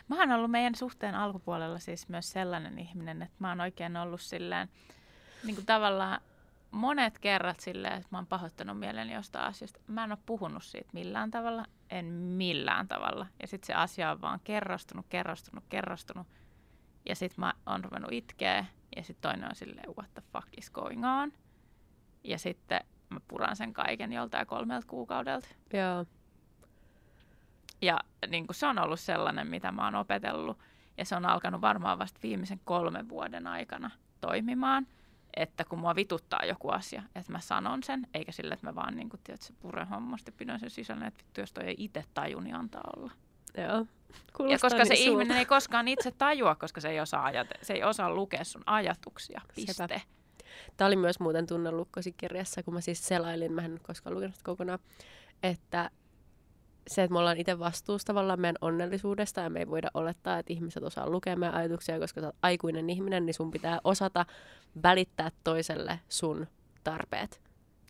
Mä 0.07 0.19
oon 0.19 0.31
ollut 0.31 0.51
meidän 0.51 0.75
suhteen 0.75 1.15
alkupuolella 1.15 1.79
siis 1.79 2.09
myös 2.09 2.31
sellainen 2.31 2.79
ihminen, 2.79 3.21
että 3.21 3.35
mä 3.39 3.49
oon 3.49 3.61
oikein 3.61 3.97
ollut 3.97 4.21
silleen, 4.21 4.69
niin 5.43 5.55
kuin 5.55 5.65
tavallaan 5.65 6.21
monet 6.71 7.19
kerrat 7.19 7.59
silleen, 7.59 7.93
että 7.93 8.07
mä 8.11 8.17
oon 8.17 8.27
pahoittanut 8.27 8.79
mieleni 8.79 9.13
jostain 9.13 9.45
asiasta. 9.45 9.79
Mä 9.87 10.03
en 10.03 10.11
ole 10.11 10.19
puhunut 10.25 10.63
siitä 10.63 10.89
millään 10.93 11.31
tavalla, 11.31 11.65
en 11.91 12.05
millään 12.15 12.87
tavalla. 12.87 13.27
Ja 13.41 13.47
sitten 13.47 13.67
se 13.67 13.73
asia 13.73 14.11
on 14.11 14.21
vaan 14.21 14.39
kerrostunut, 14.43 15.05
kerrostunut, 15.09 15.63
kerrostunut. 15.69 16.27
Ja 17.05 17.15
sitten 17.15 17.39
mä 17.39 17.53
oon 17.65 17.83
ruvennut 17.83 18.11
itkeä. 18.11 18.65
Ja 18.95 19.03
sitten 19.03 19.29
toinen 19.29 19.49
on 19.49 19.55
silleen, 19.55 19.95
what 19.97 20.13
the 20.13 20.23
fuck 20.33 20.47
is 20.57 20.69
going 20.69 21.05
on? 21.21 21.33
Ja 22.23 22.37
sitten 22.37 22.81
mä 23.09 23.19
puran 23.27 23.55
sen 23.55 23.73
kaiken 23.73 24.13
joltain 24.13 24.47
kolmelta 24.47 24.87
kuukaudelta. 24.87 25.47
Joo. 25.73 26.05
Ja 27.81 27.99
niin 28.27 28.45
se 28.51 28.67
on 28.67 28.79
ollut 28.79 28.99
sellainen, 28.99 29.47
mitä 29.47 29.71
mä 29.71 29.85
oon 29.85 29.95
opetellut. 29.95 30.57
Ja 30.97 31.05
se 31.05 31.15
on 31.15 31.25
alkanut 31.25 31.61
varmaan 31.61 31.99
vasta 31.99 32.19
viimeisen 32.23 32.61
kolmen 32.65 33.09
vuoden 33.09 33.47
aikana 33.47 33.91
toimimaan– 34.21 34.87
että 35.35 35.63
kun 35.63 35.79
mua 35.79 35.95
vituttaa 35.95 36.45
joku 36.45 36.69
asia, 36.69 37.03
että 37.15 37.31
mä 37.31 37.39
sanon 37.39 37.83
sen, 37.83 38.07
eikä 38.13 38.31
sille, 38.31 38.53
että 38.53 38.67
mä 38.67 38.75
vaan 38.75 38.95
niin 38.95 39.09
kuin, 39.09 39.19
tiedät, 39.23 39.41
se 39.41 39.53
puren 39.53 39.87
hommasta 39.87 40.31
pidän 40.31 40.59
sen 40.59 40.69
sisällä, 40.69 41.07
että 41.07 41.23
vittu, 41.23 41.41
jos 41.41 41.53
toi 41.53 41.63
ei 41.63 41.75
itse 41.77 42.03
taju, 42.13 42.39
niin 42.39 42.55
antaa 42.55 42.83
olla. 42.97 43.11
Joo. 43.57 43.85
ja 44.49 44.59
koska 44.59 44.77
niin 44.77 44.87
se 44.87 44.95
sulta. 44.95 45.11
ihminen 45.11 45.37
ei 45.37 45.45
koskaan 45.45 45.87
itse 45.87 46.11
tajua, 46.11 46.55
koska 46.55 46.81
se 46.81 46.89
ei 46.89 46.99
osaa, 46.99 47.25
ajate- 47.31 47.59
se 47.61 47.73
ei 47.73 47.83
osaa 47.83 48.13
lukea 48.13 48.43
sun 48.43 48.63
ajatuksia, 48.65 49.41
piste. 49.55 49.73
Sepä. 49.73 49.99
Tämä 50.77 50.87
oli 50.87 50.95
myös 50.95 51.19
muuten 51.19 51.47
tunnelukkosi 51.47 52.11
kirjassa, 52.11 52.63
kun 52.63 52.73
mä 52.73 52.81
siis 52.81 53.07
selailin, 53.07 53.51
mä 53.53 53.61
en 53.61 53.79
koskaan 53.83 54.15
lukenut 54.15 54.35
kokonaan, 54.43 54.79
että 55.43 55.89
se, 56.91 57.03
että 57.03 57.13
me 57.13 57.19
ollaan 57.19 57.37
itse 57.37 57.59
vastuussa 57.59 58.05
tavallaan 58.05 58.41
meidän 58.41 58.55
onnellisuudesta 58.61 59.41
ja 59.41 59.49
me 59.49 59.59
ei 59.59 59.67
voida 59.67 59.91
olettaa, 59.93 60.39
että 60.39 60.53
ihmiset 60.53 60.83
osaa 60.83 61.09
lukea 61.09 61.35
meidän 61.35 61.55
ajatuksia, 61.55 61.99
koska 61.99 62.21
sä 62.21 62.27
oot 62.27 62.35
aikuinen 62.41 62.89
ihminen, 62.89 63.25
niin 63.25 63.33
sun 63.33 63.51
pitää 63.51 63.79
osata 63.83 64.25
välittää 64.83 65.31
toiselle 65.43 65.99
sun 66.09 66.47
tarpeet. 66.83 67.41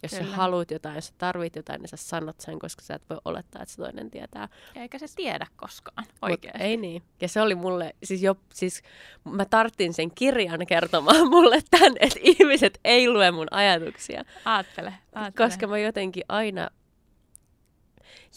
Jos 0.04 0.12
Kyllä. 0.12 0.26
sä 0.26 0.36
haluat 0.36 0.72
jotain, 0.72 0.96
jos 0.96 1.08
sä 1.08 1.14
tarvit 1.18 1.56
jotain, 1.56 1.82
niin 1.82 1.90
sä 1.90 1.98
sanot 1.98 2.40
sen, 2.40 2.60
koska 2.60 2.82
sä 2.82 2.96
et 2.96 3.10
voi 3.10 3.18
olettaa, 3.26 3.62
että 3.62 3.76
se 3.76 3.82
toinen 3.82 4.12
tietää. 4.12 4.48
Eikä 4.76 5.00
se 5.00 5.06
tiedä 5.16 5.48
koskaan 5.56 6.06
oikeasti. 6.22 6.58
Mut 6.58 6.68
ei 6.68 6.78
niin. 6.78 7.04
Ja 7.22 7.28
se 7.28 7.42
oli 7.42 7.56
mulle, 7.56 7.96
siis, 8.04 8.24
jo, 8.24 8.36
siis 8.54 8.82
mä 9.24 9.46
tarttin 9.46 9.94
sen 9.94 10.12
kirjan 10.12 10.68
kertomaan 10.68 11.30
mulle 11.36 11.60
tän, 11.70 11.94
että 12.00 12.20
ihmiset 12.22 12.80
ei 12.84 13.10
lue 13.10 13.32
mun 13.32 13.48
ajatuksia. 13.52 14.24
Aattele, 14.46 14.94
aattele. 15.16 15.48
Koska 15.48 15.68
mä 15.68 15.78
jotenkin 15.78 16.24
aina 16.30 16.70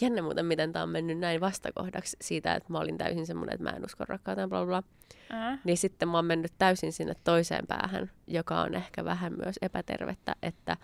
jännä 0.01 0.23
muuten, 0.23 0.47
miten 0.47 0.73
tämä 0.73 0.83
on 0.83 0.89
mennyt 0.89 1.19
näin 1.19 1.41
vastakohdaksi 1.41 2.17
siitä, 2.21 2.55
että 2.55 2.73
mä 2.73 2.79
olin 2.79 2.99
täysin 2.99 3.27
semmoinen, 3.27 3.55
että 3.55 3.65
mä 3.65 3.77
en 3.77 3.85
usko 3.85 4.05
rakkauteen, 4.05 4.49
bla 4.49 4.67
bla. 4.67 4.83
Äh. 5.33 5.59
Niin 5.65 5.79
sitten 5.79 6.09
mä 6.09 6.19
oon 6.19 6.25
mennyt 6.25 6.53
täysin 6.59 6.93
sinne 6.93 7.15
toiseen 7.25 7.67
päähän, 7.67 8.11
joka 8.27 8.61
on 8.61 8.75
ehkä 8.75 9.05
vähän 9.05 9.33
myös 9.33 9.57
epätervettä, 9.63 10.37
että 10.43 10.77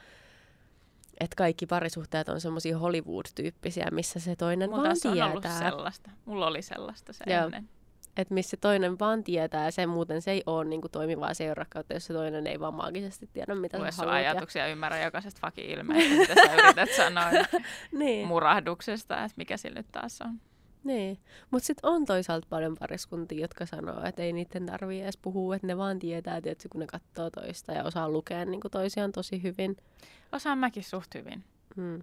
että 1.20 1.36
kaikki 1.36 1.66
parisuhteet 1.66 2.28
on 2.28 2.41
semmoisia 2.41 2.78
Hollywood-tyyppisiä, 2.78 3.91
missä 3.91 4.20
se 4.20 4.36
toinen 4.36 4.70
Mutta 4.70 4.82
vaan 4.82 4.97
tietää. 5.03 5.26
on 5.26 5.30
ollut 5.30 5.45
sellaista. 5.59 6.11
Mulla 6.24 6.47
oli 6.47 6.62
sellaista 6.62 7.12
se 7.12 7.24
Joo. 7.26 7.45
ennen 7.45 7.68
että 8.17 8.35
missä 8.35 8.57
toinen 8.57 8.99
vaan 8.99 9.25
tietää 9.25 9.65
ja 9.65 9.71
se 9.71 9.87
muuten 9.87 10.23
se 10.23 10.31
ei 10.31 10.43
ole 10.47 10.65
niin 10.65 10.81
kuin 10.81 10.91
toimivaa 10.91 11.35
seurakkautta, 11.35 11.95
jos 11.95 12.07
se 12.07 12.13
toinen 12.13 12.47
ei 12.47 12.61
vaan 12.61 12.75
maagisesti 12.75 13.29
tiedä, 13.33 13.55
mitä 13.55 13.79
Lue 13.79 13.93
sä 13.93 13.97
haluat. 13.97 14.17
ajatuksia 14.17 14.67
ja 14.67 14.73
ymmärrä 14.73 15.05
jokaisesta 15.05 15.41
fakin 15.41 15.65
ilmeistä, 15.65 16.15
mitä 16.15 16.35
sä 16.35 16.55
yrität 16.55 16.91
sanoa 16.97 17.31
niin. 17.93 18.29
murahduksesta, 18.29 19.25
että 19.25 19.35
mikä 19.37 19.57
sillä 19.57 19.81
nyt 19.81 19.93
taas 19.93 20.21
on. 20.21 20.41
Niin, 20.85 21.19
mutta 21.51 21.67
sitten 21.67 21.91
on 21.91 22.05
toisaalta 22.05 22.47
paljon 22.51 22.77
pariskuntia, 22.79 23.41
jotka 23.41 23.67
sanoo, 23.67 24.05
että 24.05 24.23
ei 24.23 24.33
niiden 24.33 24.67
tarvitse 24.67 25.03
edes 25.03 25.17
puhua, 25.17 25.55
että 25.55 25.67
ne 25.67 25.77
vaan 25.77 25.99
tietää, 25.99 26.41
tietysti, 26.41 26.69
kun 26.69 26.81
ne 26.81 26.87
katsoo 26.87 27.31
toista 27.31 27.73
ja 27.73 27.85
osaa 27.85 28.09
lukea 28.09 28.45
niin 28.45 28.61
kuin 28.61 28.73
toisiaan 28.73 29.13
tosi 29.13 29.43
hyvin. 29.43 29.77
Osaan 30.33 30.59
mäkin 30.59 30.85
suht 30.85 31.15
hyvin. 31.15 31.45
Hmm. 31.77 32.03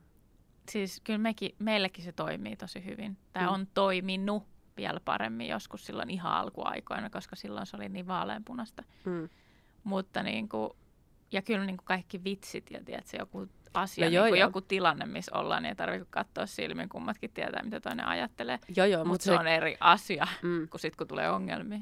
Siis 0.72 1.02
kyllä 1.04 1.20
mekin, 1.20 1.56
meillekin 1.60 2.04
se 2.04 2.12
toimii 2.12 2.56
tosi 2.56 2.86
hyvin. 2.86 3.18
Tämä 3.34 3.46
hmm. 3.46 3.54
on 3.54 3.68
toiminut 3.74 4.44
vielä 4.78 5.00
paremmin 5.06 5.48
joskus 5.48 5.86
silloin 5.86 6.10
ihan 6.10 6.34
alkuaikoina, 6.34 7.10
koska 7.10 7.36
silloin 7.36 7.66
se 7.66 7.76
oli 7.76 7.90
niin 7.90 8.08
vaaleanpunasta. 8.08 8.84
Mm. 9.06 9.30
Mutta 9.84 10.24
niin 10.24 10.50
kuin, 10.50 10.72
ja 11.32 11.42
kyllä 11.42 11.66
niin 11.66 11.78
kuin 11.78 11.86
kaikki 11.86 12.24
vitsit 12.24 12.72
ja 12.72 12.84
tiedätkö, 12.84 13.18
joku 13.20 13.48
asia, 13.74 14.06
no 14.06 14.12
joo, 14.12 14.26
niin 14.26 14.32
kuin 14.32 14.40
joo. 14.40 14.48
joku 14.48 14.62
tilanne, 14.62 15.06
missä 15.06 15.38
ollaan, 15.38 15.64
niin 15.64 15.70
ei 15.70 15.76
tarvitse 15.76 16.08
katsoa 16.10 16.46
silmin, 16.46 16.90
kummatkin 16.90 17.32
tietää, 17.34 17.64
mitä 17.64 17.80
toinen 17.80 18.08
ajattelee. 18.08 18.60
Joo, 18.76 18.86
joo, 18.86 19.06
mutta 19.06 19.24
se, 19.24 19.32
se 19.32 19.40
on 19.40 19.48
eri 19.48 19.78
asia, 19.80 20.28
mm. 20.42 20.68
kuin 20.70 20.82
sitten 20.82 20.98
kun 20.98 21.08
tulee 21.08 21.32
ongelmia. 21.32 21.80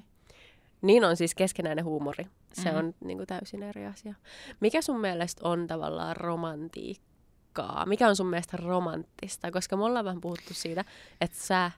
Niin 0.82 1.04
on 1.06 1.18
siis 1.18 1.36
keskenäinen 1.36 1.86
huumori. 1.86 2.28
Se 2.54 2.70
Mhm. 2.70 2.78
on 2.78 2.94
niin 3.04 3.18
kuin 3.18 3.28
täysin 3.28 3.64
eri 3.64 3.86
asia. 3.86 4.14
Mikä 4.60 4.82
sun 4.82 5.02
mielestä 5.02 5.48
on 5.50 5.68
tavallaan 5.68 6.18
romantiikkaa? 6.18 7.86
Mikä 7.86 8.08
on 8.08 8.16
sun 8.16 8.28
mielestä 8.28 8.58
romanttista? 8.58 9.52
Koska 9.52 9.78
me 9.78 9.84
ollaan 9.84 10.06
vähän 10.06 10.22
puhuttu 10.22 10.54
siitä, 10.54 10.86
että 11.22 11.38
sä 11.38 11.72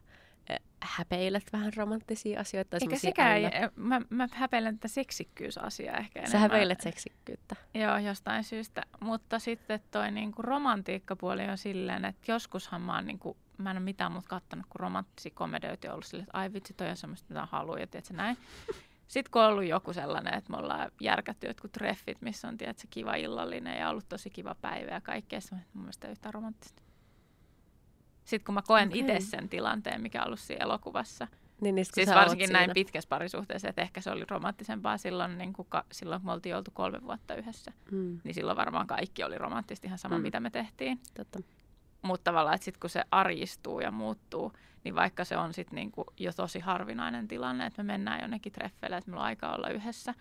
häpeilet 0.81 1.43
vähän 1.53 1.73
romanttisia 1.75 2.39
asioita. 2.39 2.77
Eikä 2.81 2.97
sekään, 2.97 3.37
ei- 3.37 3.51
mä, 3.75 4.01
mä 4.09 4.27
häpeilen 4.31 4.75
tätä 4.79 4.87
seksikkyysasiaa 4.87 5.97
ehkä 5.97 6.19
Sä 6.19 6.25
enemmän. 6.25 6.41
häpeilet 6.41 6.81
seksikkyyttä. 6.81 7.55
Joo, 7.73 7.97
jostain 7.97 8.43
syystä. 8.43 8.83
Mutta 8.99 9.39
sitten 9.39 9.79
toi 9.91 10.11
niinku 10.11 10.41
romantiikkapuoli 10.41 11.43
on 11.49 11.57
silleen, 11.57 12.05
että 12.05 12.31
joskushan 12.31 12.81
mä 12.81 12.95
oon 12.95 13.05
niinku, 13.05 13.37
mä 13.57 13.71
en 13.71 13.77
ole 13.77 13.83
mitään 13.83 14.11
muuta 14.11 14.27
kattonut 14.27 14.65
kuin 14.69 14.79
romanttisia 14.79 15.31
komedioita 15.35 15.87
ja 15.87 15.93
ollut 15.93 16.05
silleen, 16.05 16.23
että 16.23 16.37
ai 16.37 16.53
vitsi, 16.53 16.73
toi 16.73 16.89
on 16.89 16.97
semmoista, 16.97 17.25
mitä 17.29 17.45
haluaa, 17.45 17.79
ja 17.79 17.87
tiedätkö, 17.87 18.13
näin. 18.13 18.37
Sitten 19.07 19.31
kun 19.31 19.41
on 19.41 19.47
ollut 19.47 19.65
joku 19.65 19.93
sellainen, 19.93 20.33
että 20.33 20.51
me 20.51 20.57
ollaan 20.57 20.91
järkätty 21.01 21.47
jotkut 21.47 21.71
treffit, 21.71 22.21
missä 22.21 22.47
on 22.47 22.57
tiedätkö, 22.57 22.87
kiva 22.89 23.15
illallinen 23.15 23.79
ja 23.79 23.89
ollut 23.89 24.09
tosi 24.09 24.29
kiva 24.29 24.55
päivä 24.61 24.91
ja 24.91 25.01
kaikkea, 25.01 25.41
se 25.41 25.55
on 25.55 25.61
mun 25.73 25.83
mielestä 25.83 26.07
yhtään 26.07 26.33
romanttista. 26.33 26.81
Sitten 28.27 28.45
kun 28.45 28.55
mä 28.55 28.61
koen 28.61 28.87
Okei. 28.87 28.99
itse 28.99 29.19
sen 29.19 29.49
tilanteen, 29.49 30.01
mikä 30.01 30.21
on 30.21 30.25
ollut 30.27 30.39
siinä 30.39 30.63
elokuvassa, 30.63 31.27
Niin, 31.61 31.75
niin 31.75 31.85
kun 31.85 32.03
Siis 32.03 32.15
varsinkin 32.15 32.49
näin 32.53 32.69
pitkässä 32.73 33.07
parisuhteessa, 33.09 33.69
että 33.69 33.81
ehkä 33.81 34.01
se 34.01 34.11
oli 34.11 34.25
romanttisempaa 34.29 34.97
silloin, 34.97 35.37
niin 35.37 35.53
kuin 35.53 35.65
ka- 35.69 35.85
silloin 35.91 36.21
kun 36.21 36.25
me 36.25 36.31
oltiin 36.31 36.55
oltu 36.55 36.71
kolme 36.73 37.01
vuotta 37.03 37.35
yhdessä. 37.35 37.71
Mm, 37.91 38.19
Niin 38.23 38.33
silloin 38.33 38.57
varmaan 38.57 38.87
kaikki 38.87 39.23
oli 39.23 39.37
romanttista 39.37 39.87
ihan 39.87 39.97
sama, 39.97 40.17
Mm. 40.17 40.21
mitä 40.21 40.39
me 40.39 40.49
tehtiin. 40.49 40.99
totta. 41.13 41.39
Mutta 42.01 42.23
tavallaan, 42.23 42.55
että 42.55 42.65
sitten 42.65 42.79
kun 42.79 42.89
se 42.89 43.03
arjistuu 43.11 43.79
ja 43.79 43.91
muuttuu, 43.91 44.53
niin 44.83 44.95
vaikka 44.95 45.25
se 45.25 45.37
on 45.37 45.53
sitten 45.53 45.75
niinku 45.75 46.03
jo 46.17 46.33
tosi 46.33 46.59
harvinainen 46.59 47.27
tilanne, 47.27 47.65
että 47.65 47.83
me 47.83 47.93
mennään 47.93 48.21
jonnekin 48.21 48.51
treffeille, 48.51 48.97
että 48.97 49.09
meillä 49.11 49.21
on 49.21 49.27
aikaa 49.27 49.55
olla 49.55 49.69
yhdessä, 49.69 50.13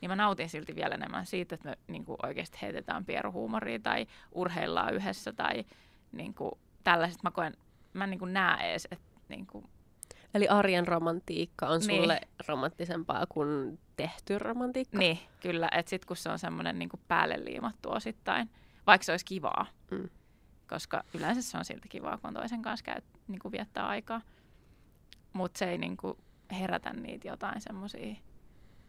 niin 0.00 0.10
mä 0.10 0.16
nautin 0.16 0.48
silti 0.48 0.74
vielä 0.76 0.94
enemmän 0.94 1.26
siitä, 1.26 1.54
että 1.54 1.68
me 1.68 1.78
niinku 1.88 2.16
oikeasti 2.22 2.58
heitetään 2.62 3.04
pieruhuumoria 3.04 3.78
tai 3.78 4.06
urheillaan 4.32 4.94
yhdessä 4.94 5.32
tai 5.32 5.64
niinku 6.12 6.58
tällaiset. 6.84 7.22
Mä 7.22 7.30
koen, 7.30 7.56
mä 7.92 8.04
en 8.04 8.10
niinku 8.10 8.24
näe 8.24 8.70
edes, 8.70 8.88
että 8.90 9.04
niinku, 9.28 9.64
Eli 10.34 10.48
arjen 10.48 10.88
romantiikka 10.88 11.66
on 11.68 11.80
Niin. 11.86 12.00
sulle 12.02 12.20
romanttisempaa 12.48 13.24
kuin 13.28 13.78
tehty 13.96 14.38
romantiikka. 14.38 14.98
Niin, 14.98 15.18
kyllä. 15.40 15.68
Että 15.72 15.90
sitten 15.90 16.06
kun 16.06 16.16
se 16.16 16.30
on 16.30 16.38
semmoinen 16.38 16.78
niin 16.78 16.88
päälle 17.08 17.44
liimattu 17.44 17.90
osittain, 17.90 18.50
vaikka 18.86 19.04
se 19.04 19.12
olisi 19.12 19.24
kivaa, 19.24 19.66
Mm. 19.90 20.08
koska 20.68 21.02
yleensä 21.14 21.42
se 21.42 21.58
on 21.58 21.64
silti 21.64 21.88
kivaa, 21.88 22.18
kun 22.18 22.34
toisen 22.34 22.62
kanssa 22.62 22.84
käy, 22.84 23.00
niin 23.28 23.38
kuin 23.38 23.52
viettää 23.52 23.86
aikaa. 23.86 24.20
Mutta 25.32 25.58
se 25.58 25.70
ei 25.70 25.78
niin 25.78 25.96
kuin 25.96 26.18
herätä 26.60 26.92
niitä 26.92 27.28
jotain 27.28 27.60
semmoisia, 27.60 28.16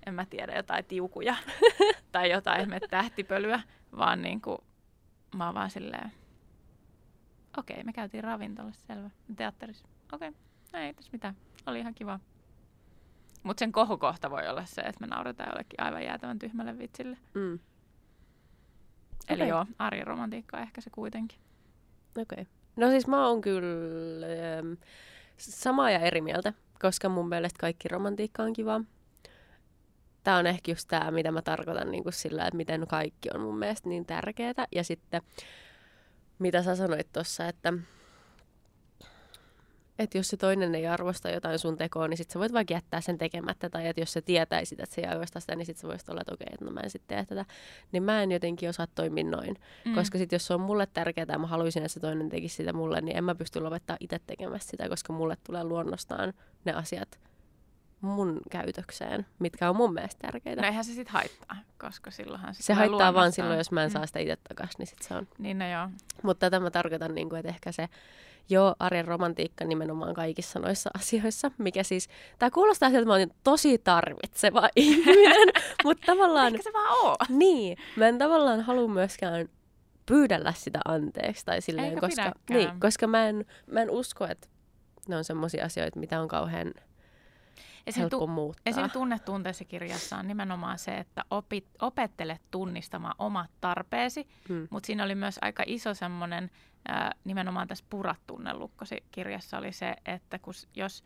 en 0.06 0.14
mä 0.14 0.26
tiedä, 0.26 0.56
jotain 0.56 0.86
tiukuja 0.86 1.36
tai 2.12 2.32
jotain 2.32 2.70
tähtipölyä, 2.90 3.62
vaan 3.98 4.22
niin 4.22 4.42
kuin, 4.42 4.58
mä 5.36 5.46
oon 5.46 5.56
vaan 5.56 5.70
silleen, 5.70 6.12
okei, 7.58 7.74
okay, 7.74 7.84
me 7.84 7.94
käytiin 7.94 8.24
ravintolassa, 8.24 8.88
selvä, 8.88 9.10
teatterissa, 9.36 9.88
okei, 10.14 10.30
okay, 10.30 10.42
no 10.74 10.80
ei 10.80 10.94
tässä 10.94 11.10
mitään, 11.14 11.36
oli 11.66 11.80
ihan 11.80 11.94
kiva. 11.94 12.20
Mutta 13.44 13.60
sen 13.60 13.72
kohokohta 13.72 14.30
voi 14.30 14.48
olla 14.48 14.66
se, 14.66 14.82
että 14.82 15.00
me 15.00 15.08
nauretaan 15.08 15.50
jollekin 15.50 15.82
aivan 15.82 16.04
jäätävän 16.04 16.40
tyhmälle 16.40 16.78
vitsille. 16.78 17.18
Mm. 17.34 17.60
Eli 19.30 19.42
Okei. 19.42 19.48
joo, 19.48 19.66
arjen 19.80 20.08
romantiikka 20.08 20.60
ehkä 20.60 20.82
se 20.82 20.90
kuitenkin. 20.90 21.40
Okei. 22.22 22.42
Okay. 22.42 22.46
No 22.76 22.90
siis 22.90 23.08
mä 23.08 23.28
oon 23.28 23.42
kyllä 23.42 24.28
ähm, 24.60 24.74
samaa 25.38 25.92
ja 25.92 26.00
eri 26.00 26.22
mieltä, 26.22 26.54
koska 26.82 27.10
mun 27.10 27.30
mielestä 27.30 27.60
kaikki 27.60 27.88
romantiikka 27.88 28.44
on 28.44 28.54
kivaa. 28.54 28.82
Tää 30.24 30.38
on 30.38 30.48
ehkä 30.48 30.72
just 30.72 30.88
tää, 30.88 31.12
mitä 31.12 31.32
mä 31.32 31.42
tarkoitan 31.42 31.92
niin 31.92 32.04
kuin 32.04 32.14
sillä, 32.14 32.46
että 32.46 32.58
miten 32.58 32.88
kaikki 32.88 33.30
on 33.34 33.42
mun 33.42 33.60
mielestä 33.60 33.90
niin 33.90 34.06
tärkeää. 34.06 34.68
Ja 34.72 34.84
sitten, 34.84 35.22
mitä 36.40 36.64
sä 36.64 36.76
sanoit 36.76 37.12
tuossa, 37.14 37.48
että, 37.48 37.74
että 40.00 40.18
jos 40.18 40.28
se 40.28 40.38
toinen 40.38 40.76
ei 40.76 40.88
arvosta 40.88 41.30
jotain 41.30 41.60
sun 41.60 41.78
tekoa, 41.78 42.08
niin 42.08 42.18
sit 42.18 42.30
sä 42.30 42.40
voit 42.40 42.54
vaikka 42.54 42.74
jättää 42.74 43.02
sen 43.02 43.18
tekemättä. 43.18 43.70
Tai 43.70 43.88
että 43.88 44.02
jos 44.02 44.14
sä 44.14 44.22
tietäisit, 44.22 44.80
että 44.80 44.96
se 44.96 45.02
ei 45.02 45.08
arvosta 45.08 45.40
sitä, 45.40 45.56
niin 45.56 45.66
sit 45.66 45.78
sä 45.78 45.88
voisit 45.88 46.10
olla, 46.10 46.22
että 46.22 46.34
okei, 46.34 46.48
että 46.52 46.66
no 46.66 46.72
mä 46.72 46.80
en 46.80 46.90
sitten 46.90 47.18
tee 47.18 47.26
tätä. 47.26 47.46
Niin 47.92 48.04
mä 48.04 48.24
en 48.24 48.32
jotenkin 48.32 48.70
osaa 48.70 48.88
toimia 48.88 49.24
noin. 49.24 49.56
Mm. 49.86 49.96
Koska 49.96 50.18
sitten 50.18 50.36
jos 50.36 50.48
se 50.48 50.54
on 50.54 50.62
mulle 50.62 50.88
tärkeää 50.94 51.26
ja 51.30 51.40
mä 51.40 51.48
haluaisin, 51.48 51.84
että 51.84 51.94
se 51.94 52.00
toinen 52.00 52.30
tekisi 52.30 52.56
sitä 52.56 52.74
mulle, 52.74 53.02
niin 53.02 53.18
en 53.18 53.24
mä 53.24 53.36
pysty 53.36 53.60
lopettaa 53.60 53.98
itse 54.00 54.20
tekemästä 54.28 54.72
sitä, 54.72 54.90
koska 54.90 55.14
mulle 55.14 55.38
tulee 55.44 55.64
luonnostaan 55.64 56.34
ne 56.66 56.74
asiat 56.74 57.20
mun 58.04 58.40
käytökseen, 58.50 59.26
mitkä 59.40 59.70
on 59.70 59.76
mun 59.76 59.94
mielestä 59.94 60.28
tärkeitä. 60.32 60.62
No 60.62 60.68
eihän 60.68 60.86
se 60.86 60.94
sit 60.94 61.10
haittaa, 61.10 61.58
koska 61.78 62.12
silloinhan 62.12 62.56
se 62.56 62.64
se 62.64 62.74
haittaa 62.74 63.14
vaan 63.14 63.32
silloin, 63.32 63.58
jos 63.58 63.72
mä 63.72 63.84
en 63.84 63.90
Mm. 63.90 63.94
saa 63.94 64.06
sitä 64.06 64.20
itse 64.20 64.38
takaisin, 64.48 64.76
niin 64.80 64.88
sit 64.88 65.02
se 65.02 65.14
on. 65.14 65.28
Niin 65.38 65.60
no 65.60 65.72
joo. 65.72 65.90
Mutta 66.24 66.40
tätä 66.46 66.60
mä 66.60 66.72
tarkoitan, 66.72 67.16
niin 67.16 67.30
kuin, 67.30 67.40
että 67.40 67.50
ehkä 67.50 67.72
se 67.72 67.90
joo, 68.50 68.76
arjen 68.80 69.06
romantiikka 69.08 69.66
nimenomaan 69.66 70.14
kaikissa 70.14 70.60
noissa 70.60 70.90
asioissa, 70.96 71.52
mikä 71.58 71.84
siis, 71.84 72.10
tää 72.40 72.52
kuulostaa 72.52 72.90
siltä, 72.90 73.00
että 73.00 73.08
mä 73.08 73.14
oon 73.14 73.28
tosi 73.44 73.78
tarvitseva 73.78 74.70
ihminen, 74.76 75.48
mutta 75.84 76.06
tavallaan, 76.06 76.48
Ehkä 76.56 76.64
se 76.64 76.74
vaan 76.74 76.98
oo. 77.06 77.16
niin, 77.30 77.78
mä 77.96 78.08
en 78.08 78.18
tavallaan 78.18 78.62
halua 78.62 78.88
myöskään 78.88 79.50
pyydellä 80.06 80.54
sitä 80.58 80.80
anteeksi 80.86 81.46
tai 81.46 81.62
silleen, 81.62 81.88
Eikä 81.88 82.00
koska, 82.02 82.22
pidäkään. 82.22 82.34
niin, 82.70 82.80
koska 82.80 83.08
mä 83.08 83.28
en, 83.28 83.46
mä 83.72 83.82
en 83.82 83.90
usko, 83.92 84.28
että 84.28 84.48
ne 85.08 85.18
on 85.18 85.24
semmoisia 85.24 85.66
asioita, 85.66 86.00
mitä 86.00 86.22
on 86.22 86.28
kauhean 86.28 86.74
Esim. 87.88 88.00
helppo 88.02 88.18
Tu- 88.20 88.28
muuttaa. 88.28 88.62
esim. 88.66 88.90
tunnetunteessa 88.90 89.66
kirjassa 89.66 90.18
on 90.18 90.28
nimenomaan 90.28 90.80
se, 90.80 90.98
että 90.98 91.24
opit, 91.30 91.68
opettele 91.82 92.40
tunnistamaan 92.52 93.16
omat 93.20 93.52
tarpeesi, 93.62 94.28
Mm. 94.50 94.68
mutta 94.70 94.88
siinä 94.88 95.04
oli 95.04 95.16
myös 95.16 95.38
aika 95.42 95.64
iso 95.68 95.94
semmoinen, 95.94 96.52
nimenomaan 97.24 97.68
tässä 97.68 97.86
Purat-tunnelukkosi 97.90 99.04
kirjassa 99.12 99.58
oli 99.58 99.72
se, 99.72 99.96
että 100.06 100.40
kun, 100.40 100.54
jos 100.76 101.04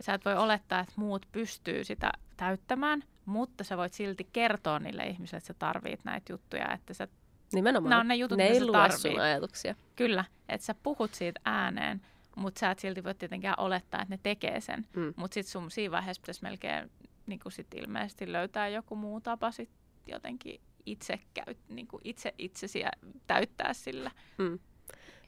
sä 0.00 0.14
et 0.14 0.24
voi 0.24 0.36
olettaa, 0.36 0.80
että 0.80 0.92
muut 0.96 1.26
pystyy 1.32 1.84
sitä 1.84 2.12
täyttämään, 2.36 3.04
mutta 3.24 3.64
sä 3.64 3.76
voit 3.76 3.92
silti 3.92 4.28
kertoa 4.32 4.78
niille 4.78 5.06
ihmisille, 5.06 5.38
että 5.38 5.46
sä 5.46 5.54
tarvit 5.58 6.04
näitä 6.04 6.32
juttuja, 6.32 6.72
että 6.72 6.94
sä 6.94 7.08
Nimenomaan. 7.52 7.90
Nämä 7.90 8.00
on 8.00 8.08
ne 8.08 8.16
jutut, 8.16 8.38
ne 8.38 8.44
mitä 8.44 8.54
ei 8.54 8.60
sä 8.60 8.66
lue 8.66 8.72
tarvit. 8.72 8.98
sun 8.98 9.20
ajatuksia. 9.20 9.74
Kyllä, 9.96 10.24
että 10.48 10.64
sä 10.64 10.74
puhut 10.82 11.14
siitä 11.14 11.40
ääneen, 11.44 12.00
mutta 12.38 12.58
sä 12.58 12.70
et 12.70 12.78
silti 12.78 13.04
voi 13.04 13.14
tietenkään 13.14 13.54
olettaa, 13.58 14.02
että 14.02 14.14
ne 14.14 14.20
tekee 14.22 14.60
sen. 14.60 14.86
Mm. 14.96 15.14
Mutta 15.16 15.34
sitten 15.34 15.50
sun 15.52 15.70
siinä 15.70 15.92
vaiheessa 15.92 16.20
pitäisi 16.20 16.42
melkein 16.42 16.90
niin 17.26 17.40
sit 17.48 17.74
ilmeisesti 17.74 18.32
löytää 18.32 18.68
joku 18.68 18.96
muu 18.96 19.20
tapa 19.20 19.50
sit 19.50 19.70
jotenkin 20.06 20.60
itse, 20.86 21.20
käy, 21.34 21.54
niin 21.68 21.88
itse 22.04 22.34
itsesi 22.38 22.82
täyttää 23.26 23.72
sillä. 23.72 24.10
Mm. 24.38 24.58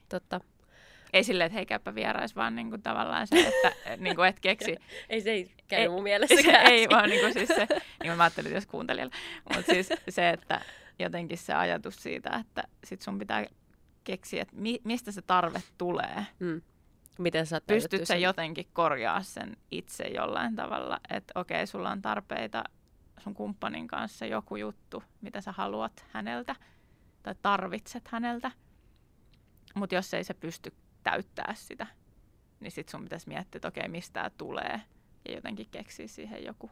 Totta. 0.08 0.40
Ei 1.12 1.24
silleen, 1.24 1.46
että 1.46 1.54
hei 1.54 1.66
käypä 1.66 1.94
vierais, 1.94 2.36
vaan 2.36 2.54
niin 2.56 2.70
kuin 2.70 2.82
tavallaan 2.82 3.26
se, 3.26 3.40
että 3.48 3.96
niin 4.04 4.16
kuin 4.16 4.28
et 4.28 4.40
keksi. 4.40 4.76
Ei 5.08 5.20
se 5.20 5.30
ei 5.30 5.50
käy 5.68 5.80
Ei- 5.80 5.88
mun 5.88 5.98
se, 6.00 6.02
mielessäkään. 6.02 6.66
ei 6.66 6.88
vaan 6.88 7.08
niin 7.08 7.20
kuin 7.20 7.32
siis 7.32 7.48
se, 7.48 7.66
niin 7.70 7.78
kuin 8.02 8.16
mä 8.16 8.22
ajattelin, 8.22 8.52
jos 8.52 8.66
kuuntelijalla. 8.66 9.14
Mutta 9.54 9.72
siis 9.72 9.88
se, 10.08 10.30
että 10.30 10.60
jotenkin 10.98 11.38
se 11.38 11.54
ajatus 11.54 11.96
siitä, 11.96 12.30
että 12.40 12.62
sit 12.84 13.02
sun 13.02 13.18
pitää 13.18 13.46
keksiä, 14.04 14.42
että 14.42 14.56
mi, 14.56 14.80
mistä 14.84 15.12
se 15.12 15.22
tarve 15.22 15.62
tulee. 15.78 16.26
Mm. 16.38 16.62
Miten 17.20 17.46
sä 17.46 17.60
pystyt 17.66 18.00
sä 18.00 18.06
sen? 18.06 18.22
jotenkin 18.22 18.66
korjaa 18.72 19.22
sen 19.22 19.56
itse 19.70 20.04
jollain 20.04 20.56
tavalla, 20.56 21.00
että 21.10 21.40
okei, 21.40 21.66
sulla 21.66 21.90
on 21.90 22.02
tarpeita 22.02 22.64
sun 23.18 23.34
kumppanin 23.34 23.88
kanssa 23.88 24.26
joku 24.26 24.56
juttu, 24.56 25.02
mitä 25.20 25.40
sä 25.40 25.52
haluat 25.52 26.06
häneltä 26.10 26.56
tai 27.22 27.34
tarvitset 27.42 28.08
häneltä, 28.08 28.50
mutta 29.74 29.94
jos 29.94 30.14
ei 30.14 30.24
se 30.24 30.34
pysty 30.34 30.72
täyttää 31.02 31.54
sitä, 31.54 31.86
niin 32.60 32.70
sit 32.70 32.88
sun 32.88 33.02
pitäisi 33.02 33.28
miettiä, 33.28 33.58
että 33.58 33.68
okei, 33.68 33.88
mistä 33.88 34.12
tää 34.12 34.30
tulee 34.30 34.80
ja 35.28 35.34
jotenkin 35.34 35.66
keksiä 35.70 36.06
siihen 36.06 36.44
joku. 36.44 36.70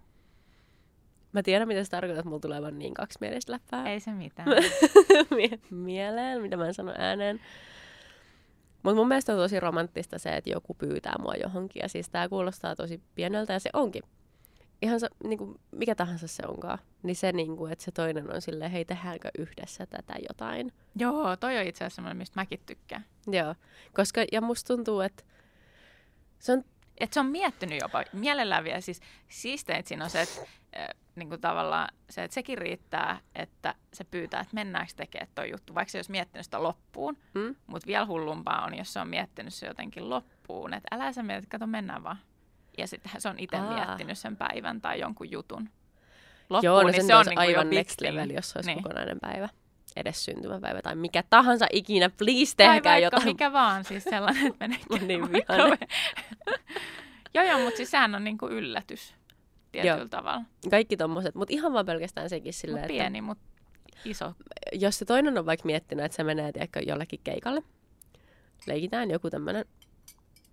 Mä 1.32 1.42
tiedän, 1.42 1.68
mitä 1.68 1.84
sä 1.84 1.90
tarkoitat, 1.90 2.24
mulla 2.24 2.40
tulee 2.40 2.62
vaan 2.62 2.78
niin 2.78 2.94
kaksimielistä 2.94 3.52
läppää 3.52 3.88
Ei 3.88 4.00
se 4.00 4.12
mitään. 4.12 4.48
mie- 5.36 5.60
mieleen, 5.70 6.42
mitä 6.42 6.56
mä 6.56 6.66
en 6.66 6.74
sano 6.74 6.94
ääneen. 6.98 7.40
Mutta 8.82 8.94
mun 8.94 9.08
mielestä 9.08 9.32
on 9.32 9.38
tosi 9.38 9.60
romanttista 9.60 10.18
se, 10.18 10.36
että 10.36 10.50
joku 10.50 10.74
pyytää 10.74 11.14
mua 11.20 11.34
johonkin. 11.34 11.80
Ja 11.82 11.88
siis 11.88 12.08
tää 12.08 12.28
kuulostaa 12.28 12.76
tosi 12.76 13.00
pieneltä 13.14 13.52
ja 13.52 13.58
se 13.58 13.70
onkin. 13.72 14.02
Ihan 14.82 15.00
se, 15.00 15.08
niinku, 15.24 15.60
mikä 15.70 15.94
tahansa 15.94 16.28
se 16.28 16.42
onkaan. 16.48 16.78
Niin 17.02 17.16
se, 17.16 17.32
niinku, 17.32 17.66
että 17.66 17.84
se 17.84 17.90
toinen 17.90 18.34
on 18.34 18.42
silleen, 18.42 18.70
hei 18.70 18.84
tehdäänkö 18.84 19.28
yhdessä 19.38 19.86
tätä 19.86 20.14
jotain. 20.28 20.72
Joo, 20.96 21.36
toi 21.36 21.58
on 21.58 21.66
itse 21.66 21.84
asiassa 21.84 21.94
semmoinen, 21.94 22.16
mistä 22.16 22.40
mäkin 22.40 22.60
tykkään. 22.66 23.04
Joo, 23.26 23.54
koska 23.94 24.24
ja 24.32 24.40
musta 24.40 24.74
tuntuu, 24.74 25.00
että 25.00 25.24
se 26.38 26.52
on, 26.52 26.64
että 27.00 27.14
se 27.14 27.20
on 27.20 27.26
miettinyt 27.26 27.80
jopa 27.82 28.04
mielellään 28.12 28.64
vielä. 28.64 28.80
Siis 28.80 29.00
siisteintä 29.28 29.88
siinä 29.88 30.04
on 30.04 30.10
se, 30.10 30.20
että 30.20 30.40
äh, 30.78 30.86
niin 31.14 31.28
kuin 31.28 31.40
tavallaan 31.40 31.88
se, 32.10 32.24
että 32.24 32.34
sekin 32.34 32.58
riittää, 32.58 33.20
että 33.34 33.74
se 33.92 34.04
pyytää, 34.04 34.40
että 34.40 34.54
mennäänkö 34.54 34.92
tekemään 34.96 35.30
tuo 35.34 35.44
juttu, 35.44 35.74
vaikka 35.74 35.90
se 35.92 35.98
olisi 35.98 36.10
miettinyt 36.10 36.44
sitä 36.44 36.62
loppuun. 36.62 37.16
mm, 37.34 37.54
Mutta 37.66 37.86
vielä 37.86 38.06
hullumpaa 38.06 38.64
on, 38.64 38.74
jos 38.78 38.92
se 38.92 39.00
on 39.00 39.08
miettinyt 39.08 39.54
se 39.54 39.66
jotenkin 39.66 40.10
loppuun. 40.10 40.74
Että 40.74 40.88
älä 40.96 41.12
sä 41.12 41.22
mieti, 41.22 41.46
kato 41.46 41.66
mennään 41.66 42.02
vaan. 42.04 42.18
Ja 42.78 42.86
sitten 42.86 43.12
se 43.18 43.28
on 43.28 43.38
itse 43.38 43.56
miettinyt 43.60 44.18
sen 44.18 44.36
päivän 44.36 44.80
tai 44.80 45.00
jonkun 45.00 45.30
jutun. 45.30 45.70
loppuun, 46.50 46.64
Joo, 46.64 46.82
no 46.82 46.88
niin 46.88 47.06
se 47.06 47.14
on 47.16 47.26
niinku 47.26 47.40
aivan 47.40 47.70
next 47.70 48.00
level, 48.00 48.30
jos 48.30 48.56
olisi 48.56 48.70
Niin. 48.70 48.82
kokonainen 48.82 49.20
päivä. 49.20 49.48
Edes 49.96 50.24
syntymäpäivä 50.24 50.82
tai 50.82 50.94
mikä 50.94 51.22
tahansa 51.30 51.66
ikinä. 51.72 52.10
Please 52.10 52.56
Tai 52.56 52.66
tehkää 52.66 52.92
vaikka 52.92 52.98
jotain. 53.04 53.24
mikä 53.24 53.52
vaan, 53.52 53.84
siis 53.84 54.04
sellainen, 54.04 54.46
että 54.46 54.68
menee 54.68 54.78
niin 55.06 55.32
vihainen. 55.32 55.78
joo, 57.34 57.44
joo, 57.44 57.58
mutta 57.58 57.76
siis 57.76 57.90
sehän 57.90 58.14
on 58.14 58.24
niinku 58.24 58.48
yllätys 58.48 59.14
tietyllä 59.72 59.96
Joo. 59.96 60.08
tavalla. 60.08 60.44
Kaikki 60.70 60.96
tommoset, 60.96 61.34
mutta 61.34 61.54
ihan 61.54 61.72
vaan 61.72 61.86
pelkästään 61.86 62.28
sekin 62.28 62.52
silleen, 62.52 62.82
Mut 62.84 62.90
että 62.90 63.02
pieni, 63.02 63.20
mutta 63.20 63.44
iso. 64.04 64.34
jos 64.72 64.98
se 64.98 65.04
toinen 65.04 65.38
on 65.38 65.46
vaikka 65.46 65.66
miettinyt, 65.66 66.04
että 66.04 66.16
se 66.16 66.24
menee 66.24 66.52
tiedätkö, 66.52 66.80
jollekin 66.80 67.20
keikalle, 67.24 67.62
leikitään 68.66 69.10
joku 69.10 69.30
tämmönen, 69.30 69.64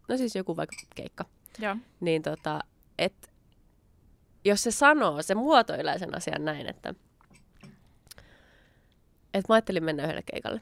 no 0.07 0.17
siis 0.17 0.35
joku 0.35 0.57
vaikka 0.57 0.75
keikka, 0.95 1.25
Joo. 1.59 1.75
niin 1.99 2.21
tota, 2.21 2.59
et, 2.99 3.31
jos 4.45 4.63
se 4.63 4.71
sanoo, 4.71 5.21
se 5.21 5.35
muotoilee 5.35 5.99
sen 5.99 6.15
asian 6.15 6.45
näin, 6.45 6.67
että 6.67 6.93
et 9.33 9.49
mä 9.49 9.55
ajattelin 9.55 9.83
mennä 9.83 10.03
yhdelle 10.03 10.23
keikalle. 10.31 10.61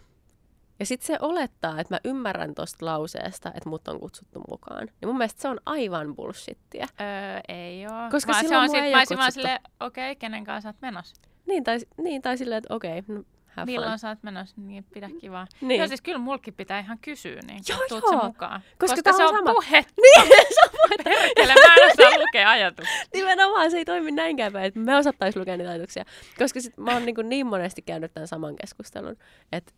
Ja 0.83 0.87
sitten 0.87 1.07
se 1.07 1.17
olettaa, 1.21 1.79
että 1.79 1.93
mä 1.95 1.99
ymmärrän 2.03 2.55
tosta 2.55 2.85
lauseesta, 2.85 3.51
että 3.55 3.69
mut 3.69 3.87
on 3.87 3.99
kutsuttu 3.99 4.41
mukaan. 4.49 4.85
Niin 4.85 5.09
mun 5.09 5.17
mielestä 5.17 5.41
se 5.41 5.47
on 5.47 5.59
aivan 5.65 6.15
bullshittiä. 6.15 6.87
Öö, 7.01 7.41
ei 7.47 7.87
oo. 7.87 8.09
Koska 8.11 8.31
Vaan 8.31 8.43
se 8.43 8.47
silloin 8.47 8.63
on 8.63 8.75
mua 8.75 8.75
sit, 8.75 9.11
ei 9.11 9.15
mä 9.15 9.19
vaan 9.21 9.31
silleen, 9.31 9.59
okei, 9.79 10.11
okay, 10.11 10.15
kenen 10.15 10.43
kanssa 10.43 10.69
oot 10.69 10.75
menossa? 10.81 11.15
Niin 11.47 11.63
tai, 11.63 11.79
niin, 11.97 12.21
tai 12.21 12.37
silleen, 12.37 12.57
että 12.57 12.75
okei, 12.75 13.03
no 13.07 13.23
have 13.47 13.71
Milloin 13.71 13.91
fun. 13.91 13.99
sä 13.99 14.09
oot 14.09 14.23
menossa? 14.23 14.55
Niin 14.57 14.85
pidä 14.93 15.09
kivaa. 15.21 15.47
Niin. 15.61 15.79
Joo, 15.79 15.87
siis 15.87 16.01
kyllä 16.01 16.17
mulkin 16.17 16.53
pitää 16.53 16.79
ihan 16.79 16.97
kysyä, 17.01 17.39
niin 17.47 17.63
Joo, 17.69 17.79
tuut 17.89 18.03
joo. 18.11 18.23
mukaan. 18.25 18.61
Koska 18.79 18.95
Koska 18.95 19.13
se 19.13 19.23
on 19.23 19.35
on 19.35 19.45
sama. 19.45 19.53
puhe. 19.53 19.85
Niin, 20.01 20.27
se 20.55 20.61
on 20.65 20.89
Perkele, 21.03 21.53
mä 21.53 21.75
en 21.75 21.91
osaa 21.91 22.19
lukea 22.19 22.49
ajatuksia. 22.49 22.95
Nimenomaan 23.13 23.71
se 23.71 23.77
ei 23.77 23.85
toimi 23.85 24.11
näinkään 24.11 24.53
päin, 24.53 24.65
että 24.65 24.79
me 24.79 24.97
osattaisiin 24.97 25.39
lukea 25.41 25.57
niitä 25.57 25.69
ajatuksia. 25.71 26.05
Koska 26.37 26.61
sit 26.61 26.77
mä 26.77 26.93
oon 26.93 27.05
niin, 27.05 27.15
niin 27.23 27.47
monesti 27.47 27.81
käynyt 27.81 28.13
tämän 28.13 28.27
saman 28.27 28.55
keskustelun, 28.55 29.17
että 29.51 29.73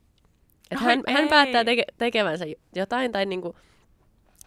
et 0.72 0.78
Ai 0.78 0.84
hän, 0.84 1.04
hän 1.08 1.24
ei. 1.24 1.30
päättää 1.30 1.64
teke, 1.66 1.84
tekevänsä 1.98 2.46
jotain 2.76 3.12
tai 3.12 3.26
niin 3.26 3.42
kuin 3.42 3.54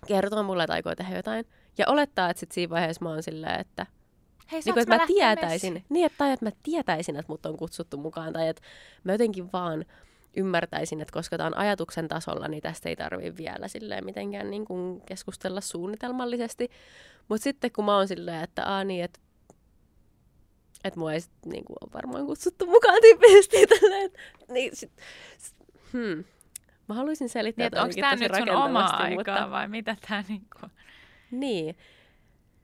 kertoo 0.07 0.43
mulle, 0.43 0.65
että 0.65 0.75
aikoo 0.75 0.95
tehdä 0.95 1.17
jotain. 1.17 1.47
Ja 1.79 1.85
olettaa, 1.89 2.31
että 2.31 2.41
sit 2.41 2.53
siinä 2.53 2.71
vaiheessa 2.71 3.05
mä 3.05 3.11
oon 3.11 3.23
silleen, 3.23 3.61
että, 3.61 3.87
Hei, 4.53 4.61
niin 4.65 4.75
kuin, 4.75 4.83
että 4.83 4.95
mä 4.95 5.03
mä 5.03 5.07
tietäisin, 5.07 5.73
messiin? 5.73 5.85
niin, 5.89 6.07
että, 6.07 6.19
tai 6.19 6.33
että 6.33 6.47
mä 6.47 6.51
tietäisin, 6.63 7.17
että 7.17 7.33
mut 7.33 7.47
on 7.47 7.57
kutsuttu 7.57 7.97
mukaan. 7.97 8.33
Tai 8.33 8.49
että 8.49 8.63
mä 9.05 9.13
jotenkin 9.13 9.53
vaan 9.53 9.85
ymmärtäisin, 10.37 11.01
että 11.01 11.13
koska 11.13 11.37
tämä 11.37 11.47
on 11.47 11.57
ajatuksen 11.57 12.09
tasolla, 12.09 12.49
niin 12.49 12.63
tästä 12.63 12.89
ei 12.89 12.97
tarvii 12.97 13.37
vielä 13.37 13.69
silleen 13.69 14.05
mitenkään 14.05 14.51
niin 14.51 14.65
kuin 14.65 15.01
keskustella 15.07 15.61
suunnitelmallisesti. 15.61 16.71
Mutta 17.29 17.45
sitten 17.45 17.73
kun 17.73 17.85
mä 17.85 17.97
oon 17.97 18.09
silleen, 18.09 18.45
että 18.45 18.67
aa 18.67 18.85
niin, 18.85 19.05
että 19.05 19.21
että 20.85 21.01
mua 21.01 21.13
ei 21.13 21.21
sit, 21.21 21.33
niin 21.47 21.65
kuin, 21.65 21.77
ole 21.81 21.91
varmaan 21.95 22.27
kutsuttu 22.27 22.67
mukaan 22.67 22.99
tyyppisesti. 23.03 23.67
Tälleen, 23.81 24.07
että, 24.07 24.19
niin, 24.49 24.77
sit, 24.77 24.93
sit, 25.39 25.55
hmm. 25.93 26.25
Mä 26.89 26.95
haluaisin 26.95 27.29
selittää 27.29 27.63
Niin, 27.63 27.67
että 27.67 27.83
onko 27.83 27.95
tämä 28.01 28.17
nyt 28.17 28.33
sun 28.35 28.51
omaa 28.51 28.97
aikaa 28.97 29.15
mutta- 29.17 29.51
vai 29.51 29.69
mitä 29.69 29.97
tämä 30.09 30.25
niinku... 30.29 30.59
Niin. 31.31 31.77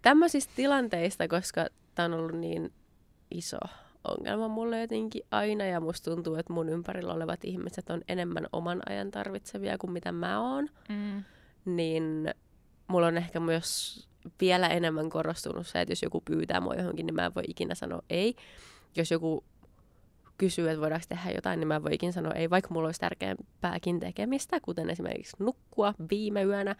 Tämmöisistä 0.02 0.52
tilanteista, 0.56 1.28
koska 1.28 1.66
tämä 1.94 2.06
on 2.06 2.14
ollut 2.14 2.40
niin 2.40 2.72
iso 3.30 3.58
ongelma 4.08 4.48
mulle 4.48 4.80
jotenkin 4.80 5.22
aina 5.30 5.64
ja 5.64 5.80
musta 5.80 6.10
tuntuu, 6.10 6.34
että 6.34 6.52
mun 6.52 6.68
ympärillä 6.68 7.12
olevat 7.12 7.44
ihmiset 7.44 7.90
on 7.90 8.00
enemmän 8.08 8.46
oman 8.52 8.82
ajan 8.88 9.10
tarvitsevia 9.10 9.78
kuin 9.78 9.92
mitä 9.92 10.12
mä 10.12 10.40
oon, 10.40 10.68
Mm. 10.88 11.24
niin 11.64 12.34
mulla 12.86 13.06
on 13.06 13.16
ehkä 13.16 13.40
myös 13.40 14.00
vielä 14.40 14.68
enemmän 14.68 15.10
korostunut 15.10 15.66
se, 15.66 15.80
että 15.80 15.92
jos 15.92 16.02
joku 16.02 16.20
pyytää 16.20 16.60
mua 16.60 16.74
johonkin, 16.74 17.06
niin 17.06 17.14
mä 17.14 17.26
en 17.26 17.34
voi 17.34 17.44
ikinä 17.48 17.74
sanoa 17.74 18.02
ei. 18.10 18.36
Jos 18.96 19.10
joku 19.10 19.44
kysyy, 20.38 20.68
että 20.68 20.80
voidaanko 20.80 21.06
tehdä 21.08 21.30
jotain, 21.30 21.60
niin 21.60 21.68
mä 21.68 21.76
en 21.76 21.82
voi 21.82 21.94
ikinä 21.94 22.12
sanoa 22.12 22.32
ei, 22.32 22.50
vaikka 22.50 22.74
mulla 22.74 22.88
olisi 22.88 23.00
tärkeämpääkin 23.00 24.00
tekemistä, 24.00 24.60
kuten 24.60 24.90
esimerkiksi 24.90 25.36
nukkua 25.38 25.94
viime 26.10 26.42
yönä. 26.42 26.76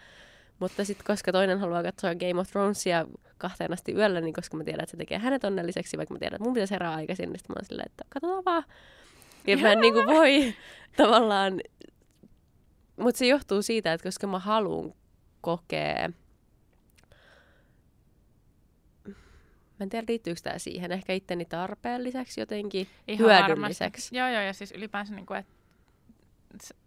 Mutta 0.58 0.84
sitten 0.84 1.06
koska 1.06 1.32
toinen 1.32 1.58
haluaa 1.58 1.82
katsoa 1.82 2.14
Game 2.14 2.40
of 2.40 2.50
Thronesia 2.50 3.06
kahteen 3.38 3.72
asti 3.72 3.92
yöllä, 3.92 4.20
niin 4.20 4.34
koska 4.34 4.56
mä 4.56 4.64
tiedän, 4.64 4.82
että 4.82 4.90
se 4.90 4.96
tekee 4.96 5.18
hänet 5.18 5.44
onnelliseksi, 5.44 5.96
vaikka 5.96 6.14
mä 6.14 6.18
tiedän, 6.18 6.36
että 6.36 6.44
mun 6.44 6.54
pitäisi 6.54 6.74
herää 6.74 6.94
aikaisin, 6.94 7.32
niin 7.32 7.40
mä 7.48 7.54
oon 7.58 7.64
silleen, 7.64 7.86
että 7.86 8.04
katsotaan 8.08 8.44
vaan. 8.44 8.64
Ja 9.46 9.56
mä 9.56 9.72
en 9.72 9.80
niin 9.80 9.94
kuin 9.94 10.06
voi 10.06 10.54
tavallaan... 10.96 11.60
Mutta 12.96 13.18
se 13.18 13.26
johtuu 13.26 13.62
siitä, 13.62 13.92
että 13.92 14.08
koska 14.08 14.26
mä 14.26 14.38
haluan 14.38 14.94
kokea... 15.40 16.10
Mä 19.78 19.84
en 19.84 19.88
tiedä, 19.88 20.04
liittyykö 20.08 20.40
tämä 20.42 20.58
siihen. 20.58 20.92
Ehkä 20.92 21.12
itteni 21.12 21.44
tarpeelliseksi 21.44 22.40
jotenkin, 22.40 22.86
Ihan 23.08 23.26
hyödylliseksi. 23.26 23.80
Varmasti. 23.84 24.16
Joo, 24.16 24.28
joo, 24.28 24.42
ja 24.42 24.52
siis 24.52 24.72
ylipäänsä 24.72 25.14
niin 25.14 25.26
kuin, 25.26 25.38
että 25.38 25.52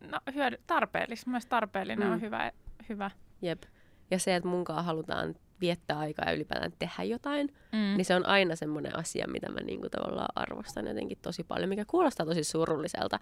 no, 0.01 0.19
hyödy- 0.33 0.61
tarpeellis, 0.67 1.27
myös 1.27 1.45
tarpeellinen 1.45 1.99
mm. 2.03 2.07
Mm. 2.07 2.13
on 2.13 2.21
hyvä, 2.21 2.51
hyvä. 2.89 3.11
Jep. 3.41 3.63
Ja 4.11 4.19
se, 4.19 4.35
että 4.35 4.49
munkaan 4.49 4.85
halutaan 4.85 5.35
viettää 5.61 5.99
aikaa 5.99 6.25
ja 6.25 6.31
ylipäätään 6.33 6.73
tehdä 6.79 7.03
jotain, 7.03 7.47
Mm. 7.71 7.77
niin 7.97 8.05
se 8.05 8.15
on 8.15 8.25
aina 8.25 8.55
semmoinen 8.55 8.95
asia, 8.99 9.27
mitä 9.27 9.51
mä 9.51 9.59
niinku 9.59 9.89
tavallaan 9.89 10.29
arvostan 10.35 10.88
jotenkin 10.88 11.17
tosi 11.21 11.43
paljon, 11.43 11.69
mikä 11.69 11.85
kuulostaa 11.88 12.25
tosi 12.25 12.43
surulliselta. 12.43 13.19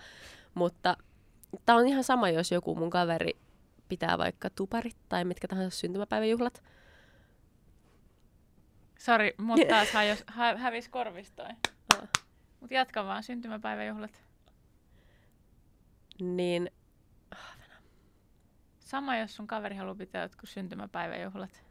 Mutta 0.54 0.98
tämä 1.66 1.80
on 1.80 1.88
ihan 1.88 2.04
sama, 2.04 2.30
jos 2.30 2.52
joku 2.52 2.76
mun 2.76 2.90
kaveri 2.90 3.32
pitää 3.90 4.18
vaikka 4.18 4.50
tuparit 4.50 4.98
tai 5.10 5.26
mitkä 5.26 5.48
tahansa 5.48 5.78
syntymäpäiväjuhlat. 5.78 6.64
Sori, 9.00 9.34
mut 9.38 9.60
taas 9.70 9.92
hajos, 9.92 10.24
hä, 10.28 10.58
hävis 10.58 10.90
korvistoi. 10.90 11.50
Ah. 11.96 12.10
Mut 12.60 12.72
jatka 12.72 13.06
vaan, 13.06 13.24
syntymäpäiväjuhlat. 13.24 14.24
Niin 16.22 16.70
Sama, 18.86 19.18
jos 19.18 19.36
sun 19.36 19.48
kaveri 19.48 19.76
haluaa 19.76 19.96
pitää 19.96 20.22
jotkut 20.22 20.50
syntymäpäiväjuhlat. 20.50 21.64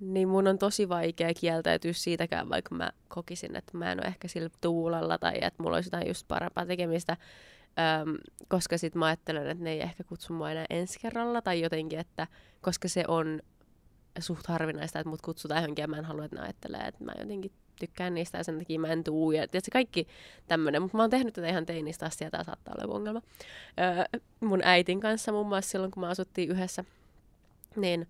niin 0.00 0.28
mun 0.28 0.46
on 0.46 0.58
tosi 0.58 0.88
vaikea 0.88 1.34
kieltäytyä 1.34 1.92
siitäkään, 1.92 2.48
vaikka 2.48 2.74
mä 2.74 2.90
kokisin, 3.08 3.56
että 3.56 3.78
mä 3.78 3.92
en 3.92 4.00
ole 4.00 4.06
ehkä 4.06 4.28
sillä 4.28 4.48
tuulella 4.60 5.18
tai 5.18 5.34
että 5.42 5.62
mulla 5.62 5.76
olisi 5.76 5.86
jotain 5.86 6.08
just 6.08 6.28
parempaa 6.28 6.66
tekemistä. 6.66 7.16
Öm, 8.02 8.16
koska 8.48 8.78
sit 8.78 8.94
mä 8.94 9.06
ajattelen, 9.06 9.46
että 9.46 9.64
ne 9.64 9.70
ei 9.72 9.80
ehkä 9.80 10.04
kutsu 10.04 10.32
mua 10.32 10.50
enää 10.50 10.66
ensi 10.70 11.00
kerralla 11.00 11.42
tai 11.42 11.60
jotenkin, 11.60 11.98
että 11.98 12.26
koska 12.60 12.88
se 12.88 13.04
on 13.08 13.40
suht 14.22 14.46
harvinaista, 14.46 14.98
että 14.98 15.10
mut 15.10 15.22
kutsutaan 15.22 15.62
johonkin 15.62 15.82
ja 15.82 15.88
mä 15.88 15.96
en 15.96 16.04
halua, 16.04 16.24
että 16.24 16.36
ne 16.36 16.42
ajattelee, 16.42 16.80
että 16.80 17.04
mä 17.04 17.12
jotenkin 17.20 17.52
tykkään 17.80 18.14
niistä 18.14 18.38
ja 18.38 18.44
sen 18.44 18.58
takia 18.58 18.80
mä 18.80 18.88
en 18.88 19.04
tuu. 19.04 19.32
Ja 19.32 19.48
tietysti 19.48 19.70
kaikki 19.70 20.06
tämmöinen, 20.46 20.82
mutta 20.82 20.96
mä 20.96 21.02
oon 21.02 21.10
tehnyt 21.10 21.34
tätä 21.34 21.48
ihan 21.48 21.66
teinistä 21.66 22.06
asti 22.06 22.24
ja 22.24 22.30
tää 22.30 22.44
saattaa 22.44 22.74
olla 22.78 22.94
ongelma. 22.94 23.22
Öö, 23.80 24.20
mun 24.40 24.60
äitin 24.64 25.00
kanssa 25.00 25.32
muun 25.32 25.48
muassa 25.48 25.70
silloin, 25.70 25.90
kun 25.90 26.00
me 26.00 26.08
asuttiin 26.08 26.50
yhdessä, 26.50 26.84
niin 27.76 28.06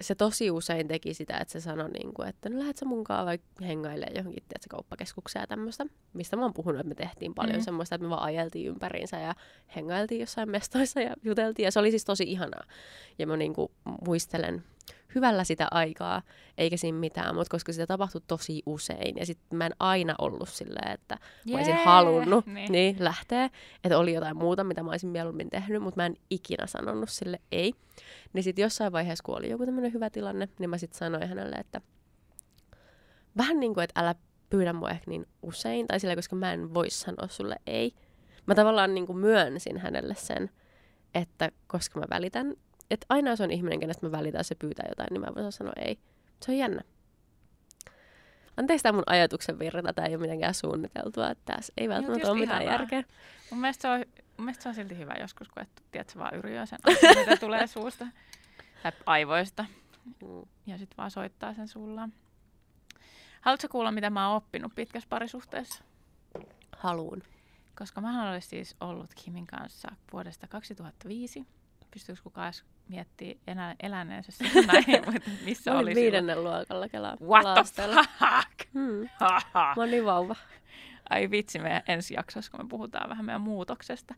se 0.00 0.14
tosi 0.14 0.50
usein 0.50 0.88
teki 0.88 1.14
sitä, 1.14 1.38
että 1.38 1.52
se 1.52 1.60
sanoi, 1.60 1.90
niin 1.90 2.14
kuin, 2.14 2.28
että 2.28 2.48
no 2.48 2.58
lähdet 2.58 2.76
sä 2.76 2.84
munkaan 2.84 3.26
vaikka 3.26 3.64
hengailemaan 3.64 4.16
johonkin 4.16 4.42
tiedätkö, 4.48 4.66
kauppakeskukseen 4.70 5.42
ja 5.42 5.46
tämmöistä. 5.46 5.86
Mistä 6.12 6.36
mä 6.36 6.42
oon 6.42 6.54
puhunut, 6.54 6.80
että 6.80 6.88
me 6.88 6.94
tehtiin 6.94 7.34
paljon 7.34 7.56
mm. 7.56 7.64
semmoista, 7.64 7.94
että 7.94 8.04
me 8.04 8.10
vaan 8.10 8.22
ajeltiin 8.22 8.66
ympäriinsä 8.66 9.18
ja 9.18 9.34
hengailtiin 9.76 10.20
jossain 10.20 10.50
mestoissa 10.50 11.00
ja 11.00 11.14
juteltiin. 11.22 11.64
Ja 11.64 11.70
se 11.70 11.78
oli 11.78 11.90
siis 11.90 12.04
tosi 12.04 12.24
ihanaa. 12.24 12.64
Ja 13.18 13.26
mä 13.26 13.36
niin 13.36 13.54
kuin, 13.54 13.72
muistelen 14.06 14.64
hyvällä 15.14 15.44
sitä 15.44 15.68
aikaa, 15.70 16.22
eikä 16.58 16.76
siinä 16.76 16.98
mitään, 16.98 17.34
mutta 17.34 17.50
koska 17.50 17.72
sitä 17.72 17.86
tapahtui 17.86 18.20
tosi 18.26 18.62
usein. 18.66 19.16
Ja 19.16 19.26
sitten 19.26 19.58
mä 19.58 19.66
en 19.66 19.74
aina 19.78 20.14
ollut 20.18 20.48
silleen, 20.48 20.92
että 20.92 21.18
mä 21.50 21.56
olisin 21.56 21.74
Jee! 21.74 21.84
halunnut 21.84 22.46
Niin. 22.46 22.72
niin. 22.72 22.96
lähteä. 22.98 23.50
Että 23.84 23.98
oli 23.98 24.14
jotain 24.14 24.36
muuta, 24.36 24.64
mitä 24.64 24.82
mä 24.82 24.90
olisin 24.90 25.10
mieluummin 25.10 25.50
tehnyt, 25.50 25.82
mutta 25.82 26.00
mä 26.00 26.06
en 26.06 26.16
ikinä 26.30 26.66
sanonut 26.66 27.10
sille 27.10 27.40
ei. 27.52 27.74
Niin 28.32 28.42
sitten 28.42 28.62
jossain 28.62 28.92
vaiheessa, 28.92 29.24
kun 29.24 29.38
oli 29.38 29.50
joku 29.50 29.66
tämmöinen 29.66 29.92
hyvä 29.92 30.10
tilanne, 30.10 30.48
niin 30.58 30.70
mä 30.70 30.78
sitten 30.78 30.98
sanoin 30.98 31.28
hänelle, 31.28 31.56
että 31.56 31.80
vähän 33.36 33.60
niin 33.60 33.74
kuin, 33.74 33.84
että 33.84 34.00
älä 34.00 34.14
pyydä 34.50 34.72
mua 34.72 34.90
ehkä 34.90 35.10
niin 35.10 35.26
usein, 35.42 35.86
tai 35.86 36.00
sillä, 36.00 36.16
koska 36.16 36.36
mä 36.36 36.52
en 36.52 36.74
voi 36.74 36.90
sanoa 36.90 37.28
sulle 37.28 37.56
ei. 37.66 37.94
Mä 38.46 38.54
tavallaan 38.54 38.94
niin 38.94 39.06
kuin 39.06 39.18
myönsin 39.18 39.78
hänelle 39.78 40.14
sen, 40.14 40.50
että 41.14 41.50
koska 41.66 42.00
mä 42.00 42.06
välitän, 42.10 42.54
että 42.90 43.06
aina 43.08 43.30
jos 43.30 43.40
on 43.40 43.50
ihminen, 43.50 43.80
kenestä 43.80 44.06
mä 44.06 44.12
välitän, 44.12 44.44
se 44.44 44.54
pyytää 44.54 44.86
jotain, 44.88 45.08
niin 45.10 45.20
mä 45.20 45.34
voin 45.34 45.52
sanoa 45.52 45.72
ei. 45.76 45.98
Se 46.42 46.52
on 46.52 46.58
jännä. 46.58 46.80
Anteeksi 48.56 48.82
tämä 48.82 48.96
mun 48.96 49.02
ajatuksen 49.06 49.58
virta, 49.58 49.92
tämä 49.92 50.06
ei 50.06 50.14
ole 50.14 50.20
mitenkään 50.20 50.54
suunniteltua, 50.54 51.30
että 51.30 51.54
tässä 51.54 51.72
ei 51.76 51.88
välttämättä 51.88 52.30
ole 52.30 52.40
mitään 52.40 52.62
ihanaa. 52.62 52.80
järkeä. 52.80 53.04
Mun 53.50 53.60
mielestä, 53.60 53.82
se 53.82 53.88
on, 53.88 53.98
mun 54.36 54.44
mielestä 54.44 54.62
se 54.62 54.68
on 54.68 54.74
silti 54.74 54.98
hyvä 54.98 55.14
joskus, 55.20 55.48
kun 55.48 55.62
et, 55.62 55.82
tiedät, 55.90 56.10
sä 56.10 56.18
vaan 56.18 56.34
yriö 56.34 56.66
sen 56.66 56.78
asian, 56.84 57.18
mitä 57.18 57.36
tulee 57.46 57.66
suusta 57.66 58.06
tai 58.82 58.92
aivoista. 59.06 59.64
Mm. 60.04 60.42
Ja 60.66 60.78
sitten 60.78 60.96
vaan 60.96 61.10
soittaa 61.10 61.54
sen 61.54 61.68
sullaan. 61.68 62.12
Haluatko 63.40 63.68
kuulla, 63.68 63.92
mitä 63.92 64.10
mä 64.10 64.28
oon 64.28 64.36
oppinut 64.36 64.74
pitkässä 64.74 65.08
parisuhteessa? 65.08 65.84
Haluun. 66.76 67.22
Koska 67.78 68.00
mä 68.00 68.28
olen 68.28 68.42
siis 68.42 68.76
ollut 68.80 69.10
Kimin 69.24 69.46
kanssa 69.46 69.88
vuodesta 70.12 70.46
2005. 70.46 71.46
Pystyykö 71.90 72.20
kukaan 72.22 72.52
miettii 72.90 73.40
elä, 73.46 73.74
eläneensä 73.82 74.32
siinä 74.38 74.72
näin, 74.72 74.84
mutta 75.12 75.30
missä 75.44 75.70
oli 75.72 75.78
olin 75.78 75.94
silloin. 75.94 75.94
viidennen 76.04 76.44
luokalla 76.44 76.88
kelaa. 76.88 77.16
What 77.22 77.42
the 77.42 77.48
ala-asteella. 77.50 78.04
fuck? 78.18 78.72
Hmm. 78.74 79.08
Mä 79.76 79.82
olin 79.82 80.04
vauva. 80.04 80.36
Ai 81.10 81.30
vitsi, 81.30 81.58
meidän 81.58 81.82
ensi 81.88 82.14
jaksossa, 82.14 82.50
kun 82.50 82.64
me 82.64 82.68
puhutaan 82.68 83.10
vähän 83.10 83.24
meidän 83.24 83.40
muutoksesta, 83.40 84.14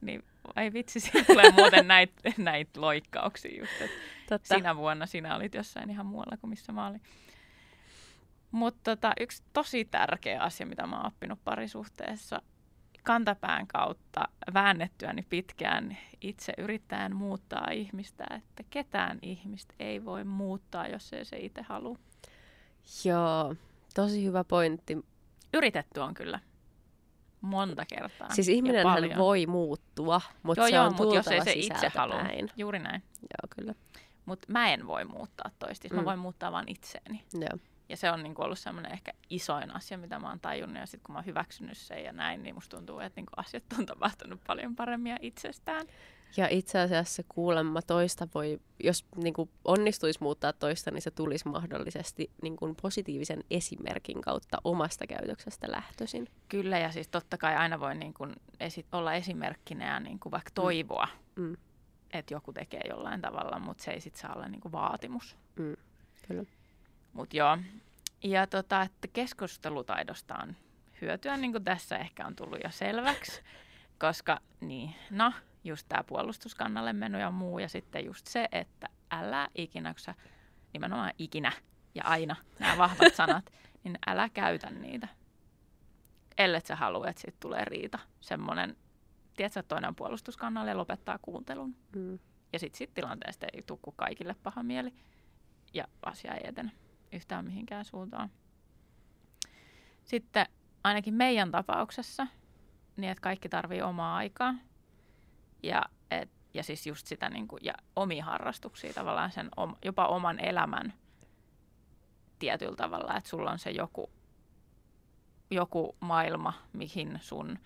niin 0.00 0.24
ai 0.56 0.72
vitsi, 0.72 1.00
siinä 1.00 1.24
tulee 1.26 1.50
muuten 1.52 1.88
näitä 1.88 2.14
näit 2.38 2.76
loikkauksia 2.76 3.58
just, 3.60 3.72
että 3.80 3.96
Totta. 4.28 4.54
sinä 4.54 4.76
vuonna 4.76 5.06
sinä 5.06 5.36
olit 5.36 5.54
jossain 5.54 5.90
ihan 5.90 6.06
muualla 6.06 6.36
kuin 6.36 6.50
missä 6.50 6.72
mä 6.72 6.86
olin. 6.86 7.02
Mutta 8.50 8.80
tota, 8.96 9.12
yksi 9.20 9.42
tosi 9.52 9.84
tärkeä 9.84 10.40
asia, 10.40 10.66
mitä 10.66 10.86
mä 10.86 10.96
oon 10.96 11.06
oppinut 11.06 11.38
parisuhteessa 11.44 12.42
kantapään 13.04 13.66
kautta 13.66 14.28
väännettyäni 14.54 15.22
pitkään 15.22 15.98
itse 16.20 16.52
yrittäen 16.58 17.16
muuttaa 17.16 17.70
ihmistä, 17.72 18.24
että 18.30 18.62
ketään 18.70 19.18
ihmistä 19.22 19.74
ei 19.78 20.04
voi 20.04 20.24
muuttaa, 20.24 20.88
jos 20.88 21.12
ei 21.12 21.24
se 21.24 21.36
itse 21.38 21.62
halua. 21.62 21.98
Joo, 23.04 23.54
tosi 23.94 24.24
hyvä 24.24 24.44
pointti. 24.44 24.98
Yritetty 25.54 26.00
on 26.00 26.14
kyllä 26.14 26.40
monta 27.40 27.84
kertaa. 27.86 28.28
Siis 28.30 28.48
ja 28.48 28.54
ihminen 28.54 28.82
paljon. 28.82 29.18
voi 29.18 29.46
muuttua, 29.46 30.20
mutta 30.42 30.60
joo, 30.60 30.68
se 30.68 30.76
joo, 30.76 30.84
on 30.84 30.94
mutta 30.96 31.14
jos 31.14 31.28
ei 31.28 31.44
se 31.44 31.52
itse 31.52 31.88
halua. 31.94 32.14
sisältäpäin. 32.14 32.50
Juuri 32.56 32.78
näin. 32.78 33.02
Joo, 33.20 33.54
kyllä. 33.56 33.74
Mutta 34.26 34.46
mä 34.52 34.72
en 34.72 34.86
voi 34.86 35.04
muuttaa 35.04 35.50
toista, 35.58 35.88
mm. 35.88 35.96
mä 35.96 36.04
voin 36.04 36.18
muuttaa 36.18 36.52
vain 36.52 36.68
itseäni. 36.68 37.24
Joo. 37.34 37.58
Ja 37.90 37.96
se 37.96 38.10
on 38.10 38.22
niinku 38.22 38.42
ollut 38.42 38.58
semmoinen 38.58 38.92
ehkä 38.92 39.12
isoin 39.30 39.76
asia, 39.76 39.98
mitä 39.98 40.18
mä 40.18 40.28
oon 40.28 40.40
tajunnut. 40.40 40.76
Ja 40.78 40.86
sitten 40.86 41.04
kun 41.06 41.12
mä 41.12 41.18
oon 41.18 41.26
hyväksynyt 41.26 41.78
sen 41.78 42.04
ja 42.04 42.12
näin, 42.12 42.42
niin 42.42 42.54
musta 42.54 42.76
tuntuu, 42.76 43.00
että 43.00 43.18
niinku 43.20 43.32
asiat 43.36 43.64
on 43.78 43.86
tapahtunut 43.86 44.40
paljon 44.46 44.76
paremmin 44.76 45.10
ja 45.10 45.18
itsestään. 45.22 45.86
Ja 46.36 46.48
itse 46.48 46.78
asiassa 46.80 47.22
kuulemma 47.28 47.82
toista 47.82 48.28
voi, 48.34 48.60
jos 48.84 49.06
niin 49.16 49.34
kuin 49.34 49.50
onnistuisi 49.64 50.22
muuttaa 50.22 50.52
toista, 50.52 50.90
niin 50.90 51.02
se 51.02 51.10
tulisi 51.10 51.48
mahdollisesti 51.48 52.30
niin 52.42 52.56
kuin 52.56 52.76
positiivisen 52.82 53.44
esimerkin 53.50 54.20
kautta 54.20 54.58
omasta 54.64 55.06
käytöksestä 55.06 55.70
lähtöisin. 55.70 56.28
Kyllä, 56.48 56.78
ja 56.78 56.92
siis 56.92 57.08
totta 57.08 57.38
kai 57.38 57.56
aina 57.56 57.80
voi 57.80 57.94
niinku 57.94 58.26
esi- 58.60 58.86
olla 58.92 59.14
esimerkkinä 59.14 59.86
ja 59.86 60.00
niinku 60.00 60.30
vaikka 60.30 60.50
toivoa, 60.54 61.08
Mm. 61.36 61.56
että 62.12 62.34
joku 62.34 62.52
tekee 62.52 62.82
jollain 62.88 63.20
tavalla, 63.20 63.58
mutta 63.58 63.84
se 63.84 63.90
ei 63.90 64.00
sitten 64.00 64.20
saa 64.20 64.34
olla 64.34 64.48
niinku 64.48 64.72
vaatimus. 64.72 65.36
Mm. 65.56 65.76
Kyllä. 66.28 66.44
Mutta 67.12 67.36
joo, 67.36 67.58
ja 68.22 68.46
tota, 68.46 68.82
että 68.82 69.08
keskustelutaidosta 69.08 70.34
on 70.42 70.56
hyötyä, 71.00 71.36
niin 71.36 71.52
kuin 71.52 71.64
tässä 71.64 71.98
ehkä 71.98 72.26
on 72.26 72.36
tullut 72.36 72.58
jo 72.64 72.70
selväksi, 72.70 73.42
koska 74.00 74.40
niin, 74.60 74.94
no, 75.10 75.32
just 75.64 75.86
tämä 75.88 76.04
puolustuskannalle 76.04 76.92
meno 76.92 77.18
ja 77.18 77.30
muu, 77.30 77.58
ja 77.58 77.68
sitten 77.68 78.04
just 78.04 78.26
se, 78.26 78.48
että 78.52 78.88
älä 79.10 79.48
ikinä, 79.54 79.94
kun 79.94 80.00
sä, 80.00 80.14
nimenomaan 80.72 81.12
ikinä 81.18 81.52
ja 81.94 82.04
aina, 82.04 82.36
nämä 82.58 82.78
vahvat 82.78 83.14
sanat, 83.14 83.52
niin 83.84 83.98
älä 84.06 84.28
käytä 84.28 84.70
niitä. 84.70 85.08
Ellet 86.38 86.66
sä 86.66 86.76
halua, 86.76 87.08
että 87.08 87.22
siitä 87.22 87.36
tulee 87.40 87.64
riita. 87.64 87.98
Semmoinen, 88.20 88.76
tiedätkö, 89.36 89.62
toinen 89.62 89.88
on 89.88 89.96
puolustuskannalle 89.96 90.70
ja 90.70 90.76
lopettaa 90.76 91.18
kuuntelun. 91.22 91.76
Mm. 91.96 92.18
Ja 92.52 92.58
sitten 92.58 92.78
sit 92.78 92.94
tilanteesta 92.94 93.46
ei 93.52 93.62
tule 93.62 93.78
kuin 93.82 93.96
kaikille 93.96 94.34
paha 94.42 94.62
mieli 94.62 94.94
ja 95.74 95.84
asia 96.02 96.34
ei 96.34 96.40
etene 96.44 96.70
yhtään 97.12 97.44
mihinkään 97.44 97.84
suuntaan. 97.84 98.30
Sitten 100.04 100.46
ainakin 100.84 101.14
meidän 101.14 101.50
tapauksessa, 101.50 102.26
niin 102.96 103.10
että 103.10 103.22
kaikki 103.22 103.48
tarvii 103.48 103.82
omaa 103.82 104.16
aikaa 104.16 104.54
ja, 105.62 105.82
et, 106.10 106.30
ja 106.54 106.62
siis 106.62 106.86
just 106.86 107.06
sitä 107.06 107.28
niin 107.30 107.48
kuin, 107.48 107.64
ja 107.64 107.74
omia 107.96 108.24
harrastuksia 108.24 108.92
tavallaan 108.92 109.32
sen 109.32 109.48
om, 109.56 109.76
jopa 109.84 110.06
oman 110.06 110.40
elämän 110.40 110.92
tietyllä 112.38 112.76
tavalla, 112.76 113.16
että 113.16 113.30
sulla 113.30 113.50
on 113.50 113.58
se 113.58 113.70
joku, 113.70 114.10
joku 115.50 115.96
maailma, 116.00 116.52
mihin 116.72 117.18
sun 117.22 117.58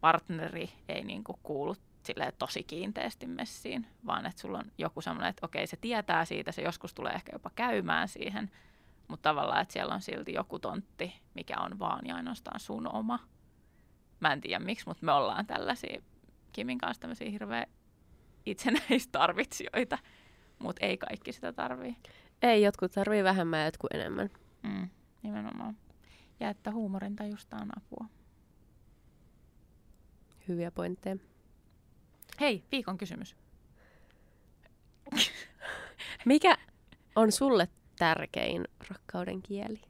partneri 0.00 0.72
ei 0.88 1.04
niin 1.04 1.24
kuin 1.24 1.38
kuulu 1.42 1.76
silleen 2.06 2.32
tosi 2.38 2.62
kiinteästi 2.62 3.26
messiin, 3.26 3.86
vaan 4.06 4.26
että 4.26 4.40
sulla 4.40 4.58
on 4.58 4.72
joku 4.78 5.00
semmoinen, 5.00 5.30
että 5.30 5.46
okei, 5.46 5.66
se 5.66 5.76
tietää 5.76 6.24
siitä, 6.24 6.52
se 6.52 6.62
joskus 6.62 6.94
tulee 6.94 7.12
ehkä 7.12 7.32
jopa 7.32 7.50
käymään 7.54 8.08
siihen, 8.08 8.50
mutta 9.08 9.28
tavallaan, 9.30 9.62
että 9.62 9.72
siellä 9.72 9.94
on 9.94 10.00
silti 10.00 10.32
joku 10.32 10.58
tontti, 10.58 11.14
mikä 11.34 11.56
on 11.60 11.78
vaan 11.78 12.06
ja 12.06 12.16
ainoastaan 12.16 12.60
sun 12.60 12.94
oma. 12.94 13.18
Mä 14.20 14.32
en 14.32 14.40
tiedä 14.40 14.64
miksi, 14.64 14.86
mutta 14.86 15.06
me 15.06 15.12
ollaan 15.12 15.46
tällaisia 15.46 16.02
Kimin 16.52 16.78
kanssa 16.78 17.00
tämmöisiä 17.00 17.30
hirveä 17.30 17.66
itsenäistarvitsijoita, 18.46 19.98
mutta 20.58 20.86
ei 20.86 20.98
kaikki 20.98 21.32
sitä 21.32 21.52
tarvii. 21.52 21.96
Ei, 22.42 22.62
jotkut 22.62 22.92
tarvii 22.92 23.24
vähemmän 23.24 23.60
ja 23.60 23.66
jotkut 23.66 23.92
enemmän. 23.94 24.30
Mm, 24.62 24.88
nimenomaan. 25.22 25.76
Ja 26.40 26.48
että 26.50 26.70
huumorin 26.70 27.16
tajusta 27.16 27.56
on 27.56 27.68
apua. 27.76 28.06
Hyviä 30.48 30.70
pointteja. 30.70 31.16
Hei, 32.40 32.64
viikon 32.72 32.98
kysymys. 32.98 33.36
Mikä 36.24 36.56
on 37.16 37.32
sulle 37.32 37.68
tärkein 37.98 38.64
rakkauden 38.90 39.42
kieli? 39.42 39.80